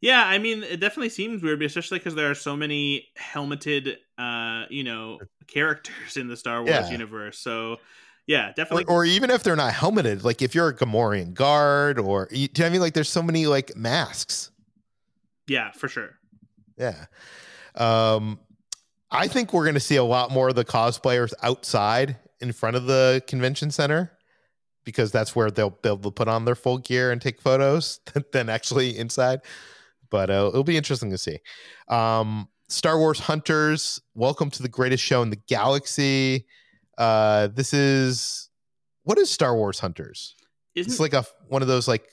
Yeah, 0.00 0.24
I 0.24 0.38
mean, 0.38 0.62
it 0.62 0.80
definitely 0.80 1.10
seems 1.10 1.42
weird, 1.42 1.62
especially 1.62 1.98
because 1.98 2.14
there 2.14 2.30
are 2.30 2.34
so 2.34 2.56
many 2.56 3.08
helmeted, 3.16 3.98
uh, 4.18 4.64
you 4.70 4.82
know, 4.82 5.18
characters 5.46 6.16
in 6.16 6.26
the 6.26 6.36
Star 6.36 6.62
Wars 6.62 6.70
yeah. 6.70 6.90
universe. 6.90 7.38
So, 7.38 7.76
Yeah, 8.26 8.48
or, 8.48 8.52
definitely. 8.54 8.84
or 8.86 9.04
even 9.04 9.30
if 9.30 9.42
they're 9.42 9.56
not 9.56 9.74
helmeted, 9.74 10.24
like 10.24 10.40
if 10.40 10.54
you're 10.54 10.68
a 10.68 10.74
Gamorrean 10.74 11.34
guard, 11.34 11.98
or 11.98 12.28
you, 12.30 12.48
do 12.48 12.62
you 12.62 12.64
know 12.64 12.64
what 12.64 12.66
I 12.66 12.72
mean? 12.72 12.80
Like, 12.80 12.94
there's 12.94 13.10
so 13.10 13.22
many 13.22 13.46
like 13.46 13.76
masks. 13.76 14.50
yeah, 15.46 15.70
for 15.72 15.86
sure. 15.86 16.18
Yeah. 16.78 17.04
Um, 17.74 18.40
I 19.10 19.28
think 19.28 19.52
we're 19.52 19.64
going 19.64 19.74
to 19.74 19.80
see 19.80 19.96
a 19.96 20.04
lot 20.04 20.30
more 20.30 20.48
of 20.48 20.54
the 20.54 20.64
cosplayers 20.64 21.34
outside 21.42 22.16
in 22.40 22.52
front 22.52 22.76
of 22.76 22.86
the 22.86 23.22
convention 23.26 23.70
center 23.70 24.12
because 24.84 25.12
that's 25.12 25.36
where 25.36 25.50
they'll 25.50 25.70
be 25.70 25.88
able 25.88 25.98
to 25.98 26.10
put 26.10 26.28
on 26.28 26.44
their 26.44 26.54
full 26.54 26.78
gear 26.78 27.10
and 27.10 27.20
take 27.20 27.40
photos 27.40 28.00
than 28.32 28.48
actually 28.48 28.96
inside. 28.96 29.40
But 30.10 30.30
uh, 30.30 30.48
it'll 30.48 30.64
be 30.64 30.76
interesting 30.76 31.10
to 31.10 31.18
see. 31.18 31.38
Um, 31.88 32.48
Star 32.68 32.98
Wars 32.98 33.18
Hunters, 33.18 34.00
welcome 34.14 34.50
to 34.50 34.62
the 34.62 34.68
greatest 34.68 35.02
show 35.02 35.22
in 35.22 35.30
the 35.30 35.40
galaxy. 35.48 36.46
Uh, 36.98 37.48
this 37.48 37.72
is 37.72 38.48
what 39.04 39.18
is 39.18 39.30
Star 39.30 39.56
Wars 39.56 39.78
Hunters? 39.78 40.34
Isn't 40.74 40.92
It's 40.92 41.00
like 41.00 41.14
a 41.14 41.24
one 41.48 41.62
of 41.62 41.68
those 41.68 41.88
like 41.88 42.06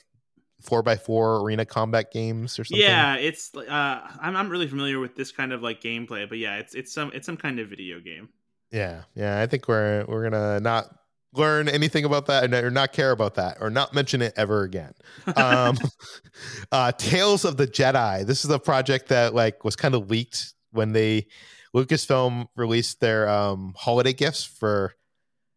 four 0.60 0.82
by 0.82 0.96
four 0.96 1.40
arena 1.42 1.64
combat 1.64 2.12
games 2.12 2.58
or 2.58 2.64
something. 2.64 2.82
yeah, 2.82 3.14
it's 3.16 3.54
uh, 3.54 4.00
I'm 4.20 4.36
I'm 4.36 4.48
really 4.48 4.66
familiar 4.66 4.98
with 4.98 5.14
this 5.14 5.30
kind 5.32 5.52
of 5.52 5.62
like 5.62 5.80
gameplay, 5.80 6.28
but 6.28 6.38
yeah, 6.38 6.56
it's 6.56 6.74
it's 6.74 6.92
some 6.92 7.10
it's 7.14 7.26
some 7.26 7.36
kind 7.36 7.58
of 7.60 7.68
video 7.68 8.00
game. 8.00 8.28
Yeah, 8.70 9.02
yeah. 9.14 9.40
I 9.40 9.46
think 9.46 9.68
we're 9.68 10.04
we're 10.06 10.28
gonna 10.28 10.60
not 10.60 10.94
learn 11.34 11.68
anything 11.68 12.04
about 12.04 12.26
that 12.26 12.52
or 12.52 12.70
not 12.70 12.92
care 12.92 13.10
about 13.10 13.34
that 13.36 13.58
or 13.60 13.70
not 13.70 13.94
mention 13.94 14.22
it 14.22 14.32
ever 14.36 14.62
again. 14.62 14.92
Um, 15.36 15.76
uh, 16.72 16.92
Tales 16.92 17.44
of 17.44 17.56
the 17.56 17.66
Jedi. 17.66 18.26
This 18.26 18.44
is 18.44 18.50
a 18.50 18.58
project 18.58 19.08
that 19.08 19.34
like 19.34 19.64
was 19.64 19.76
kind 19.76 19.94
of 19.94 20.10
leaked 20.10 20.54
when 20.72 20.92
they 20.92 21.26
Lucasfilm 21.74 22.46
released 22.56 23.00
their 23.00 23.28
um, 23.28 23.74
holiday 23.76 24.12
gifts 24.12 24.44
for 24.44 24.94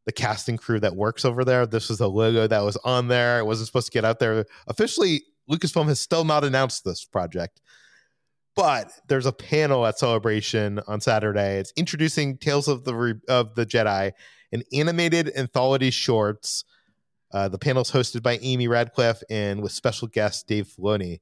the 0.05 0.11
casting 0.11 0.57
crew 0.57 0.79
that 0.79 0.95
works 0.95 1.25
over 1.25 1.45
there. 1.45 1.65
This 1.65 1.89
was 1.89 1.99
the 1.99 2.09
logo 2.09 2.47
that 2.47 2.61
was 2.61 2.77
on 2.77 3.07
there. 3.07 3.39
It 3.39 3.45
wasn't 3.45 3.67
supposed 3.67 3.87
to 3.87 3.91
get 3.91 4.05
out 4.05 4.19
there 4.19 4.45
officially. 4.67 5.23
Lucasfilm 5.49 5.87
has 5.87 5.99
still 5.99 6.23
not 6.23 6.43
announced 6.43 6.83
this 6.83 7.05
project. 7.05 7.61
But 8.55 8.91
there's 9.07 9.25
a 9.25 9.31
panel 9.31 9.85
at 9.85 9.97
Celebration 9.97 10.79
on 10.87 10.99
Saturday. 10.99 11.57
It's 11.59 11.71
introducing 11.77 12.37
Tales 12.37 12.67
of 12.67 12.83
the 12.83 12.93
Re- 12.93 13.21
of 13.29 13.55
the 13.55 13.65
Jedi, 13.65 14.11
an 14.51 14.63
animated 14.73 15.31
anthology 15.37 15.89
shorts. 15.89 16.65
Uh, 17.31 17.47
the 17.47 17.57
panel's 17.57 17.91
hosted 17.91 18.21
by 18.21 18.37
Amy 18.41 18.67
Ratcliffe 18.67 19.23
and 19.29 19.61
with 19.61 19.71
special 19.71 20.07
guest 20.09 20.47
Dave 20.47 20.67
Filoni. 20.67 21.21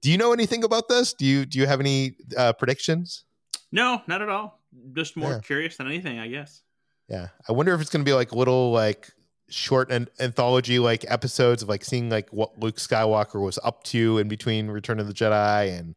Do 0.00 0.10
you 0.10 0.16
know 0.16 0.32
anything 0.32 0.64
about 0.64 0.88
this? 0.88 1.12
Do 1.12 1.26
you 1.26 1.44
do 1.44 1.58
you 1.58 1.66
have 1.66 1.78
any 1.80 2.16
uh, 2.36 2.54
predictions? 2.54 3.24
No, 3.70 4.00
not 4.06 4.22
at 4.22 4.28
all. 4.30 4.58
Just 4.94 5.16
more 5.16 5.32
Yeah. 5.32 5.38
curious 5.40 5.76
than 5.76 5.86
anything, 5.86 6.18
I 6.18 6.28
guess. 6.28 6.62
Yeah, 7.08 7.28
I 7.46 7.52
wonder 7.52 7.74
if 7.74 7.80
it's 7.82 7.90
going 7.90 8.02
to 8.04 8.08
be 8.08 8.14
like 8.14 8.32
little 8.32 8.72
like 8.72 9.10
short 9.50 9.90
and 9.92 10.08
anthology 10.18 10.78
like 10.78 11.04
episodes 11.08 11.62
of 11.62 11.68
like 11.68 11.84
seeing 11.84 12.08
like 12.08 12.30
what 12.30 12.58
Luke 12.58 12.76
Skywalker 12.76 13.42
was 13.44 13.58
up 13.62 13.82
to 13.84 14.16
in 14.16 14.28
between 14.28 14.68
Return 14.68 14.98
of 14.98 15.06
the 15.06 15.12
Jedi 15.12 15.78
and 15.78 15.94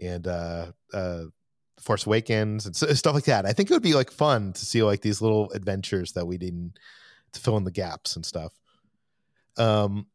and 0.00 0.26
uh 0.26 0.72
uh 0.92 1.24
Force 1.80 2.06
Awakens 2.06 2.66
and 2.66 2.76
stuff 2.76 3.14
like 3.14 3.24
that. 3.24 3.46
I 3.46 3.52
think 3.52 3.70
it 3.70 3.74
would 3.74 3.82
be 3.82 3.94
like 3.94 4.10
fun 4.10 4.52
to 4.52 4.64
see 4.64 4.82
like 4.82 5.02
these 5.02 5.20
little 5.20 5.50
adventures 5.50 6.12
that 6.12 6.26
we 6.26 6.38
didn't 6.38 6.78
to 7.32 7.40
fill 7.40 7.56
in 7.56 7.64
the 7.64 7.70
gaps 7.70 8.16
and 8.16 8.24
stuff. 8.24 8.52
Um 9.56 10.06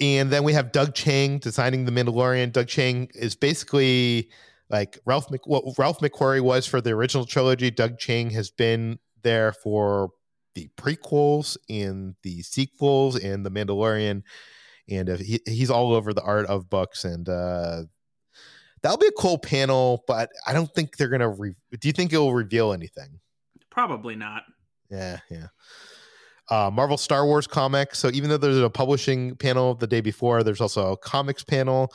and 0.00 0.30
then 0.30 0.44
we 0.44 0.52
have 0.52 0.72
Doug 0.72 0.94
Chiang 0.94 1.38
designing 1.38 1.84
the 1.84 1.92
Mandalorian. 1.92 2.52
Doug 2.52 2.66
Chiang 2.66 3.08
is 3.14 3.34
basically 3.34 4.28
like 4.70 4.98
Ralph 5.04 5.30
Mc, 5.30 5.46
what 5.46 5.64
Ralph 5.78 6.00
McQuarrie 6.00 6.40
was 6.40 6.66
for 6.66 6.80
the 6.80 6.90
original 6.90 7.24
trilogy. 7.24 7.70
Doug 7.70 7.98
Chiang 7.98 8.30
has 8.30 8.50
been 8.50 8.98
there 9.22 9.52
for 9.52 10.10
the 10.54 10.68
prequels 10.76 11.56
and 11.68 12.14
the 12.22 12.42
sequels 12.42 13.16
and 13.16 13.44
the 13.44 13.50
Mandalorian, 13.50 14.22
and 14.88 15.10
uh, 15.10 15.16
he, 15.16 15.40
he's 15.46 15.70
all 15.70 15.92
over 15.92 16.12
the 16.12 16.22
art 16.22 16.46
of 16.46 16.70
books. 16.70 17.04
And 17.04 17.28
uh, 17.28 17.82
that'll 18.84 18.98
be 18.98 19.08
a 19.08 19.12
cool 19.12 19.38
panel, 19.38 20.04
but 20.06 20.30
I 20.46 20.52
don't 20.52 20.72
think 20.72 20.96
they're 20.96 21.08
gonna. 21.08 21.30
Re- 21.30 21.56
Do 21.80 21.88
you 21.88 21.92
think 21.92 22.12
it 22.12 22.18
will 22.18 22.32
reveal 22.32 22.72
anything? 22.72 23.18
Probably 23.70 24.14
not. 24.14 24.42
Yeah, 24.90 25.18
yeah. 25.28 25.46
Uh, 26.50 26.70
Marvel 26.70 26.96
Star 26.98 27.26
Wars 27.26 27.46
comics. 27.48 27.98
So 27.98 28.10
even 28.12 28.30
though 28.30 28.36
there's 28.36 28.58
a 28.58 28.70
publishing 28.70 29.34
panel 29.36 29.74
the 29.74 29.86
day 29.88 30.00
before, 30.02 30.42
there's 30.44 30.60
also 30.60 30.92
a 30.92 30.96
comics 30.96 31.42
panel. 31.42 31.92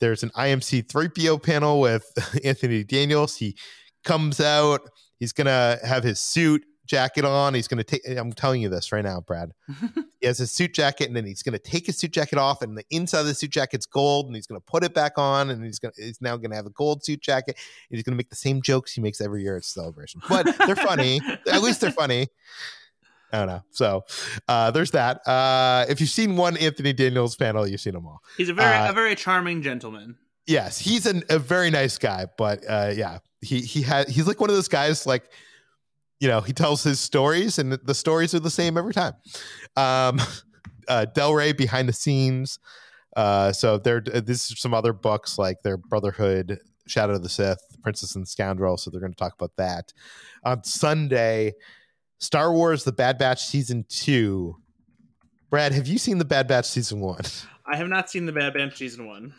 There's 0.00 0.24
an 0.24 0.30
IMC 0.30 0.88
3PO 0.88 1.40
panel 1.42 1.80
with 1.80 2.04
Anthony 2.44 2.82
Daniels. 2.84 3.36
He 3.36 3.56
comes 4.04 4.40
out. 4.40 4.80
He's 5.20 5.32
gonna 5.32 5.78
have 5.84 6.02
his 6.02 6.18
suit 6.20 6.64
jacket 6.92 7.24
on. 7.24 7.54
He's 7.54 7.66
gonna 7.68 7.82
take. 7.82 8.02
I'm 8.06 8.32
telling 8.34 8.60
you 8.60 8.68
this 8.68 8.92
right 8.92 9.02
now, 9.04 9.20
Brad. 9.20 9.52
He 10.20 10.28
has 10.28 10.38
his 10.38 10.52
suit 10.52 10.72
jacket, 10.72 11.08
and 11.08 11.16
then 11.16 11.26
he's 11.26 11.42
gonna 11.42 11.58
take 11.58 11.86
his 11.86 11.98
suit 11.98 12.12
jacket 12.12 12.38
off, 12.38 12.62
and 12.62 12.78
the 12.78 12.84
inside 12.90 13.22
of 13.22 13.26
the 13.26 13.34
suit 13.34 13.50
jacket's 13.50 13.86
gold, 13.86 14.26
and 14.26 14.36
he's 14.36 14.46
gonna 14.46 14.60
put 14.60 14.84
it 14.84 14.94
back 14.94 15.14
on, 15.16 15.50
and 15.50 15.64
he's 15.64 15.80
gonna. 15.80 15.94
He's 15.96 16.20
now 16.20 16.36
gonna 16.36 16.54
have 16.54 16.66
a 16.66 16.70
gold 16.70 17.04
suit 17.04 17.20
jacket. 17.20 17.56
And 17.90 17.96
he's 17.96 18.04
gonna 18.04 18.16
make 18.16 18.30
the 18.30 18.36
same 18.36 18.62
jokes 18.62 18.92
he 18.92 19.00
makes 19.00 19.20
every 19.20 19.42
year 19.42 19.56
at 19.56 19.64
celebration, 19.64 20.20
but 20.28 20.46
they're 20.64 20.76
funny. 20.76 21.20
At 21.50 21.62
least 21.62 21.80
they're 21.80 21.90
funny. 21.90 22.28
I 23.32 23.38
don't 23.38 23.48
know. 23.48 23.62
So 23.70 24.04
uh, 24.46 24.70
there's 24.70 24.92
that. 24.92 25.26
Uh, 25.26 25.86
if 25.88 26.00
you've 26.00 26.10
seen 26.10 26.36
one 26.36 26.56
Anthony 26.58 26.92
Daniels 26.92 27.34
panel, 27.34 27.66
you've 27.66 27.80
seen 27.80 27.94
them 27.94 28.06
all. 28.06 28.20
He's 28.36 28.50
a 28.50 28.54
very 28.54 28.76
Uh, 28.76 28.90
a 28.90 28.92
very 28.92 29.16
charming 29.16 29.60
gentleman. 29.62 30.18
Yes, 30.46 30.78
he's 30.78 31.06
an, 31.06 31.24
a 31.30 31.38
very 31.40 31.70
nice 31.70 31.98
guy, 31.98 32.26
but 32.38 32.62
uh, 32.68 32.92
yeah, 32.94 33.18
he 33.40 33.60
he 33.60 33.82
had 33.82 34.08
he's 34.08 34.28
like 34.28 34.40
one 34.40 34.50
of 34.50 34.56
those 34.56 34.68
guys 34.68 35.04
like 35.04 35.24
you 36.22 36.28
know 36.28 36.40
he 36.40 36.52
tells 36.52 36.84
his 36.84 37.00
stories 37.00 37.58
and 37.58 37.72
the 37.72 37.94
stories 37.94 38.32
are 38.32 38.38
the 38.38 38.48
same 38.48 38.78
every 38.78 38.94
time. 38.94 39.14
Um, 39.76 40.20
uh, 40.88 41.06
Del 41.06 41.34
Rey 41.34 41.52
behind 41.52 41.88
the 41.88 41.92
scenes. 41.92 42.60
Uh, 43.16 43.52
so 43.52 43.76
there, 43.76 44.00
this 44.00 44.50
is 44.50 44.60
some 44.60 44.72
other 44.72 44.92
books 44.92 45.36
like 45.36 45.62
their 45.62 45.76
Brotherhood, 45.76 46.60
Shadow 46.86 47.14
of 47.14 47.24
the 47.24 47.28
Sith, 47.28 47.58
Princess 47.82 48.14
and 48.14 48.22
the 48.22 48.28
Scoundrel. 48.28 48.76
So 48.76 48.88
they're 48.88 49.00
going 49.00 49.12
to 49.12 49.18
talk 49.18 49.34
about 49.34 49.50
that 49.56 49.92
on 50.44 50.62
Sunday. 50.62 51.54
Star 52.20 52.52
Wars: 52.52 52.84
The 52.84 52.92
Bad 52.92 53.18
Batch 53.18 53.44
season 53.44 53.84
two. 53.88 54.54
Brad, 55.50 55.72
have 55.72 55.88
you 55.88 55.98
seen 55.98 56.18
the 56.18 56.24
Bad 56.24 56.46
Batch 56.46 56.66
season 56.66 57.00
one? 57.00 57.24
I 57.66 57.76
have 57.76 57.88
not 57.88 58.08
seen 58.08 58.26
the 58.26 58.32
Bad 58.32 58.54
Batch 58.54 58.76
season 58.76 59.08
one. 59.08 59.34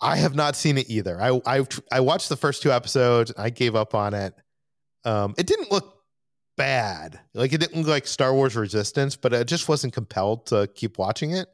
I 0.00 0.16
have 0.16 0.34
not 0.34 0.56
seen 0.56 0.78
it 0.78 0.88
either. 0.88 1.20
I 1.20 1.38
I 1.44 1.66
I 1.92 2.00
watched 2.00 2.30
the 2.30 2.36
first 2.36 2.62
two 2.62 2.72
episodes. 2.72 3.30
I 3.36 3.50
gave 3.50 3.76
up 3.76 3.94
on 3.94 4.14
it. 4.14 4.32
Um, 5.04 5.34
it 5.38 5.46
didn't 5.46 5.70
look 5.72 6.00
bad. 6.56 7.20
Like 7.34 7.52
it 7.52 7.58
didn't 7.58 7.78
look 7.78 7.88
like 7.88 8.06
Star 8.06 8.34
Wars 8.34 8.56
Resistance, 8.56 9.16
but 9.16 9.32
I 9.32 9.44
just 9.44 9.68
wasn't 9.68 9.92
compelled 9.92 10.46
to 10.46 10.68
keep 10.74 10.98
watching 10.98 11.32
it. 11.32 11.48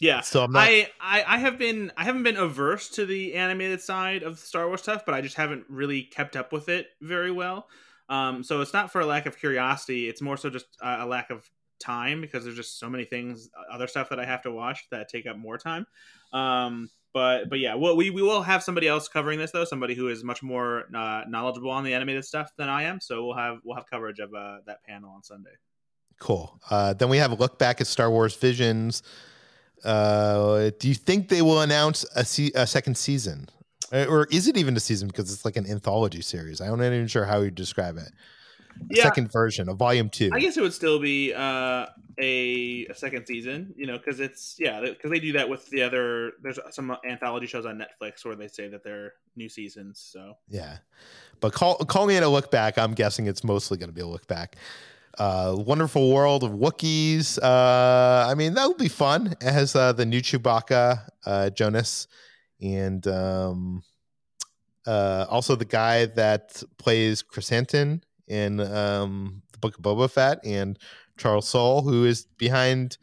Yeah, 0.00 0.22
So 0.22 0.42
I'm 0.42 0.52
not. 0.52 0.64
I, 0.64 0.90
I 1.00 1.24
I 1.26 1.38
have 1.38 1.56
been 1.56 1.92
I 1.96 2.04
haven't 2.04 2.24
been 2.24 2.36
averse 2.36 2.88
to 2.90 3.06
the 3.06 3.34
animated 3.34 3.80
side 3.80 4.22
of 4.24 4.38
Star 4.38 4.66
Wars 4.66 4.82
stuff, 4.82 5.04
but 5.06 5.14
I 5.14 5.20
just 5.20 5.36
haven't 5.36 5.64
really 5.68 6.02
kept 6.02 6.34
up 6.36 6.52
with 6.52 6.68
it 6.68 6.88
very 7.00 7.30
well. 7.30 7.68
Um, 8.08 8.42
so 8.42 8.60
it's 8.60 8.72
not 8.72 8.90
for 8.90 9.00
a 9.00 9.06
lack 9.06 9.26
of 9.26 9.38
curiosity; 9.38 10.08
it's 10.08 10.20
more 10.20 10.36
so 10.36 10.50
just 10.50 10.66
uh, 10.82 10.98
a 11.00 11.06
lack 11.06 11.30
of 11.30 11.48
time 11.78 12.20
because 12.20 12.44
there's 12.44 12.56
just 12.56 12.78
so 12.78 12.90
many 12.90 13.04
things, 13.04 13.48
other 13.70 13.86
stuff 13.86 14.08
that 14.08 14.18
I 14.18 14.24
have 14.24 14.42
to 14.42 14.50
watch 14.50 14.84
that 14.90 15.08
take 15.08 15.26
up 15.26 15.36
more 15.36 15.58
time. 15.58 15.86
Um, 16.32 16.90
but 17.14 17.48
but 17.48 17.58
yeah, 17.60 17.74
well, 17.76 17.96
we 17.96 18.10
we 18.10 18.20
will 18.20 18.42
have 18.42 18.62
somebody 18.62 18.86
else 18.86 19.08
covering 19.08 19.38
this 19.38 19.52
though, 19.52 19.64
somebody 19.64 19.94
who 19.94 20.08
is 20.08 20.22
much 20.22 20.42
more 20.42 20.84
uh, 20.94 21.22
knowledgeable 21.26 21.70
on 21.70 21.84
the 21.84 21.94
animated 21.94 22.24
stuff 22.26 22.50
than 22.58 22.68
I 22.68 22.82
am. 22.82 23.00
So 23.00 23.24
we'll 23.24 23.36
have 23.36 23.58
we'll 23.64 23.76
have 23.76 23.86
coverage 23.86 24.18
of 24.18 24.34
uh, 24.34 24.58
that 24.66 24.82
panel 24.84 25.10
on 25.10 25.22
Sunday. 25.22 25.52
cool. 26.20 26.60
Uh, 26.70 26.92
then 26.92 27.08
we 27.08 27.16
have 27.16 27.32
a 27.32 27.36
look 27.36 27.58
back 27.58 27.80
at 27.80 27.86
Star 27.86 28.10
Wars 28.10 28.36
Visions. 28.36 29.02
Uh, 29.84 30.70
do 30.78 30.88
you 30.88 30.94
think 30.94 31.28
they 31.28 31.42
will 31.42 31.60
announce 31.60 32.04
a, 32.16 32.24
se- 32.24 32.52
a 32.54 32.66
second 32.66 32.96
season, 32.96 33.48
Uh, 33.92 34.06
or 34.08 34.26
is 34.30 34.48
it 34.48 34.56
even 34.56 34.76
a 34.76 34.80
season 34.80 35.08
because 35.08 35.32
it's 35.32 35.44
like 35.44 35.56
an 35.56 35.66
anthology 35.70 36.22
series? 36.22 36.60
I'm 36.60 36.78
not 36.78 36.86
even 36.86 37.06
sure 37.06 37.24
how 37.26 37.40
you 37.40 37.50
describe 37.50 37.98
it. 37.98 38.10
A 38.80 38.84
Yeah. 38.96 39.02
second 39.04 39.30
version 39.32 39.68
of 39.68 39.76
Volume 39.78 40.08
Two. 40.10 40.30
I 40.32 40.40
guess 40.40 40.56
it 40.56 40.60
would 40.62 40.72
still 40.74 40.98
be 41.00 41.32
uh, 41.32 41.86
a, 42.18 42.86
a 42.86 42.94
second 42.94 43.26
season, 43.26 43.74
you 43.76 43.86
know, 43.86 43.96
because 43.98 44.20
it's 44.20 44.56
yeah, 44.58 44.80
because 44.80 45.10
they 45.10 45.20
do 45.20 45.32
that 45.32 45.48
with 45.48 45.68
the 45.70 45.82
other. 45.82 46.32
There's 46.42 46.58
some 46.70 46.96
anthology 47.08 47.46
shows 47.46 47.66
on 47.66 47.78
Netflix 47.78 48.24
where 48.24 48.36
they 48.36 48.48
say 48.48 48.68
that 48.68 48.84
they're 48.84 49.14
new 49.36 49.48
seasons. 49.48 50.06
So 50.12 50.36
Yeah, 50.48 50.78
but 51.40 51.52
call 51.52 51.76
calling 51.76 52.16
it 52.16 52.22
a 52.22 52.28
look 52.28 52.50
back. 52.50 52.78
I'm 52.78 52.94
guessing 52.94 53.26
it's 53.26 53.42
mostly 53.44 53.78
going 53.78 53.88
to 53.90 53.94
be 53.94 54.02
a 54.02 54.06
look 54.06 54.26
back. 54.26 54.56
Uh, 55.16 55.54
Wonderful 55.56 56.12
World 56.12 56.42
of 56.42 56.50
Wookiees. 56.52 57.38
Uh, 57.40 58.26
I 58.28 58.34
mean, 58.34 58.54
that 58.54 58.66
would 58.66 58.78
be 58.78 58.88
fun. 58.88 59.28
It 59.40 59.52
has 59.52 59.76
uh, 59.76 59.92
the 59.92 60.04
new 60.04 60.20
Chewbacca, 60.20 61.08
uh, 61.24 61.50
Jonas, 61.50 62.08
and 62.60 63.06
um, 63.06 63.82
uh, 64.86 65.26
also 65.28 65.54
the 65.54 65.64
guy 65.64 66.06
that 66.06 66.62
plays 66.78 67.22
Krrsantan 67.22 68.02
in 68.28 68.60
um, 68.60 69.42
the 69.52 69.58
Book 69.58 69.76
of 69.76 69.82
Boba 69.82 70.10
Fett, 70.10 70.38
and 70.44 70.78
Charles 71.16 71.48
Soule, 71.48 71.82
who 71.82 72.04
is 72.04 72.26
behind 72.38 72.98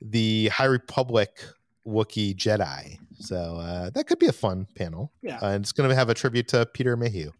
the 0.00 0.48
High 0.48 0.64
Republic 0.66 1.44
Wookiee 1.86 2.34
Jedi. 2.36 2.98
So 3.18 3.36
uh, 3.56 3.90
that 3.90 4.06
could 4.06 4.18
be 4.18 4.26
a 4.26 4.32
fun 4.32 4.66
panel. 4.74 5.12
yeah, 5.22 5.38
Uh, 5.38 5.50
and 5.50 5.64
it's 5.64 5.72
going 5.72 5.88
to 5.88 5.94
have 5.94 6.08
a 6.08 6.14
tribute 6.14 6.48
to 6.48 6.66
Peter 6.66 6.96
Mayhew. 6.96 7.30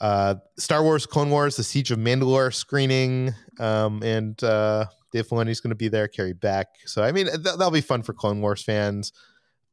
uh, 0.00 0.34
Star 0.58 0.82
Wars 0.82 1.06
Clone 1.06 1.30
Wars, 1.30 1.56
The 1.56 1.62
Siege 1.64 1.90
of 1.90 1.98
Mandalore 1.98 2.52
screening, 2.52 3.32
um, 3.58 4.02
and 4.02 4.42
uh, 4.44 4.86
Dave 5.12 5.26
Filoni's 5.28 5.60
going 5.60 5.70
to 5.70 5.74
be 5.76 5.88
there, 5.88 6.08
Carrie 6.08 6.34
Beck. 6.34 6.68
So 6.84 7.02
I 7.02 7.12
mean, 7.12 7.26
th- 7.26 7.40
that'll 7.42 7.70
be 7.70 7.80
fun 7.80 8.02
for 8.02 8.12
Clone 8.12 8.42
Wars 8.42 8.62
fans, 8.62 9.12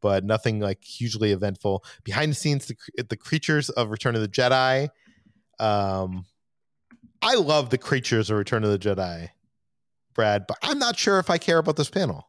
but 0.02 0.24
nothing 0.24 0.62
like 0.62 0.82
hugely 0.84 1.32
eventful. 1.34 1.84
Behind 2.06 2.32
the 2.32 2.36
scenes, 2.36 2.68
the, 2.68 3.04
the 3.04 3.18
creatures 3.18 3.70
of 3.72 3.90
Return 3.92 4.16
of 4.16 4.22
the 4.22 4.30
Jedi. 4.30 4.88
Um, 5.64 6.26
I 7.22 7.36
love 7.36 7.70
the 7.70 7.78
creatures 7.78 8.30
of 8.30 8.38
Return 8.38 8.66
of 8.66 8.72
the 8.72 8.80
Jedi, 8.80 9.30
Brad, 10.14 10.46
but 10.46 10.58
I'm 10.62 10.78
not 10.78 10.98
sure 10.98 11.20
if 11.20 11.30
I 11.30 11.38
care 11.38 11.58
about 11.58 11.78
this 11.78 11.90
panel. 11.90 12.28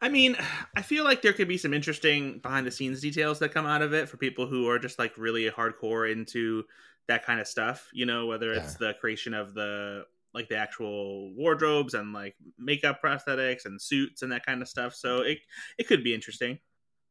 I 0.00 0.08
mean, 0.08 0.36
I 0.76 0.82
feel 0.82 1.04
like 1.04 1.22
there 1.22 1.32
could 1.32 1.48
be 1.48 1.56
some 1.56 1.72
interesting 1.72 2.38
behind 2.38 2.66
the 2.66 2.70
scenes 2.70 3.00
details 3.00 3.38
that 3.40 3.54
come 3.54 3.66
out 3.66 3.82
of 3.82 3.94
it 3.94 4.08
for 4.08 4.16
people 4.16 4.46
who 4.46 4.68
are 4.68 4.78
just 4.78 4.98
like 4.98 5.16
really 5.16 5.48
hardcore 5.50 6.10
into 6.10 6.64
that 7.06 7.24
kind 7.24 7.40
of 7.40 7.46
stuff, 7.46 7.88
you 7.92 8.06
know, 8.06 8.26
whether 8.26 8.52
it's 8.52 8.76
yeah. 8.80 8.88
the 8.88 8.94
creation 8.94 9.34
of 9.34 9.54
the 9.54 10.04
like 10.34 10.48
the 10.48 10.56
actual 10.56 11.34
wardrobes 11.34 11.94
and 11.94 12.12
like 12.12 12.36
makeup 12.58 13.00
prosthetics 13.02 13.64
and 13.64 13.80
suits 13.80 14.22
and 14.22 14.30
that 14.30 14.44
kind 14.44 14.62
of 14.62 14.68
stuff. 14.68 14.94
So 14.94 15.22
it 15.22 15.38
it 15.78 15.88
could 15.88 16.04
be 16.04 16.14
interesting. 16.14 16.58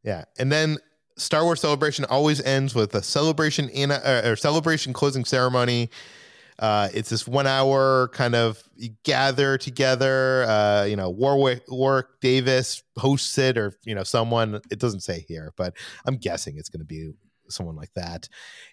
Yeah. 0.03 0.25
And 0.39 0.51
then 0.51 0.77
Star 1.17 1.43
Wars 1.43 1.59
Celebration 1.59 2.05
always 2.05 2.41
ends 2.41 2.73
with 2.73 2.93
a 2.95 3.01
celebration 3.01 3.69
in 3.69 3.91
a, 3.91 4.21
or 4.23 4.35
celebration 4.35 4.93
closing 4.93 5.25
ceremony. 5.25 5.89
Uh, 6.59 6.89
it's 6.93 7.09
this 7.09 7.27
one 7.27 7.45
hour 7.45 8.07
kind 8.13 8.33
of 8.33 8.63
gather 9.03 9.57
together. 9.57 10.43
Uh, 10.47 10.85
you 10.85 10.95
know, 10.95 11.09
Warwick, 11.09 11.63
Warwick 11.67 12.07
Davis 12.21 12.81
hosts 12.97 13.37
it, 13.37 13.57
or 13.57 13.77
you 13.83 13.93
know, 13.93 14.03
someone. 14.03 14.59
It 14.71 14.79
doesn't 14.79 15.01
say 15.01 15.25
here, 15.27 15.53
but 15.55 15.75
I'm 16.05 16.17
guessing 16.17 16.57
it's 16.57 16.69
going 16.69 16.79
to 16.79 16.85
be 16.85 17.11
someone 17.49 17.75
like 17.75 17.93
that. 17.95 18.27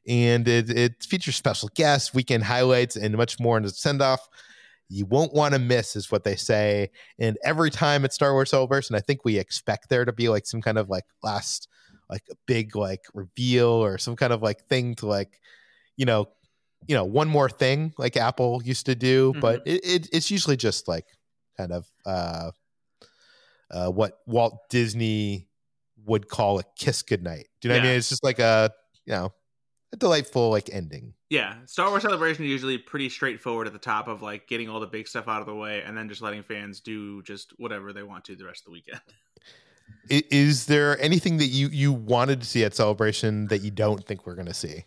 And 0.06 0.48
it, 0.48 0.70
it 0.70 1.02
features 1.04 1.36
special 1.36 1.68
guests, 1.74 2.14
weekend 2.14 2.44
highlights, 2.44 2.96
and 2.96 3.16
much 3.16 3.38
more 3.38 3.56
in 3.56 3.62
the 3.62 3.70
send 3.70 4.02
off. 4.02 4.28
You 4.88 5.06
won't 5.06 5.32
want 5.32 5.54
to 5.54 5.58
miss, 5.58 5.96
is 5.96 6.10
what 6.10 6.24
they 6.24 6.36
say. 6.36 6.90
And 7.18 7.38
every 7.44 7.70
time 7.70 8.04
at 8.04 8.12
Star 8.12 8.32
Wars 8.32 8.50
Celebration, 8.50 8.94
I 8.94 9.00
think 9.00 9.24
we 9.24 9.38
expect 9.38 9.88
there 9.88 10.04
to 10.04 10.12
be 10.12 10.28
like 10.28 10.46
some 10.46 10.60
kind 10.60 10.78
of 10.78 10.90
like 10.90 11.04
last, 11.22 11.68
like 12.08 12.22
a 12.30 12.34
big 12.46 12.76
like 12.76 13.04
reveal 13.14 13.68
or 13.68 13.98
some 13.98 14.16
kind 14.16 14.32
of 14.32 14.42
like 14.42 14.66
thing 14.66 14.94
to 14.96 15.06
like, 15.06 15.40
you 15.96 16.06
know, 16.06 16.28
you 16.86 16.94
know, 16.94 17.04
one 17.04 17.28
more 17.28 17.48
thing 17.48 17.94
like 17.98 18.16
Apple 18.16 18.62
used 18.64 18.86
to 18.86 18.94
do. 18.94 19.32
Mm-hmm. 19.32 19.40
But 19.40 19.62
it, 19.66 19.84
it, 19.84 20.08
it's 20.12 20.30
usually 20.30 20.56
just 20.56 20.88
like 20.88 21.06
kind 21.56 21.72
of 21.72 21.86
uh, 22.04 22.50
uh, 23.70 23.90
what 23.90 24.18
Walt 24.26 24.68
Disney 24.70 25.48
would 26.06 26.28
call 26.28 26.58
a 26.58 26.64
kiss 26.76 27.02
goodnight. 27.02 27.48
Do 27.60 27.68
you 27.68 27.70
know 27.70 27.76
yeah. 27.76 27.82
what 27.82 27.86
I 27.86 27.90
mean? 27.90 27.98
It's 27.98 28.08
just 28.08 28.24
like 28.24 28.38
a 28.38 28.70
you 29.06 29.12
know 29.12 29.32
a 29.92 29.96
delightful 29.96 30.50
like 30.50 30.68
ending. 30.72 31.14
Yeah, 31.30 31.54
Star 31.64 31.88
Wars 31.88 32.02
Celebration 32.02 32.44
is 32.44 32.50
usually 32.50 32.78
pretty 32.78 33.08
straightforward 33.08 33.66
at 33.66 33.72
the 33.72 33.78
top 33.78 34.08
of 34.08 34.22
like 34.22 34.46
getting 34.46 34.68
all 34.68 34.80
the 34.80 34.86
big 34.86 35.08
stuff 35.08 35.26
out 35.28 35.40
of 35.40 35.46
the 35.46 35.54
way, 35.54 35.82
and 35.82 35.96
then 35.96 36.08
just 36.08 36.20
letting 36.20 36.42
fans 36.42 36.80
do 36.80 37.22
just 37.22 37.54
whatever 37.56 37.92
they 37.92 38.02
want 38.02 38.24
to 38.26 38.36
the 38.36 38.44
rest 38.44 38.62
of 38.62 38.66
the 38.66 38.72
weekend. 38.72 39.00
Is 40.08 40.66
there 40.66 41.00
anything 41.00 41.38
that 41.38 41.46
you 41.46 41.68
you 41.68 41.92
wanted 41.92 42.40
to 42.40 42.46
see 42.46 42.64
at 42.64 42.74
Celebration 42.74 43.48
that 43.48 43.62
you 43.62 43.70
don't 43.70 44.04
think 44.04 44.26
we're 44.26 44.34
going 44.34 44.46
to 44.46 44.54
see? 44.54 44.84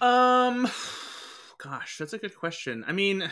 Um, 0.00 0.68
gosh, 1.58 1.98
that's 1.98 2.14
a 2.14 2.18
good 2.18 2.34
question. 2.34 2.84
I 2.86 2.92
mean, 2.92 3.30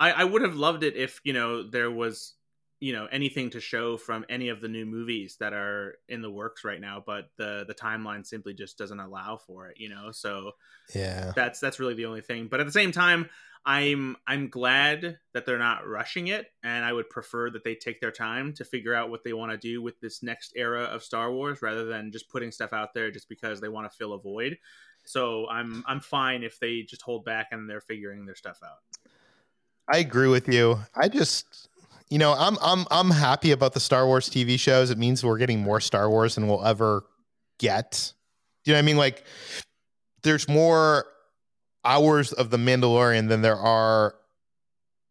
I 0.00 0.12
I 0.12 0.24
would 0.24 0.42
have 0.42 0.56
loved 0.56 0.82
it 0.82 0.96
if 0.96 1.20
you 1.22 1.32
know 1.32 1.68
there 1.68 1.90
was 1.90 2.34
you 2.80 2.92
know 2.92 3.06
anything 3.10 3.48
to 3.50 3.60
show 3.60 3.96
from 3.96 4.24
any 4.28 4.50
of 4.50 4.60
the 4.60 4.68
new 4.68 4.84
movies 4.84 5.36
that 5.40 5.54
are 5.54 5.94
in 6.08 6.20
the 6.20 6.30
works 6.30 6.64
right 6.64 6.80
now 6.80 7.02
but 7.04 7.30
the 7.38 7.64
the 7.66 7.74
timeline 7.74 8.26
simply 8.26 8.52
just 8.52 8.76
doesn't 8.76 9.00
allow 9.00 9.38
for 9.38 9.68
it 9.68 9.76
you 9.78 9.88
know? 9.88 10.10
So 10.12 10.52
yeah. 10.94 11.32
that's 11.34 11.60
that's 11.60 11.80
really 11.80 11.94
the 11.94 12.06
only 12.06 12.20
thing. 12.20 12.48
But 12.50 12.60
at 12.60 12.66
the 12.66 12.72
same 12.72 12.92
time 12.92 13.28
i'm 13.68 14.14
i'm 14.28 14.48
glad 14.48 15.18
that 15.34 15.44
they're 15.44 15.58
not 15.58 15.88
rushing 15.88 16.28
it 16.28 16.46
and 16.62 16.84
i 16.84 16.92
would 16.92 17.10
prefer 17.10 17.50
that 17.50 17.64
they 17.64 17.74
take 17.74 18.00
their 18.00 18.12
time 18.12 18.52
to 18.52 18.64
figure 18.64 18.94
out 18.94 19.10
what 19.10 19.24
they 19.24 19.32
want 19.32 19.50
to 19.50 19.58
do 19.58 19.82
with 19.82 19.98
this 19.98 20.22
next 20.22 20.52
era 20.54 20.84
of 20.84 21.02
star 21.02 21.32
wars 21.32 21.60
rather 21.62 21.84
than 21.84 22.12
just 22.12 22.28
putting 22.28 22.52
stuff 22.52 22.72
out 22.72 22.94
there 22.94 23.10
just 23.10 23.28
because 23.28 23.60
they 23.60 23.68
want 23.68 23.90
to 23.90 23.96
fill 23.96 24.12
a 24.12 24.20
void. 24.20 24.56
So 25.04 25.48
i'm 25.48 25.82
i'm 25.88 25.98
fine 25.98 26.44
if 26.44 26.60
they 26.60 26.82
just 26.82 27.02
hold 27.02 27.24
back 27.24 27.48
and 27.50 27.68
they're 27.68 27.80
figuring 27.80 28.24
their 28.24 28.36
stuff 28.36 28.60
out. 28.62 29.10
I 29.92 29.98
agree 29.98 30.28
with 30.28 30.48
you. 30.48 30.78
I 30.94 31.08
just 31.08 31.65
you 32.08 32.18
know, 32.18 32.34
I'm 32.34 32.56
I'm 32.62 32.86
I'm 32.90 33.10
happy 33.10 33.50
about 33.50 33.74
the 33.74 33.80
Star 33.80 34.06
Wars 34.06 34.28
TV 34.28 34.58
shows. 34.58 34.90
It 34.90 34.98
means 34.98 35.24
we're 35.24 35.38
getting 35.38 35.60
more 35.60 35.80
Star 35.80 36.08
Wars 36.08 36.36
than 36.36 36.48
we'll 36.48 36.64
ever 36.64 37.04
get. 37.58 38.12
Do 38.64 38.70
you 38.70 38.74
know 38.74 38.78
what 38.78 38.82
I 38.82 38.86
mean? 38.86 38.96
Like, 38.96 39.24
there's 40.22 40.48
more 40.48 41.06
hours 41.84 42.32
of 42.32 42.50
the 42.50 42.56
Mandalorian 42.56 43.28
than 43.28 43.42
there 43.42 43.56
are 43.56 44.14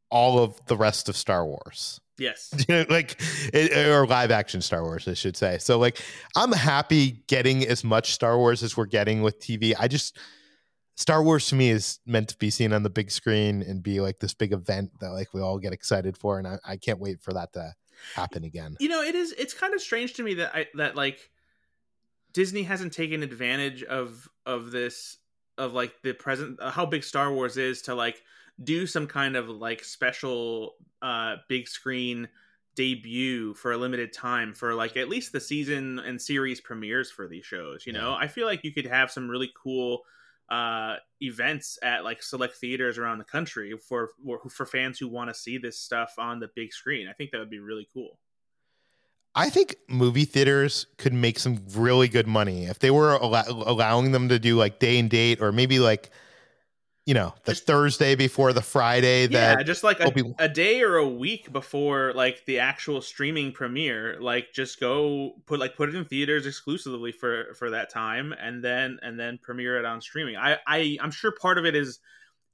all 0.10 0.40
of 0.40 0.64
the 0.68 0.78
rest 0.78 1.10
of 1.10 1.18
Star 1.18 1.46
Wars. 1.46 2.00
Yes. 2.18 2.54
like 2.70 3.20
it, 3.54 3.88
or 3.88 4.08
live 4.08 4.32
action 4.32 4.62
Star 4.62 4.84
Wars, 4.84 5.08
I 5.08 5.14
should 5.14 5.36
say. 5.36 5.58
So 5.58 5.78
like 5.78 6.02
I'm 6.36 6.52
happy 6.52 7.24
getting 7.28 7.66
as 7.68 7.84
much 7.84 8.14
Star 8.14 8.38
Wars 8.38 8.64
as 8.64 8.78
we're 8.78 8.86
getting 8.86 9.22
with 9.22 9.40
TV. 9.40 9.74
I 9.78 9.88
just 9.88 10.18
Star 10.96 11.22
Wars 11.22 11.48
to 11.48 11.56
me 11.56 11.70
is 11.70 12.00
meant 12.06 12.30
to 12.30 12.38
be 12.38 12.50
seen 12.50 12.72
on 12.72 12.84
the 12.84 12.90
big 12.90 13.12
screen 13.12 13.62
and 13.62 13.84
be 13.84 14.00
like 14.00 14.20
this 14.20 14.34
big 14.34 14.54
event 14.54 14.92
that 15.02 15.10
like 15.10 15.34
we 15.34 15.42
all 15.42 15.60
get 15.60 15.74
excited 15.74 16.18
for, 16.18 16.40
and 16.40 16.48
I, 16.48 16.58
I 16.66 16.78
can't 16.78 17.00
wait 17.00 17.22
for 17.22 17.34
that 17.34 17.54
to 17.54 17.74
happen 18.16 18.44
again. 18.44 18.78
You 18.80 18.90
know, 18.90 19.02
it 19.02 19.14
is. 19.14 19.34
It's 19.38 19.54
kind 19.54 19.74
of 19.74 19.82
strange 19.82 20.14
to 20.14 20.24
me 20.24 20.36
that 20.36 20.56
I 20.56 20.68
that 20.76 20.96
like 20.96 21.30
Disney 22.34 22.64
hasn't 22.64 22.94
taken 22.94 23.24
advantage 23.24 23.84
of 23.84 24.28
of 24.46 24.72
this 24.72 25.18
of 25.58 25.74
like 25.74 25.94
the 26.02 26.14
present 26.14 26.60
uh, 26.62 26.72
how 26.72 26.86
big 26.86 27.04
Star 27.04 27.32
Wars 27.34 27.58
is 27.58 27.82
to 27.84 27.96
like 27.96 28.22
do 28.64 28.88
some 28.88 29.06
kind 29.06 29.36
of 29.36 29.50
like 29.50 29.84
special 29.84 30.76
uh 31.02 31.36
big 31.50 31.68
screen 31.68 32.28
debut 32.76 33.54
for 33.54 33.72
a 33.72 33.78
limited 33.78 34.14
time 34.14 34.54
for 34.54 34.74
like 34.74 34.98
at 34.98 35.10
least 35.10 35.32
the 35.32 35.40
season 35.40 36.00
and 36.00 36.22
series 36.22 36.60
premieres 36.60 37.10
for 37.10 37.28
these 37.28 37.46
shows 37.46 37.86
you 37.86 37.94
know 37.94 38.12
yeah. 38.12 38.18
i 38.18 38.28
feel 38.28 38.46
like 38.46 38.64
you 38.64 38.74
could 38.74 38.86
have 38.86 39.10
some 39.10 39.30
really 39.30 39.52
cool 39.62 40.04
uh, 40.50 40.96
events 41.22 41.80
at 41.82 42.04
like 42.04 42.22
select 42.22 42.56
theaters 42.56 42.98
around 42.98 43.18
the 43.18 43.24
country 43.24 43.74
for 43.78 44.10
for 44.50 44.66
fans 44.66 45.00
who 45.00 45.08
want 45.08 45.30
to 45.30 45.34
see 45.34 45.58
this 45.58 45.80
stuff 45.80 46.14
on 46.18 46.40
the 46.40 46.50
big 46.56 46.72
screen. 46.72 47.08
I 47.08 47.14
think 47.14 47.32
that 47.32 47.40
would 47.40 47.50
be 47.50 47.60
really 47.60 47.88
cool. 47.94 48.20
I 49.38 49.50
think 49.50 49.76
movie 49.90 50.24
theaters 50.24 50.88
could 50.98 51.14
make 51.14 51.40
some 51.40 51.60
really 51.76 52.08
good 52.08 52.26
money 52.26 52.66
if 52.66 52.80
they 52.80 52.90
were 52.90 53.22
al- 53.22 53.46
allowing 53.68 54.14
them 54.14 54.30
to 54.30 54.40
do 54.40 54.56
like 54.56 54.80
day 54.80 54.98
and 54.98 55.10
date 55.10 55.42
or 55.42 55.52
maybe 55.52 55.80
like 55.80 56.10
you 57.06 57.14
know 57.14 57.34
the 57.44 57.52
just, 57.52 57.68
Thursday 57.68 58.16
before 58.16 58.52
the 58.52 58.62
Friday 58.62 59.28
that 59.28 59.58
yeah, 59.60 59.64
just 59.64 59.84
like 59.84 60.00
a, 60.00 60.12
a, 60.40 60.50
day 60.50 60.82
or 60.82 60.98
a 60.98 61.08
week 61.08 61.52
before 61.52 62.12
like 62.14 62.44
the 62.46 62.60
actual 62.60 63.00
streaming 63.00 63.52
premiere, 63.52 64.18
like 64.20 64.52
just 64.54 64.80
go 64.80 65.34
put 65.46 65.60
like 65.60 65.76
put 65.76 65.90
it 65.90 65.96
in 65.96 66.04
theaters 66.06 66.48
exclusively 66.48 67.12
for 67.12 67.54
for 67.54 67.70
that 67.70 67.92
time, 67.92 68.34
and 68.34 68.64
then 68.64 68.98
and 69.04 69.20
then 69.20 69.38
premiere 69.42 69.78
it 69.78 69.86
on 69.86 70.02
streaming. 70.02 70.36
I 70.36 70.58
I 70.68 70.98
I'm 71.00 71.12
sure 71.12 71.32
part 71.32 71.60
of 71.60 71.66
it 71.66 71.76
is 71.76 72.00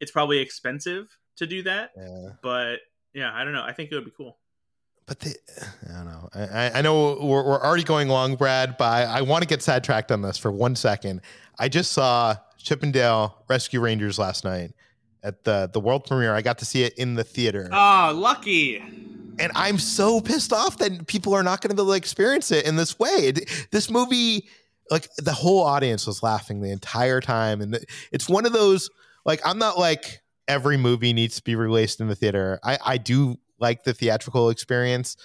it's 0.01 0.11
probably 0.11 0.39
expensive 0.39 1.17
to 1.37 1.47
do 1.47 1.63
that, 1.63 1.91
yeah. 1.95 2.29
but 2.43 2.79
yeah, 3.13 3.31
I 3.33 3.45
don't 3.45 3.53
know. 3.53 3.63
I 3.63 3.71
think 3.71 3.89
it 3.91 3.95
would 3.95 4.05
be 4.05 4.11
cool. 4.15 4.37
But 5.05 5.19
the, 5.19 5.35
I 5.89 5.93
don't 5.93 6.05
know. 6.05 6.29
I, 6.33 6.79
I 6.79 6.81
know 6.81 7.17
we're, 7.21 7.43
we're 7.43 7.61
already 7.61 7.83
going 7.83 8.07
long, 8.07 8.35
Brad, 8.35 8.77
but 8.77 8.85
I, 8.85 9.03
I 9.03 9.21
want 9.21 9.41
to 9.41 9.47
get 9.47 9.61
sidetracked 9.61 10.11
on 10.11 10.21
this 10.21 10.37
for 10.37 10.51
one 10.51 10.75
second. 10.75 11.21
I 11.57 11.69
just 11.69 11.91
saw 11.91 12.35
Chip 12.61 12.83
'n 12.83 12.91
Dale 12.91 13.43
Rescue 13.49 13.79
Rangers 13.79 14.17
last 14.19 14.43
night 14.43 14.73
at 15.23 15.43
the 15.43 15.69
the 15.71 15.79
world 15.79 16.05
premiere. 16.05 16.33
I 16.33 16.41
got 16.41 16.59
to 16.59 16.65
see 16.65 16.83
it 16.83 16.93
in 16.97 17.15
the 17.15 17.23
theater. 17.23 17.69
Oh, 17.71 18.11
lucky. 18.15 18.77
And 19.39 19.51
I'm 19.55 19.79
so 19.79 20.21
pissed 20.21 20.53
off 20.53 20.77
that 20.77 21.07
people 21.07 21.33
are 21.33 21.43
not 21.43 21.61
going 21.61 21.69
to 21.69 21.75
be 21.75 21.81
able 21.81 21.93
to 21.93 21.97
experience 21.97 22.51
it 22.51 22.65
in 22.65 22.75
this 22.75 22.99
way. 22.99 23.33
This 23.71 23.89
movie, 23.89 24.47
like 24.91 25.07
the 25.17 25.33
whole 25.33 25.63
audience 25.63 26.05
was 26.05 26.21
laughing 26.21 26.61
the 26.61 26.71
entire 26.71 27.21
time, 27.21 27.61
and 27.61 27.79
it's 28.11 28.29
one 28.29 28.45
of 28.45 28.53
those 28.53 28.89
like 29.25 29.41
I'm 29.45 29.57
not 29.57 29.77
like 29.77 30.21
every 30.47 30.77
movie 30.77 31.13
needs 31.13 31.37
to 31.37 31.43
be 31.43 31.55
released 31.55 31.99
in 31.99 32.07
the 32.07 32.15
theater. 32.15 32.59
I 32.63 32.77
I 32.83 32.97
do 32.97 33.37
like 33.59 33.83
the 33.83 33.93
theatrical 33.93 34.49
experience, 34.49 35.17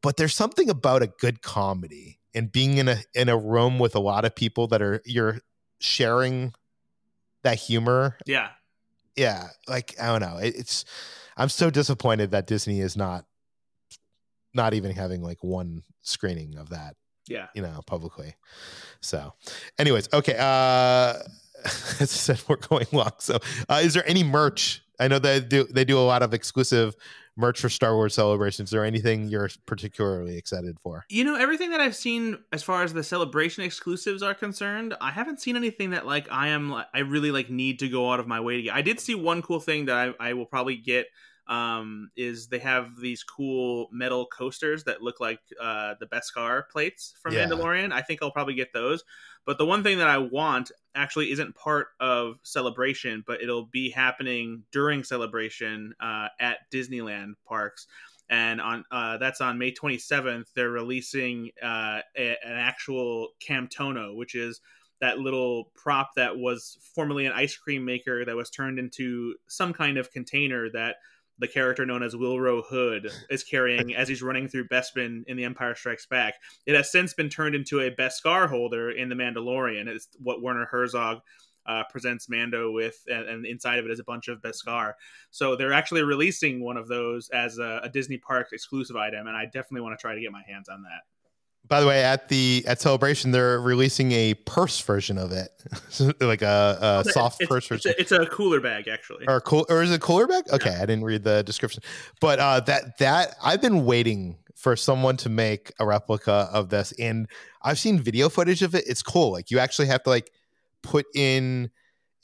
but 0.00 0.16
there's 0.16 0.34
something 0.34 0.70
about 0.70 1.02
a 1.02 1.06
good 1.06 1.42
comedy 1.42 2.18
and 2.34 2.50
being 2.50 2.78
in 2.78 2.88
a 2.88 2.98
in 3.14 3.28
a 3.28 3.36
room 3.36 3.78
with 3.78 3.94
a 3.94 4.00
lot 4.00 4.24
of 4.24 4.34
people 4.34 4.66
that 4.68 4.80
are 4.80 5.02
you're 5.04 5.40
sharing 5.82 6.54
that 7.42 7.58
humor. 7.58 8.16
Yeah. 8.26 8.48
Yeah. 9.16 9.48
Like, 9.68 9.94
I 10.00 10.06
don't 10.06 10.20
know. 10.20 10.38
It, 10.38 10.56
it's, 10.56 10.84
I'm 11.36 11.48
so 11.48 11.70
disappointed 11.70 12.30
that 12.30 12.46
Disney 12.46 12.80
is 12.80 12.96
not, 12.96 13.24
not 14.54 14.74
even 14.74 14.92
having 14.92 15.22
like 15.22 15.42
one 15.42 15.82
screening 16.02 16.56
of 16.56 16.70
that. 16.70 16.96
Yeah. 17.28 17.46
You 17.54 17.62
know, 17.62 17.80
publicly. 17.86 18.34
So, 19.00 19.34
anyways, 19.78 20.08
okay. 20.12 20.36
Uh, 20.38 21.14
as 21.64 22.00
I 22.00 22.04
said, 22.06 22.42
we're 22.48 22.56
going 22.56 22.86
long. 22.92 23.12
So, 23.18 23.38
uh, 23.68 23.80
is 23.82 23.94
there 23.94 24.08
any 24.08 24.24
merch 24.24 24.82
I 25.02 25.08
know 25.08 25.18
they 25.18 25.40
do 25.40 25.64
they 25.64 25.84
do 25.84 25.98
a 25.98 26.00
lot 26.00 26.22
of 26.22 26.32
exclusive 26.32 26.94
merch 27.36 27.60
for 27.60 27.68
Star 27.68 27.94
Wars 27.94 28.14
celebrations. 28.14 28.74
Or 28.74 28.84
anything 28.84 29.28
you're 29.28 29.50
particularly 29.66 30.36
excited 30.36 30.78
for? 30.80 31.04
You 31.08 31.24
know, 31.24 31.34
everything 31.34 31.70
that 31.70 31.80
I've 31.80 31.96
seen 31.96 32.38
as 32.52 32.62
far 32.62 32.82
as 32.82 32.92
the 32.92 33.04
celebration 33.04 33.64
exclusives 33.64 34.22
are 34.22 34.34
concerned, 34.34 34.94
I 35.00 35.10
haven't 35.10 35.40
seen 35.40 35.56
anything 35.56 35.90
that 35.90 36.06
like 36.06 36.30
I 36.30 36.48
am 36.48 36.72
I 36.72 37.00
really 37.00 37.30
like 37.30 37.50
need 37.50 37.78
to 37.80 37.88
go 37.88 38.12
out 38.12 38.20
of 38.20 38.26
my 38.26 38.40
way 38.40 38.56
to 38.56 38.62
get. 38.62 38.74
I 38.74 38.82
did 38.82 39.00
see 39.00 39.14
one 39.14 39.42
cool 39.42 39.60
thing 39.60 39.86
that 39.86 40.14
I, 40.20 40.30
I 40.30 40.32
will 40.34 40.46
probably 40.46 40.76
get 40.76 41.06
um, 41.48 42.10
is 42.16 42.48
they 42.48 42.58
have 42.60 42.96
these 43.00 43.22
cool 43.24 43.88
metal 43.92 44.26
coasters 44.26 44.84
that 44.84 45.02
look 45.02 45.20
like 45.20 45.40
uh, 45.60 45.94
the 46.00 46.06
Beskar 46.06 46.68
plates 46.70 47.14
from 47.20 47.34
Yeah. 47.34 47.46
Mandalorian. 47.46 47.92
I 47.92 48.02
think 48.02 48.22
I'll 48.22 48.30
probably 48.30 48.54
get 48.54 48.72
those. 48.72 49.04
But 49.44 49.58
the 49.58 49.66
one 49.66 49.82
thing 49.82 49.98
that 49.98 50.08
I 50.08 50.18
want 50.18 50.70
actually 50.94 51.32
isn't 51.32 51.56
part 51.56 51.88
of 51.98 52.36
Celebration, 52.44 53.24
but 53.26 53.42
it'll 53.42 53.66
be 53.66 53.90
happening 53.90 54.62
during 54.70 55.02
Celebration 55.02 55.94
uh, 56.00 56.28
at 56.38 56.58
Disneyland 56.72 57.34
parks. 57.46 57.86
And 58.30 58.60
on 58.60 58.84
uh, 58.90 59.18
that's 59.18 59.40
on 59.40 59.58
May 59.58 59.72
27th. 59.72 60.46
They're 60.54 60.70
releasing 60.70 61.50
uh, 61.62 62.00
a, 62.16 62.36
an 62.44 62.56
actual 62.56 63.30
Camtono, 63.46 64.16
which 64.16 64.34
is 64.34 64.60
that 65.00 65.18
little 65.18 65.72
prop 65.74 66.12
that 66.14 66.38
was 66.38 66.78
formerly 66.94 67.26
an 67.26 67.32
ice 67.32 67.56
cream 67.56 67.84
maker 67.84 68.24
that 68.24 68.36
was 68.36 68.48
turned 68.48 68.78
into 68.78 69.34
some 69.48 69.72
kind 69.72 69.98
of 69.98 70.12
container 70.12 70.70
that 70.70 70.96
the 71.42 71.48
character 71.48 71.84
known 71.84 72.04
as 72.04 72.14
Willrow 72.14 72.64
Hood 72.64 73.10
is 73.28 73.42
carrying 73.42 73.94
as 73.96 74.08
he's 74.08 74.22
running 74.22 74.46
through 74.46 74.68
Bespin 74.68 75.24
in 75.26 75.36
The 75.36 75.44
Empire 75.44 75.74
Strikes 75.74 76.06
Back. 76.06 76.34
It 76.66 76.76
has 76.76 76.92
since 76.92 77.14
been 77.14 77.28
turned 77.28 77.56
into 77.56 77.80
a 77.80 77.90
Beskar 77.90 78.48
holder 78.48 78.92
in 78.92 79.08
The 79.08 79.16
Mandalorian. 79.16 79.88
It's 79.88 80.08
what 80.22 80.40
Werner 80.40 80.66
Herzog 80.66 81.18
uh, 81.66 81.82
presents 81.90 82.28
Mando 82.28 82.70
with, 82.70 83.02
and, 83.08 83.28
and 83.28 83.44
inside 83.44 83.80
of 83.80 83.84
it 83.84 83.90
is 83.90 83.98
a 83.98 84.04
bunch 84.04 84.28
of 84.28 84.40
Beskar. 84.40 84.92
So 85.30 85.56
they're 85.56 85.72
actually 85.72 86.02
releasing 86.02 86.62
one 86.62 86.76
of 86.76 86.86
those 86.86 87.28
as 87.30 87.58
a, 87.58 87.80
a 87.82 87.88
Disney 87.88 88.18
Park 88.18 88.48
exclusive 88.52 88.94
item, 88.94 89.26
and 89.26 89.36
I 89.36 89.46
definitely 89.46 89.80
want 89.80 89.98
to 89.98 90.00
try 90.00 90.14
to 90.14 90.20
get 90.20 90.30
my 90.30 90.42
hands 90.46 90.68
on 90.68 90.82
that. 90.82 91.02
By 91.68 91.80
the 91.80 91.86
way, 91.86 92.04
at 92.04 92.28
the 92.28 92.64
at 92.66 92.80
celebration, 92.80 93.30
they're 93.30 93.58
releasing 93.60 94.12
a 94.12 94.34
purse 94.34 94.78
version 94.80 95.16
of 95.16 95.32
it, 95.32 95.48
like 96.20 96.42
a, 96.42 97.02
a 97.06 97.10
soft 97.10 97.40
it's, 97.40 97.48
purse 97.48 97.70
it's 97.70 97.84
version. 97.84 97.94
a, 97.96 98.00
it's 98.00 98.12
a 98.12 98.26
cooler 98.26 98.60
bag, 98.60 98.88
actually. 98.88 99.24
or 99.26 99.40
cool 99.40 99.64
or 99.70 99.82
is 99.82 99.90
it 99.90 100.00
cooler 100.00 100.26
bag? 100.26 100.44
Okay, 100.52 100.74
I 100.74 100.80
didn't 100.80 101.04
read 101.04 101.24
the 101.24 101.42
description, 101.42 101.82
but 102.20 102.38
uh, 102.38 102.60
that 102.60 102.98
that 102.98 103.36
I've 103.42 103.62
been 103.62 103.86
waiting 103.86 104.36
for 104.54 104.76
someone 104.76 105.16
to 105.18 105.28
make 105.28 105.72
a 105.80 105.86
replica 105.86 106.48
of 106.52 106.68
this, 106.68 106.92
and 106.98 107.26
I've 107.62 107.78
seen 107.78 107.98
video 108.00 108.28
footage 108.28 108.62
of 108.62 108.74
it. 108.74 108.84
It's 108.86 109.02
cool. 109.02 109.32
Like 109.32 109.50
you 109.50 109.58
actually 109.58 109.86
have 109.88 110.02
to 110.02 110.10
like 110.10 110.30
put 110.82 111.06
in 111.14 111.70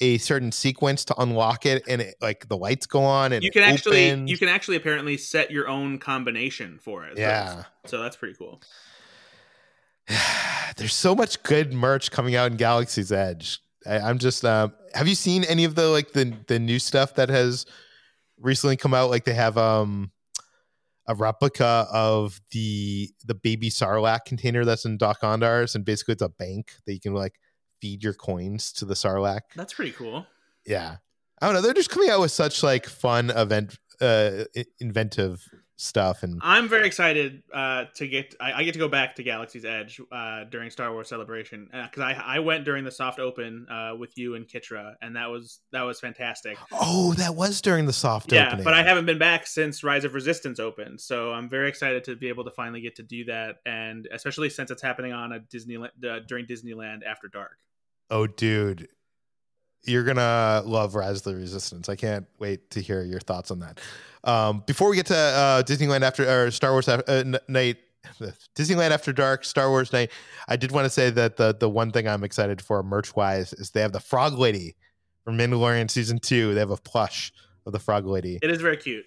a 0.01 0.18
certain 0.18 0.53
sequence 0.53 1.05
to 1.07 1.20
unlock 1.20 1.64
it, 1.64 1.84
and 1.89 2.03
it, 2.03 2.16
like 2.20 2.49
the 2.49 2.57
lights 2.57 2.86
go 2.86 3.03
on, 3.03 3.32
and 3.32 3.43
you 3.43 3.51
can 3.51 3.62
actually 3.62 4.11
opens. 4.11 4.30
you 4.30 4.36
can 4.36 4.49
actually 4.49 4.76
apparently 4.76 5.16
set 5.16 5.51
your 5.51 5.68
own 5.68 5.99
combination 5.99 6.78
for 6.82 7.05
it. 7.07 7.16
So- 7.16 7.22
yeah. 7.22 7.64
So 7.86 8.03
that's 8.03 8.16
pretty 8.16 8.34
cool. 8.34 8.61
There's 10.76 10.94
so 10.94 11.14
much 11.14 11.42
good 11.42 11.72
merch 11.72 12.11
coming 12.11 12.34
out 12.34 12.50
in 12.50 12.56
Galaxy's 12.56 13.12
Edge. 13.12 13.61
I, 13.86 13.98
I'm 13.98 14.18
just. 14.18 14.44
Um, 14.44 14.72
have 14.94 15.09
you 15.09 15.14
seen 15.14 15.44
any 15.44 15.64
of 15.64 15.74
the 15.74 15.88
like 15.88 16.12
the 16.12 16.34
the 16.46 16.59
new 16.59 16.78
stuff 16.78 17.14
that 17.14 17.28
has 17.28 17.66
recently 18.38 18.76
come 18.76 18.94
out? 18.94 19.11
Like 19.11 19.24
they 19.24 19.34
have 19.34 19.59
um 19.59 20.11
a 21.06 21.14
replica 21.14 21.86
of 21.92 22.40
the 22.52 23.11
the 23.24 23.34
baby 23.34 23.70
Sarlacc 23.70 24.24
container 24.26 24.64
that's 24.64 24.84
in 24.84 24.98
Dok-Ondar's, 24.98 25.74
and 25.74 25.84
basically 25.84 26.12
it's 26.12 26.22
a 26.22 26.28
bank 26.28 26.72
that 26.86 26.92
you 26.92 27.00
can 27.00 27.14
like 27.14 27.34
feed 27.80 28.02
your 28.02 28.14
coins 28.14 28.72
to 28.74 28.84
the 28.84 28.94
Sarlacc. 28.94 29.40
That's 29.56 29.74
pretty 29.74 29.92
cool. 29.92 30.26
Yeah, 30.66 30.96
I 31.40 31.46
don't 31.46 31.54
know. 31.54 31.62
They're 31.62 31.74
just 31.74 31.90
coming 31.90 32.11
out 32.11 32.20
with 32.20 32.32
such 32.32 32.62
like 32.62 32.86
fun 32.86 33.30
event, 33.30 33.78
uh, 34.00 34.44
inventive 34.80 35.42
stuff, 35.79 36.24
and 36.24 36.41
I'm 36.43 36.68
very 36.68 36.87
excited 36.87 37.43
uh, 37.55 37.85
to 37.95 38.07
get. 38.07 38.35
I, 38.41 38.53
I 38.53 38.64
get 38.64 38.72
to 38.72 38.79
go 38.79 38.89
back 38.89 39.14
to 39.16 39.22
Galaxy's 39.22 39.64
Edge 39.64 40.01
uh, 40.12 40.45
during 40.45 40.70
Star 40.70 40.93
Wars 40.93 41.09
Celebration 41.09 41.68
because 41.72 42.03
I 42.03 42.12
I 42.12 42.39
went 42.41 42.64
during 42.64 42.85
the 42.85 42.91
soft 42.91 43.18
open 43.18 43.66
uh, 43.70 43.95
with 43.97 44.18
you 44.18 44.35
and 44.35 44.47
Kitra, 44.47 44.95
and 45.01 45.16
that 45.16 45.31
was 45.31 45.61
that 45.72 45.83
was 45.83 46.01
fantastic. 46.01 46.59
oh, 46.72 47.14
that 47.14 47.35
was 47.35 47.62
during 47.62 47.87
the 47.87 47.93
soft 47.93 48.33
yeah, 48.33 48.49
opening. 48.49 48.64
but 48.64 48.74
I 48.74 48.83
haven't 48.83 49.07
been 49.07 49.18
back 49.18 49.47
since 49.47 49.83
Rise 49.83 50.05
of 50.05 50.14
Resistance 50.14 50.59
opened, 50.59 51.01
so 51.01 51.33
I'm 51.33 51.49
very 51.49 51.68
excited 51.68 52.05
to 52.05 52.16
be 52.16 52.29
able 52.29 52.45
to 52.45 52.51
finally 52.51 52.81
get 52.81 52.97
to 52.97 53.03
do 53.03 53.24
that, 53.26 53.57
and 53.64 54.07
especially 54.12 54.51
since 54.51 54.70
it's 54.70 54.83
happening 54.83 55.12
on 55.12 55.33
a 55.33 55.41
Disneyland 55.41 55.91
uh, 56.05 56.20
during 56.26 56.47
Disneyland 56.47 57.01
After 57.09 57.29
Dark. 57.29 57.57
Oh, 58.11 58.26
dude, 58.26 58.89
you're 59.85 60.05
gonna 60.05 60.62
love 60.64 60.95
Rise 60.95 61.18
of 61.18 61.24
the 61.24 61.37
Resistance. 61.37 61.89
I 61.89 61.97
can't 61.97 62.26
wait 62.39 62.70
to 62.72 62.81
hear 62.81 63.03
your 63.03 63.20
thoughts 63.20 63.51
on 63.51 63.61
that. 63.61 63.81
Um, 64.24 64.62
before 64.66 64.91
we 64.91 64.97
get 64.97 65.07
to 65.07 65.16
uh, 65.16 65.62
Disneyland 65.62 66.03
after 66.03 66.29
or 66.29 66.51
Star 66.51 66.72
Wars 66.72 66.89
after, 66.89 67.11
uh, 67.11 67.39
night, 67.49 67.79
Disneyland 68.55 68.91
after 68.91 69.12
dark, 69.12 69.45
Star 69.45 69.70
Wars 69.70 69.93
night, 69.93 70.11
I 70.49 70.57
did 70.57 70.72
want 70.72 70.85
to 70.85 70.91
say 70.91 71.11
that 71.11 71.37
the 71.37 71.55
the 71.59 71.68
one 71.68 71.91
thing 71.91 72.09
I'm 72.09 72.24
excited 72.24 72.61
for 72.61 72.83
merch 72.83 73.14
wise 73.16 73.53
is 73.53 73.70
they 73.70 73.81
have 73.81 73.93
the 73.93 74.01
Frog 74.01 74.35
Lady 74.35 74.76
from 75.24 75.39
Mandalorian 75.39 75.91
season 75.91 76.18
two. 76.18 76.55
They 76.55 76.61
have 76.61 76.70
a 76.70 76.76
plush 76.76 77.33
of 77.66 77.72
the 77.72 77.79
Frog 77.79 78.07
Lady. 78.07 78.39
It 78.43 78.51
is 78.51 78.61
very 78.61 78.76
cute. 78.76 79.07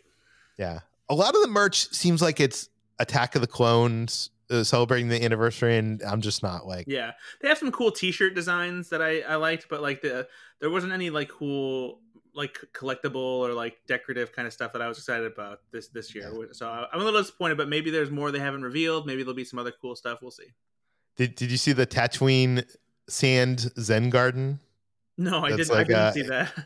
Yeah, 0.57 0.79
a 1.09 1.15
lot 1.15 1.35
of 1.35 1.41
the 1.41 1.47
merch 1.47 1.89
seems 1.89 2.21
like 2.21 2.39
it's 2.39 2.69
Attack 2.99 3.35
of 3.35 3.41
the 3.41 3.47
Clones. 3.47 4.29
Uh, 4.51 4.63
celebrating 4.63 5.07
the 5.07 5.23
anniversary, 5.23 5.77
and 5.77 6.03
I'm 6.03 6.19
just 6.21 6.43
not 6.43 6.67
like 6.67 6.85
Yeah, 6.87 7.11
they 7.39 7.47
have 7.47 7.57
some 7.57 7.71
cool 7.71 7.91
T-shirt 7.91 8.35
designs 8.35 8.89
that 8.89 9.01
I, 9.01 9.21
I 9.21 9.35
liked, 9.35 9.67
but 9.69 9.81
like 9.81 10.01
the 10.01 10.27
there 10.59 10.69
wasn't 10.69 10.91
any 10.93 11.09
like 11.09 11.29
cool 11.29 12.01
like 12.33 12.57
collectible 12.73 13.15
or 13.15 13.53
like 13.53 13.77
decorative 13.87 14.31
kind 14.33 14.47
of 14.47 14.53
stuff 14.53 14.73
that 14.73 14.81
I 14.81 14.87
was 14.87 14.97
excited 14.97 15.25
about 15.31 15.59
this 15.71 15.87
this 15.89 16.13
year. 16.15 16.31
So 16.51 16.67
I- 16.67 16.87
I'm 16.93 17.01
a 17.01 17.03
little 17.03 17.19
disappointed, 17.21 17.57
but 17.57 17.67
maybe 17.69 17.91
there's 17.91 18.11
more 18.11 18.31
they 18.31 18.39
haven't 18.39 18.63
revealed. 18.63 19.05
Maybe 19.05 19.23
there'll 19.23 19.35
be 19.35 19.43
some 19.45 19.59
other 19.59 19.73
cool 19.81 19.95
stuff. 19.95 20.19
We'll 20.21 20.31
see. 20.31 20.47
Did 21.17 21.35
Did 21.35 21.51
you 21.51 21.57
see 21.57 21.73
the 21.73 21.85
Tatooine 21.87 22.63
Sand 23.09 23.71
Zen 23.79 24.09
Garden? 24.09 24.59
No, 25.17 25.39
I 25.43 25.49
That's 25.51 25.69
didn't. 25.69 25.89
like, 25.89 25.91
I 25.91 26.11
didn't 26.11 26.13
see 26.25 26.29
that. 26.29 26.53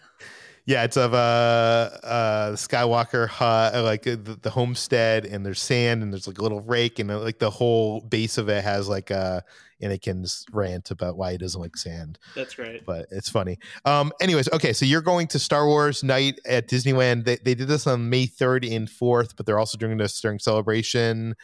Yeah, 0.66 0.84
it's 0.84 0.98
of 0.98 1.14
uh, 1.14 1.18
uh, 1.18 2.52
Skywalker 2.54 3.28
hut, 3.28 3.76
uh, 3.76 3.84
like 3.84 4.08
uh, 4.08 4.18
the, 4.22 4.40
the 4.42 4.50
homestead, 4.50 5.26
and 5.26 5.46
there's 5.46 5.62
sand, 5.62 6.02
and 6.02 6.12
there's 6.12 6.28
like 6.28 6.40
a 6.40 6.42
little 6.42 6.62
rake, 6.62 6.98
and 6.98 7.12
uh, 7.12 7.20
like 7.20 7.38
the 7.38 7.52
whole 7.52 8.02
base 8.02 8.40
of 8.40 8.50
it 8.50 8.64
has 8.64 8.90
like 8.90 9.12
uh, 9.12 9.42
Anakin's 9.84 10.44
rant 10.52 10.90
about 10.90 11.18
why 11.18 11.34
he 11.34 11.38
doesn't 11.38 11.62
like 11.62 11.78
sand. 11.78 12.18
That's 12.36 12.56
great. 12.56 12.84
But 12.84 13.06
it's 13.12 13.30
funny. 13.30 13.60
Um, 13.86 14.12
anyways, 14.20 14.52
okay, 14.54 14.74
so 14.74 14.86
you're 14.86 15.02
going 15.02 15.28
to 15.28 15.40
Star 15.40 15.68
Wars 15.68 16.04
night 16.04 16.40
at 16.48 16.68
Disneyland. 16.68 17.26
They, 17.26 17.36
they 17.38 17.54
did 17.54 17.68
this 17.68 17.86
on 17.86 18.10
May 18.10 18.26
3rd 18.26 18.76
and 18.76 18.88
4th, 18.88 19.36
but 19.38 19.46
they're 19.46 19.60
also 19.60 19.78
doing 19.78 19.98
this 19.98 20.20
during 20.20 20.40
celebration. 20.40 21.36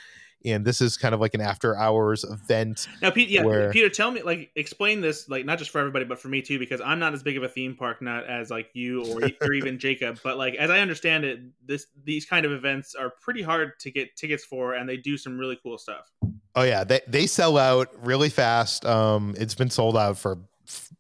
And 0.43 0.65
this 0.65 0.81
is 0.81 0.97
kind 0.97 1.13
of 1.13 1.21
like 1.21 1.33
an 1.33 1.41
after 1.41 1.77
hours 1.77 2.23
event. 2.23 2.87
Now, 3.01 3.11
Pete, 3.11 3.29
yeah, 3.29 3.43
where- 3.43 3.71
Peter, 3.71 3.89
tell 3.89 4.09
me, 4.11 4.21
like, 4.23 4.51
explain 4.55 5.01
this, 5.01 5.29
like, 5.29 5.45
not 5.45 5.59
just 5.59 5.69
for 5.71 5.79
everybody, 5.79 6.05
but 6.05 6.19
for 6.19 6.29
me 6.29 6.41
too, 6.41 6.57
because 6.57 6.81
I'm 6.81 6.99
not 6.99 7.13
as 7.13 7.21
big 7.21 7.37
of 7.37 7.43
a 7.43 7.49
theme 7.49 7.75
park 7.75 8.01
nut 8.01 8.25
as 8.25 8.49
like 8.49 8.69
you 8.73 9.03
or, 9.05 9.29
or 9.41 9.53
even 9.53 9.77
Jacob. 9.79 10.19
But 10.23 10.37
like, 10.37 10.55
as 10.55 10.69
I 10.69 10.79
understand 10.79 11.25
it, 11.25 11.39
this 11.65 11.87
these 12.03 12.25
kind 12.25 12.45
of 12.45 12.51
events 12.51 12.95
are 12.95 13.11
pretty 13.21 13.41
hard 13.41 13.79
to 13.79 13.91
get 13.91 14.15
tickets 14.15 14.43
for, 14.43 14.73
and 14.73 14.87
they 14.87 14.97
do 14.97 15.17
some 15.17 15.37
really 15.37 15.59
cool 15.61 15.77
stuff. 15.77 16.09
Oh 16.55 16.63
yeah, 16.63 16.83
they 16.83 17.01
they 17.07 17.27
sell 17.27 17.57
out 17.57 17.89
really 18.05 18.29
fast. 18.29 18.85
Um, 18.85 19.35
it's 19.37 19.55
been 19.55 19.69
sold 19.69 19.95
out 19.95 20.17
for 20.17 20.37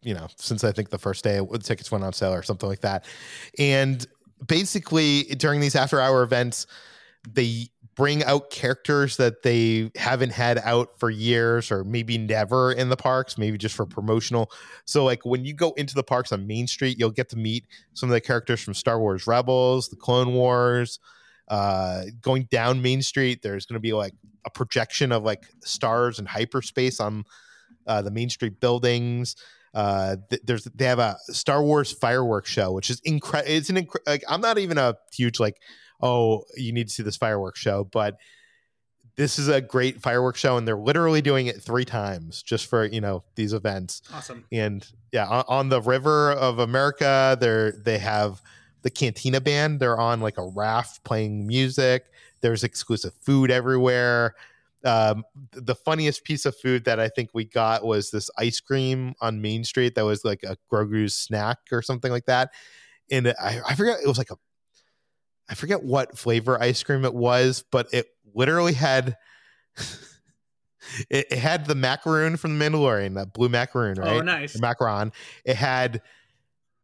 you 0.01 0.13
know 0.13 0.27
since 0.37 0.63
I 0.63 0.71
think 0.71 0.89
the 0.89 0.97
first 0.97 1.23
day 1.23 1.39
the 1.39 1.57
tickets 1.59 1.91
went 1.91 2.03
on 2.03 2.13
sale 2.13 2.33
or 2.33 2.43
something 2.43 2.69
like 2.69 2.81
that. 2.81 3.05
And 3.57 4.05
basically 4.47 5.23
during 5.23 5.59
these 5.61 5.75
after 5.75 5.99
hour 5.99 6.23
events, 6.23 6.67
they 7.29 7.69
bring 7.95 8.23
out 8.23 8.49
characters 8.49 9.17
that 9.17 9.43
they 9.43 9.91
haven't 9.95 10.31
had 10.31 10.57
out 10.59 10.97
for 10.97 11.09
years 11.09 11.71
or 11.71 11.83
maybe 11.83 12.17
never 12.17 12.71
in 12.71 12.89
the 12.89 12.95
parks, 12.95 13.37
maybe 13.37 13.57
just 13.57 13.75
for 13.75 13.85
promotional. 13.85 14.51
So 14.85 15.03
like 15.03 15.25
when 15.25 15.45
you 15.45 15.53
go 15.53 15.71
into 15.73 15.93
the 15.93 16.03
parks 16.03 16.31
on 16.31 16.47
Main 16.47 16.67
Street, 16.67 16.97
you'll 16.97 17.11
get 17.11 17.29
to 17.29 17.37
meet 17.37 17.65
some 17.93 18.09
of 18.09 18.13
the 18.13 18.21
characters 18.21 18.61
from 18.61 18.73
Star 18.73 18.99
Wars 18.99 19.27
Rebels, 19.27 19.89
the 19.89 19.95
Clone 19.95 20.33
Wars. 20.33 20.99
Uh, 21.47 22.03
going 22.21 22.47
down 22.49 22.81
Main 22.81 23.01
Street, 23.01 23.41
there's 23.41 23.65
going 23.65 23.73
to 23.75 23.81
be 23.81 23.91
like 23.91 24.13
a 24.45 24.49
projection 24.49 25.11
of 25.11 25.23
like 25.23 25.43
stars 25.61 26.17
and 26.17 26.27
hyperspace 26.27 26.99
on 27.01 27.25
uh, 27.87 28.01
the 28.01 28.11
Main 28.11 28.29
Street 28.29 28.59
buildings. 28.61 29.35
Uh, 29.73 30.15
th- 30.29 30.41
there's 30.45 30.63
they 30.75 30.85
have 30.85 30.99
a 30.99 31.17
Star 31.29 31.61
Wars 31.61 31.91
fireworks 31.91 32.49
show, 32.49 32.71
which 32.71 32.89
is 32.89 33.01
incredible. 33.03 33.53
It's 33.53 33.69
an 33.69 33.75
incre- 33.75 34.07
like 34.07 34.23
I'm 34.29 34.41
not 34.41 34.57
even 34.59 34.77
a 34.77 34.95
huge 35.13 35.39
like 35.39 35.57
oh 36.01 36.43
you 36.55 36.71
need 36.71 36.87
to 36.87 36.93
see 36.93 37.03
this 37.03 37.17
fireworks 37.17 37.59
show, 37.59 37.83
but 37.83 38.17
this 39.15 39.37
is 39.37 39.49
a 39.49 39.61
great 39.61 40.01
fireworks 40.01 40.39
show, 40.39 40.57
and 40.57 40.67
they're 40.67 40.77
literally 40.77 41.21
doing 41.21 41.47
it 41.47 41.61
three 41.61 41.85
times 41.85 42.41
just 42.41 42.67
for 42.67 42.85
you 42.85 43.01
know 43.01 43.23
these 43.35 43.53
events. 43.53 44.01
Awesome. 44.13 44.45
and 44.51 44.87
yeah 45.11 45.27
on, 45.27 45.43
on 45.47 45.69
the 45.69 45.81
river 45.81 46.31
of 46.31 46.59
america 46.59 47.37
they're 47.41 47.73
they 47.73 47.97
have 47.97 48.41
the 48.81 48.89
cantina 48.89 49.41
band. 49.41 49.79
They're 49.79 49.99
on 49.99 50.21
like 50.21 50.37
a 50.37 50.47
raft 50.47 51.03
playing 51.03 51.45
music. 51.45 52.05
There's 52.41 52.63
exclusive 52.63 53.13
food 53.21 53.51
everywhere. 53.51 54.35
Um, 54.83 55.23
the 55.51 55.75
funniest 55.75 56.23
piece 56.23 56.47
of 56.47 56.57
food 56.57 56.85
that 56.85 56.99
i 56.99 57.07
think 57.07 57.29
we 57.35 57.45
got 57.45 57.85
was 57.85 58.09
this 58.09 58.31
ice 58.39 58.59
cream 58.59 59.13
on 59.21 59.39
main 59.39 59.63
street 59.63 59.93
that 59.93 60.03
was 60.03 60.25
like 60.25 60.41
a 60.41 60.57
grogu's 60.71 61.13
snack 61.13 61.59
or 61.71 61.83
something 61.83 62.11
like 62.11 62.25
that. 62.25 62.51
And 63.11 63.27
i, 63.27 63.61
I 63.67 63.75
forgot 63.75 63.99
it 64.03 64.07
was 64.07 64.17
like 64.17 64.31
a 64.31 64.37
I 65.49 65.55
forget 65.55 65.83
what 65.83 66.17
flavor 66.17 66.61
ice 66.61 66.81
cream 66.83 67.05
it 67.05 67.13
was, 67.13 67.63
but 67.71 67.93
it 67.93 68.07
literally 68.33 68.73
had 68.73 69.17
it, 71.09 71.27
it, 71.31 71.37
had 71.37 71.65
the 71.65 71.75
macaroon 71.75 72.37
from 72.37 72.57
the 72.57 72.65
Mandalorian, 72.65 73.15
that 73.15 73.33
blue 73.33 73.49
macaroon, 73.49 73.99
oh, 73.99 74.03
right? 74.03 74.17
Oh, 74.17 74.21
nice. 74.21 74.53
The 74.53 74.59
macaron. 74.59 75.11
It 75.43 75.55
had 75.55 76.01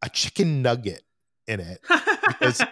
a 0.02 0.08
chicken 0.10 0.62
nugget 0.62 1.02
in 1.46 1.60
it. 1.60 1.80
because 2.28 2.62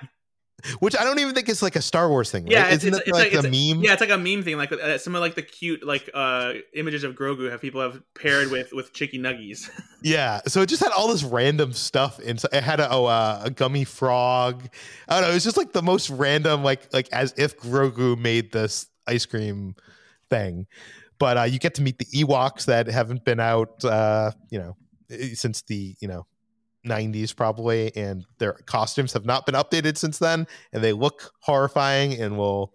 which 0.80 0.96
I 0.96 1.04
don't 1.04 1.18
even 1.18 1.34
think 1.34 1.48
it's 1.48 1.62
like 1.62 1.76
a 1.76 1.82
Star 1.82 2.08
Wars 2.08 2.30
thing. 2.30 2.44
Right? 2.44 2.52
Yeah, 2.52 2.68
isn't 2.68 2.88
it's, 2.88 2.98
it 2.98 3.08
it's 3.08 3.18
like, 3.18 3.32
like, 3.34 3.44
a 3.44 3.48
meme? 3.48 3.82
Yeah, 3.82 3.92
it's 3.92 4.00
like 4.00 4.10
a 4.10 4.18
meme 4.18 4.42
thing. 4.42 4.56
Like 4.56 4.72
uh, 4.72 4.98
some 4.98 5.14
of 5.14 5.20
like 5.20 5.34
the 5.34 5.42
cute 5.42 5.84
like 5.86 6.08
uh 6.14 6.54
images 6.74 7.04
of 7.04 7.14
Grogu 7.14 7.50
have 7.50 7.60
people 7.60 7.80
have 7.80 8.00
paired 8.14 8.50
with 8.50 8.72
with 8.72 8.92
chicky 8.92 9.18
nuggies. 9.18 9.68
Yeah, 10.02 10.40
so 10.46 10.62
it 10.62 10.68
just 10.68 10.84
had 10.84 10.92
all 10.92 11.08
this 11.08 11.24
random 11.24 11.72
stuff 11.72 12.20
inside. 12.20 12.50
It 12.52 12.62
had 12.62 12.78
a, 12.78 12.88
oh, 12.92 13.06
uh, 13.06 13.40
a 13.44 13.50
gummy 13.50 13.82
frog. 13.82 14.68
I 15.08 15.14
don't 15.14 15.22
know. 15.22 15.30
It 15.30 15.34
was 15.34 15.42
just 15.42 15.56
like 15.56 15.72
the 15.72 15.82
most 15.82 16.10
random, 16.10 16.62
like 16.62 16.92
like 16.92 17.08
as 17.12 17.34
if 17.36 17.58
Grogu 17.58 18.16
made 18.16 18.52
this 18.52 18.86
ice 19.08 19.26
cream 19.26 19.74
thing. 20.30 20.66
But 21.18 21.38
uh, 21.38 21.42
you 21.44 21.58
get 21.58 21.74
to 21.76 21.82
meet 21.82 21.98
the 21.98 22.04
Ewoks 22.04 22.66
that 22.66 22.86
haven't 22.86 23.24
been 23.24 23.40
out, 23.40 23.84
uh, 23.84 24.30
you 24.50 24.60
know, 24.60 24.76
since 25.34 25.62
the 25.62 25.96
you 25.98 26.06
know 26.06 26.26
90s 26.86 27.34
probably 27.34 27.94
and 27.96 28.24
their 28.38 28.54
costumes 28.66 29.12
have 29.12 29.24
not 29.24 29.44
been 29.44 29.54
updated 29.54 29.96
since 29.98 30.18
then 30.18 30.46
and 30.72 30.82
they 30.82 30.92
look 30.92 31.32
horrifying 31.40 32.14
and 32.20 32.38
will 32.38 32.72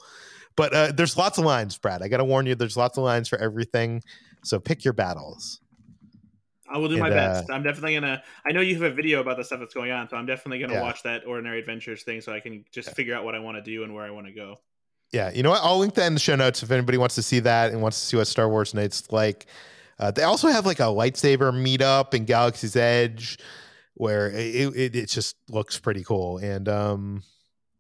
but 0.56 0.74
uh, 0.74 0.92
there's 0.92 1.16
lots 1.18 1.38
of 1.38 1.46
lines 1.46 1.78
brad. 1.78 2.02
I 2.02 2.08
gotta 2.08 2.26
warn 2.26 2.46
you 2.46 2.56
there's 2.56 2.78
lots 2.78 2.98
of 2.98 3.04
lines 3.04 3.28
for 3.28 3.38
everything 3.40 4.02
so 4.44 4.60
pick 4.60 4.84
your 4.84 4.94
battles. 4.94 5.62
I 6.70 6.78
will 6.78 6.88
do 6.88 6.96
and, 6.96 7.04
my 7.04 7.10
best. 7.10 7.50
Uh, 7.50 7.54
i'm 7.54 7.64
definitely 7.64 7.96
gonna 7.96 8.24
i 8.46 8.52
know 8.52 8.62
you 8.62 8.76
have 8.76 8.92
a 8.92 8.96
video 8.96 9.20
about 9.20 9.38
the 9.38 9.44
stuff 9.44 9.60
that's 9.60 9.74
going 9.74 9.92
on 9.92 10.08
so 10.08 10.16
i'm 10.16 10.26
definitely 10.26 10.60
gonna 10.60 10.74
yeah. 10.74 10.82
watch 10.82 11.04
that 11.04 11.26
ordinary 11.28 11.60
adventures 11.60 12.04
thing 12.04 12.22
so 12.22 12.32
i 12.32 12.40
can 12.40 12.64
just 12.72 12.90
yeah. 12.90 12.94
figure 12.94 13.16
out 13.16 13.26
what 13.26 13.36
i 13.36 13.40
want 13.40 13.58
to 13.58 13.62
do 13.62 13.84
and 13.84 13.94
where 13.94 14.06
i 14.06 14.12
want 14.12 14.28
to 14.28 14.34
go. 14.34 14.58
Yeah 15.12 15.32
you 15.32 15.44
know 15.44 15.50
what? 15.50 15.62
I'll 15.64 15.78
link 15.78 15.96
that 15.96 16.08
in 16.08 16.14
the 16.14 16.20
show 16.20 16.36
notes 16.36 16.64
if 16.64 16.72
anybody 16.72 16.98
wants 16.98 17.16
to 17.16 17.24
see 17.24 17.40
that 17.40 17.72
and 17.72 17.82
wants 17.82 18.00
to 18.00 18.06
see 18.06 18.18
what 18.18 18.28
star 18.28 18.48
wars 18.48 18.74
nights 18.74 19.12
like. 19.12 19.46
Uh, 20.00 20.10
they 20.10 20.24
also 20.24 20.48
have 20.48 20.66
like 20.66 20.80
a 20.80 20.84
lightsaber 20.84 21.52
meetup 21.52 22.14
in 22.14 22.26
galaxy's 22.26 22.76
edge 22.76 23.38
where 23.96 24.30
it, 24.30 24.76
it, 24.76 24.96
it 24.96 25.10
just 25.10 25.36
looks 25.50 25.80
pretty 25.80 26.04
cool. 26.04 26.38
And 26.38 26.68
um 26.70 27.24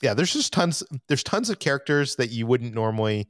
yeah 0.01 0.13
there's 0.13 0.33
just 0.33 0.51
tons 0.51 0.83
there's 1.07 1.23
tons 1.23 1.49
of 1.49 1.59
characters 1.59 2.15
that 2.15 2.31
you 2.31 2.47
wouldn't 2.47 2.73
normally 2.73 3.27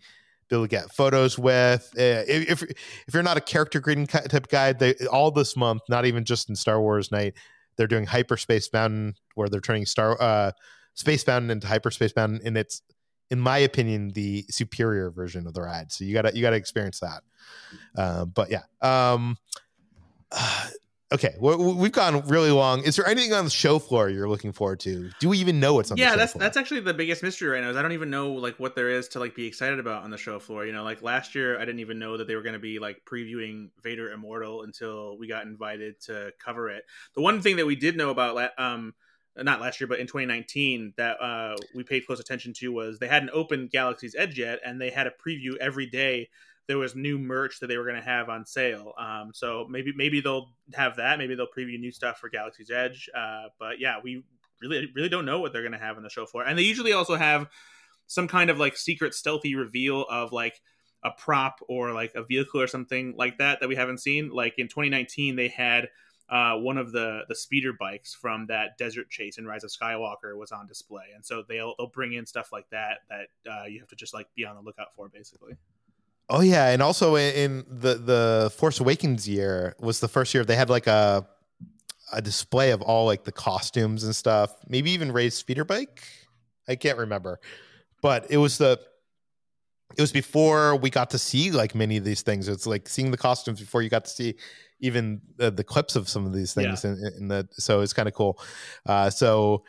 be 0.49 0.55
able 0.55 0.65
to 0.65 0.69
get 0.69 0.91
photos 0.91 1.38
with. 1.38 1.91
Uh, 1.97 2.23
if 2.27 2.63
if 2.63 3.13
you're 3.13 3.23
not 3.23 3.38
a 3.38 3.41
character 3.41 3.79
greeting 3.79 4.07
type 4.07 4.47
guy 4.49 4.73
they 4.73 4.93
all 5.11 5.32
this 5.32 5.55
month 5.55 5.82
not 5.89 6.05
even 6.05 6.25
just 6.25 6.49
in 6.49 6.55
star 6.55 6.82
wars 6.82 7.11
night 7.11 7.34
they're 7.77 7.88
doing 7.88 8.05
hyperspace 8.05 8.71
mountain 8.73 9.15
where 9.36 9.49
they're 9.49 9.61
turning 9.61 9.86
star 9.86 10.21
uh 10.21 10.51
space 10.93 11.25
mountain 11.25 11.51
into 11.51 11.67
hyperspace 11.67 12.13
mountain 12.15 12.41
and 12.43 12.57
it's 12.57 12.82
in 13.29 13.39
my 13.39 13.59
opinion 13.59 14.09
the 14.09 14.43
superior 14.49 15.09
version 15.09 15.47
of 15.47 15.53
the 15.53 15.61
ride. 15.61 15.91
So 15.91 16.03
you 16.03 16.13
gotta 16.13 16.36
you 16.36 16.41
gotta 16.41 16.57
experience 16.57 16.99
that. 16.99 17.21
Uh, 17.95 18.25
but 18.25 18.49
yeah 18.51 18.63
um 18.82 19.38
Okay, 21.14 21.36
well, 21.39 21.57
we've 21.76 21.91
gone 21.91 22.26
really 22.28 22.51
long. 22.51 22.84
Is 22.84 22.95
there 22.95 23.05
anything 23.05 23.34
on 23.34 23.43
the 23.43 23.51
show 23.51 23.80
floor 23.80 24.07
you're 24.07 24.30
looking 24.30 24.53
forward 24.53 24.80
to? 24.82 25.09
Do 25.20 25.28
we 25.28 25.39
even 25.39 25.59
know 25.59 25.74
what's 25.74 25.91
on? 25.91 25.97
Yeah, 25.97 26.16
that's 26.16 26.32
floor? 26.32 26.39
that's 26.39 26.55
actually 26.55 26.80
the 26.80 26.93
biggest 26.93 27.22
mystery 27.22 27.49
right 27.49 27.62
now. 27.62 27.70
Is 27.70 27.76
I 27.76 27.82
don't 27.82 27.91
even 27.91 28.09
know 28.09 28.32
like 28.32 28.57
what 28.59 28.76
there 28.76 28.89
is 28.89 29.09
to 29.09 29.20
like 29.20 29.36
be 29.36 29.45
excited 29.45 29.80
about 29.80 30.03
on 30.03 30.12
the 30.12 30.18
show 30.18 30.39
floor. 30.39 30.66
You 30.66 30.72
know, 30.72 30.84
like 30.84 31.01
last 31.01 31.36
year, 31.36 31.57
I 31.57 31.66
didn't 31.66 31.82
even 31.82 31.99
know 31.99 32.16
that 32.16 32.28
they 32.28 32.36
were 32.36 32.43
going 32.43 32.53
to 32.53 32.59
be 32.59 32.80
like 32.80 33.03
previewing 33.03 33.72
Vader 33.84 34.12
Immortal 34.12 34.64
until 34.64 35.18
we 35.18 35.28
got 35.28 35.43
invited 35.45 35.99
to 36.03 36.32
cover 36.39 36.70
it. 36.70 36.86
The 37.14 37.22
one 37.22 37.41
thing 37.41 37.57
that 37.57 37.66
we 37.66 37.76
did 37.76 37.97
know 37.97 38.09
about, 38.09 38.57
um, 38.57 38.93
not 39.36 39.59
last 39.59 39.82
year, 39.82 39.88
but 39.88 39.99
in 39.99 40.07
2019, 40.07 40.93
that 40.95 41.22
uh, 41.22 41.57
we 41.76 41.84
paid 41.84 42.05
close 42.05 42.22
attention 42.22 42.53
to 42.53 42.70
was 42.70 42.99
they 42.99 43.09
hadn't 43.09 43.32
opened 43.32 43.72
Galaxy's 43.72 44.16
Edge 44.18 44.39
yet, 44.39 44.59
and 44.66 44.80
they 44.80 44.89
had 44.89 45.07
a 45.07 45.12
preview 45.12 45.57
every 45.57 45.88
day 45.88 46.30
there 46.72 46.78
was 46.78 46.95
new 46.95 47.19
merch 47.19 47.59
that 47.59 47.67
they 47.67 47.78
were 47.78 47.84
going 47.84 47.97
to 47.97 48.01
have 48.01 48.30
on 48.30 48.45
sale. 48.45 48.93
Um, 48.97 49.32
so 49.34 49.67
maybe 49.69 49.91
maybe 49.93 50.22
they'll 50.22 50.53
have 50.74 50.95
that. 50.95 51.19
Maybe 51.19 51.36
they'll 51.36 51.47
preview 51.47 51.78
new 51.78 51.91
stuff 51.91 52.17
for 52.17 52.30
Galaxy's 52.30 52.72
Edge. 52.72 53.09
Uh, 53.13 53.47
but 53.59 53.78
yeah, 53.78 53.97
we 54.01 54.24
really 54.61 54.89
really 54.95 55.09
don't 55.09 55.26
know 55.26 55.41
what 55.41 55.51
they're 55.51 55.63
going 55.63 55.74
to 55.74 55.78
have 55.78 55.97
on 55.97 56.03
the 56.03 56.09
show 56.09 56.26
floor. 56.26 56.45
And 56.45 56.57
they 56.57 56.63
usually 56.63 56.93
also 56.93 57.17
have 57.17 57.49
some 58.07 58.30
kind 58.30 58.49
of 58.49 58.57
like 58.57 58.78
secret 58.78 59.13
stealthy 59.13 59.53
reveal 59.53 60.05
of 60.09 60.32
like 60.32 60.61
a 61.03 61.11
prop 61.11 61.59
or 61.67 61.91
like 61.91 62.13
a 62.15 62.24
vehicle 62.24 62.61
or 62.61 62.67
something 62.67 63.15
like 63.17 63.38
that 63.39 63.59
that 63.59 63.67
we 63.67 63.76
haven't 63.76 63.97
seen. 63.97 64.30
Like 64.30 64.53
in 64.57 64.69
2019, 64.69 65.36
they 65.36 65.49
had. 65.49 65.89
Uh, 66.30 66.55
one 66.55 66.78
of 66.78 66.93
the 66.93 67.24
the 67.28 67.36
speeder 67.36 67.74
bikes 67.78 68.13
from 68.13 68.45
that 68.47 68.78
desert 68.78 69.09
chase 69.09 69.38
in 69.38 69.45
Rise 69.45 69.65
of 69.65 69.69
Skywalker 69.69 70.38
was 70.38 70.53
on 70.53 70.65
display, 70.65 71.03
and 71.13 71.26
so 71.26 71.43
they'll 71.45 71.76
they'll 71.78 71.88
bring 71.88 72.13
in 72.13 72.26
stuff 72.26 72.53
like 72.53 72.69
that 72.69 72.99
that 73.09 73.51
uh, 73.51 73.65
you 73.65 73.82
have 73.82 73.89
to 73.89 73.97
just 73.97 74.13
like 74.13 74.28
be 74.34 74.45
on 74.45 74.55
the 74.55 74.61
lookout 74.61 74.95
for, 74.95 75.09
basically. 75.09 75.57
Oh 76.34 76.39
yeah, 76.39 76.69
and 76.69 76.82
also 76.82 77.17
in 77.17 77.65
the 77.67 77.95
the 77.95 78.53
Force 78.55 78.79
Awakens 78.79 79.27
year 79.27 79.75
was 79.82 79.99
the 79.99 80.07
first 80.07 80.34
year 80.34 80.45
they 80.45 80.55
had 80.55 80.69
like 80.69 80.88
a 80.88 81.27
a 82.13 82.21
display 82.21 82.71
of 82.71 82.82
all 82.82 83.05
like 83.05 83.25
the 83.25 83.34
costumes 83.34 84.05
and 84.05 84.15
stuff. 84.15 84.55
Maybe 84.67 84.91
even 84.91 85.11
Rey's 85.11 85.36
speeder 85.36 85.65
bike. 85.65 86.01
I 86.69 86.75
can't 86.75 86.97
remember, 86.97 87.41
but 88.01 88.27
it 88.29 88.38
was 88.38 88.57
the 88.57 88.79
it 89.97 90.01
was 90.01 90.13
before 90.13 90.77
we 90.77 90.89
got 90.89 91.09
to 91.09 91.17
see 91.17 91.51
like 91.51 91.75
many 91.75 91.97
of 91.97 92.05
these 92.05 92.21
things. 92.21 92.47
It's 92.47 92.65
like 92.65 92.88
seeing 92.88 93.11
the 93.11 93.17
costumes 93.17 93.59
before 93.59 93.82
you 93.82 93.89
got 93.89 94.05
to 94.05 94.11
see 94.11 94.36
even 94.79 95.19
the, 95.36 95.51
the 95.51 95.65
clips 95.65 95.97
of 95.97 96.07
some 96.07 96.25
of 96.25 96.34
these 96.34 96.53
things, 96.53 96.86
yeah. 96.86 96.91
in, 96.91 97.11
in 97.19 97.27
the 97.27 97.47
so 97.51 97.82
it's 97.82 97.91
kind 97.91 98.07
of 98.07 98.13
cool. 98.13 98.39
Uh, 98.86 99.09
so 99.09 99.65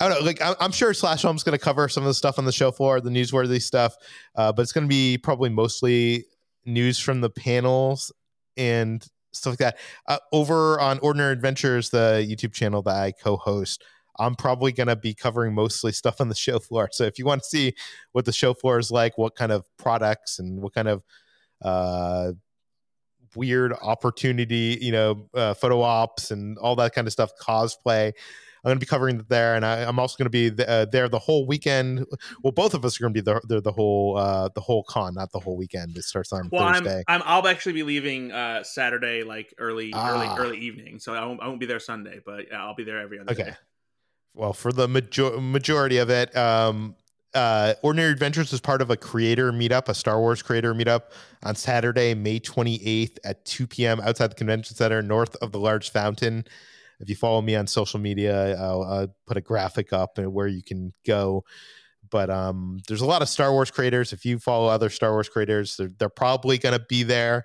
I 0.00 0.08
don't 0.08 0.20
know. 0.20 0.26
Like 0.26 0.40
I'm 0.60 0.72
sure 0.72 0.94
Slash 0.94 1.22
Film's 1.22 1.42
going 1.42 1.58
to 1.58 1.64
cover 1.64 1.88
some 1.88 2.04
of 2.04 2.08
the 2.08 2.14
stuff 2.14 2.38
on 2.38 2.44
the 2.44 2.52
show 2.52 2.70
floor, 2.70 3.00
the 3.00 3.10
newsworthy 3.10 3.60
stuff, 3.60 3.96
uh, 4.36 4.52
but 4.52 4.62
it's 4.62 4.72
going 4.72 4.84
to 4.84 4.88
be 4.88 5.18
probably 5.18 5.50
mostly 5.50 6.24
news 6.64 6.98
from 6.98 7.20
the 7.20 7.30
panels 7.30 8.12
and 8.56 9.04
stuff 9.32 9.52
like 9.52 9.58
that. 9.58 9.78
Uh, 10.06 10.18
over 10.32 10.78
on 10.80 10.98
Ordinary 11.00 11.32
Adventures, 11.32 11.90
the 11.90 12.24
YouTube 12.28 12.52
channel 12.52 12.82
that 12.82 12.94
I 12.94 13.12
co-host, 13.12 13.82
I'm 14.18 14.34
probably 14.34 14.72
going 14.72 14.88
to 14.88 14.96
be 14.96 15.14
covering 15.14 15.54
mostly 15.54 15.92
stuff 15.92 16.20
on 16.20 16.28
the 16.28 16.34
show 16.34 16.58
floor. 16.58 16.88
So 16.92 17.04
if 17.04 17.18
you 17.18 17.24
want 17.24 17.42
to 17.42 17.48
see 17.48 17.74
what 18.12 18.24
the 18.24 18.32
show 18.32 18.54
floor 18.54 18.78
is 18.78 18.90
like, 18.90 19.16
what 19.18 19.34
kind 19.34 19.52
of 19.52 19.64
products 19.78 20.38
and 20.38 20.60
what 20.60 20.74
kind 20.74 20.88
of 20.88 21.02
uh, 21.62 22.32
weird 23.34 23.72
opportunity, 23.82 24.78
you 24.80 24.92
know, 24.92 25.28
uh, 25.34 25.54
photo 25.54 25.80
ops 25.80 26.30
and 26.30 26.58
all 26.58 26.76
that 26.76 26.94
kind 26.94 27.06
of 27.06 27.12
stuff, 27.12 27.30
cosplay. 27.40 28.12
I'm 28.64 28.70
going 28.70 28.76
to 28.76 28.80
be 28.80 28.86
covering 28.86 29.20
it 29.20 29.28
there, 29.28 29.54
and 29.54 29.64
I, 29.64 29.78
am 29.80 29.98
also 29.98 30.16
going 30.16 30.26
to 30.26 30.30
be 30.30 30.48
the, 30.48 30.68
uh, 30.68 30.84
there 30.86 31.08
the 31.08 31.18
whole 31.18 31.46
weekend. 31.46 32.04
Well, 32.42 32.52
both 32.52 32.74
of 32.74 32.84
us 32.84 32.98
are 32.98 33.04
going 33.04 33.14
to 33.14 33.22
be 33.22 33.24
there 33.24 33.40
the, 33.44 33.60
the 33.60 33.72
whole 33.72 34.16
uh, 34.16 34.48
the 34.54 34.60
whole 34.60 34.82
con, 34.84 35.14
not 35.14 35.30
the 35.32 35.38
whole 35.38 35.56
weekend. 35.56 35.96
It 35.96 36.04
starts 36.04 36.32
on 36.32 36.48
well, 36.50 36.72
Thursday. 36.72 37.04
I'm, 37.06 37.22
I'm 37.22 37.28
I'll 37.28 37.46
actually 37.46 37.74
be 37.74 37.84
leaving 37.84 38.32
uh, 38.32 38.64
Saturday, 38.64 39.22
like 39.22 39.54
early 39.58 39.92
ah. 39.94 40.10
early 40.10 40.28
early 40.38 40.58
evening, 40.58 40.98
so 40.98 41.14
I 41.14 41.24
won't, 41.24 41.40
I 41.42 41.46
won't 41.46 41.60
be 41.60 41.66
there 41.66 41.80
Sunday, 41.80 42.20
but 42.24 42.52
I'll 42.52 42.74
be 42.74 42.84
there 42.84 42.98
every 42.98 43.20
other 43.20 43.32
okay. 43.32 43.44
day. 43.44 43.56
Well, 44.34 44.52
for 44.52 44.72
the 44.72 44.86
major- 44.86 45.40
majority 45.40 45.98
of 45.98 46.10
it, 46.10 46.36
um, 46.36 46.94
uh, 47.34 47.74
Ordinary 47.82 48.12
Adventures 48.12 48.52
is 48.52 48.60
part 48.60 48.82
of 48.82 48.90
a 48.90 48.96
creator 48.96 49.52
meetup, 49.52 49.88
a 49.88 49.94
Star 49.94 50.18
Wars 50.18 50.42
creator 50.42 50.74
meetup 50.74 51.10
on 51.42 51.54
Saturday, 51.54 52.14
May 52.14 52.40
28th 52.40 53.18
at 53.24 53.44
2 53.44 53.66
p.m. 53.66 54.00
outside 54.00 54.30
the 54.30 54.34
convention 54.34 54.76
center, 54.76 55.02
north 55.02 55.36
of 55.36 55.52
the 55.52 55.58
large 55.58 55.90
fountain 55.90 56.44
if 57.00 57.08
you 57.08 57.16
follow 57.16 57.40
me 57.40 57.54
on 57.54 57.66
social 57.66 58.00
media, 58.00 58.56
I'll, 58.58 58.82
I'll 58.82 59.14
put 59.26 59.36
a 59.36 59.40
graphic 59.40 59.92
up 59.92 60.18
where 60.18 60.46
you 60.48 60.62
can 60.62 60.92
go. 61.06 61.44
But 62.10 62.30
um, 62.30 62.80
there's 62.88 63.02
a 63.02 63.06
lot 63.06 63.22
of 63.22 63.28
Star 63.28 63.52
Wars 63.52 63.70
creators. 63.70 64.12
If 64.12 64.24
you 64.24 64.38
follow 64.38 64.68
other 64.68 64.88
Star 64.88 65.12
Wars 65.12 65.28
creators, 65.28 65.76
they're, 65.76 65.90
they're 65.98 66.08
probably 66.08 66.58
going 66.58 66.78
to 66.78 66.84
be 66.88 67.02
there. 67.02 67.44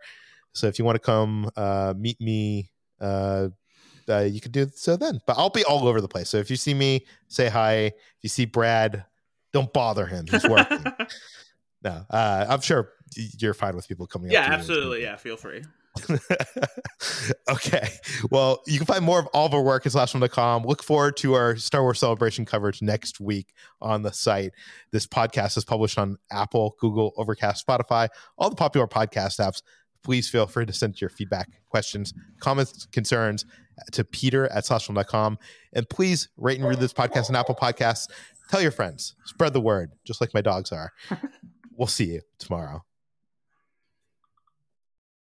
So 0.54 0.68
if 0.68 0.80
you 0.80 0.86
want 0.86 0.96
to 0.96 1.00
come 1.00 1.50
uh, 1.56 1.94
meet 1.98 2.20
me, 2.22 2.72
uh, 3.02 3.50
uh, 4.08 4.20
you 4.20 4.42
could 4.42 4.52
do 4.52 4.68
so 4.74 4.96
then. 4.96 5.20
But 5.26 5.38
I'll 5.38 5.50
be 5.50 5.64
all 5.64 5.88
over 5.88 6.02
the 6.02 6.08
place. 6.08 6.30
So 6.30 6.38
if 6.38 6.50
you 6.50 6.56
see 6.56 6.74
me, 6.74 7.06
say 7.28 7.50
hi. 7.50 7.74
If 7.86 7.94
you 8.22 8.30
see 8.30 8.46
Brad, 8.46 9.06
don't 9.52 9.72
bother 9.74 10.06
him. 10.06 10.26
He's 10.30 10.48
working. 10.48 10.84
no, 11.84 12.06
uh, 12.10 12.46
I'm 12.50 12.62
sure 12.62 12.90
you're 13.16 13.54
fine 13.54 13.76
with 13.76 13.88
people 13.88 14.08
coming. 14.08 14.32
Yeah, 14.32 14.42
absolutely. 14.42 15.04
Yeah, 15.04 15.16
feel 15.16 15.38
free. 15.38 15.64
okay. 17.50 17.88
Well, 18.32 18.62
you 18.66 18.78
can 18.78 18.86
find 18.86 19.04
more 19.04 19.20
of 19.20 19.28
all 19.28 19.46
of 19.46 19.54
our 19.54 19.62
work 19.62 19.86
at 19.86 19.92
slashfilm.com. 19.92 20.64
Look 20.64 20.84
forward 20.84 21.18
to 21.18 21.34
our 21.34 21.56
Star 21.56 21.84
Wars 21.84 22.00
celebration 22.00 22.46
coverage 22.46 22.82
next 22.82 23.20
week 23.20 23.54
on 23.82 24.02
the 24.02 24.12
site. 24.12 24.52
This 24.92 25.06
podcast 25.06 25.58
is 25.58 25.66
published 25.66 25.98
on 25.98 26.18
Apple, 26.32 26.76
Google, 26.80 27.14
Overcast, 27.18 27.66
Spotify, 27.66 28.10
all 28.38 28.50
the 28.50 28.56
popular 28.56 28.88
podcast 28.88 29.40
apps. 29.40 29.62
Please 30.04 30.30
feel 30.30 30.48
free 30.48 30.66
to 30.66 30.74
send 30.74 31.00
your 31.00 31.10
feedback, 31.10 31.50
questions, 31.70 32.14
comments, 32.40 32.88
concerns 32.88 33.46
to 33.92 34.04
peter 34.04 34.52
at 34.52 34.66
slashfilm.com. 34.66 35.38
And 35.74 35.90
please 35.90 36.30
rate 36.38 36.60
and 36.60 36.68
read 36.68 36.80
this 36.80 36.94
podcast 36.94 37.30
on 37.30 37.36
Apple 37.36 37.56
Podcasts. 37.56 38.10
Tell 38.50 38.62
your 38.62 38.72
friends, 38.72 39.16
spread 39.26 39.54
the 39.54 39.62
word, 39.62 39.92
just 40.04 40.22
like 40.22 40.34
my 40.34 40.42
dogs 40.42 40.72
are. 40.72 40.92
we'll 41.78 41.88
see 41.88 42.06
you 42.06 42.22
tomorrow. 42.38 42.84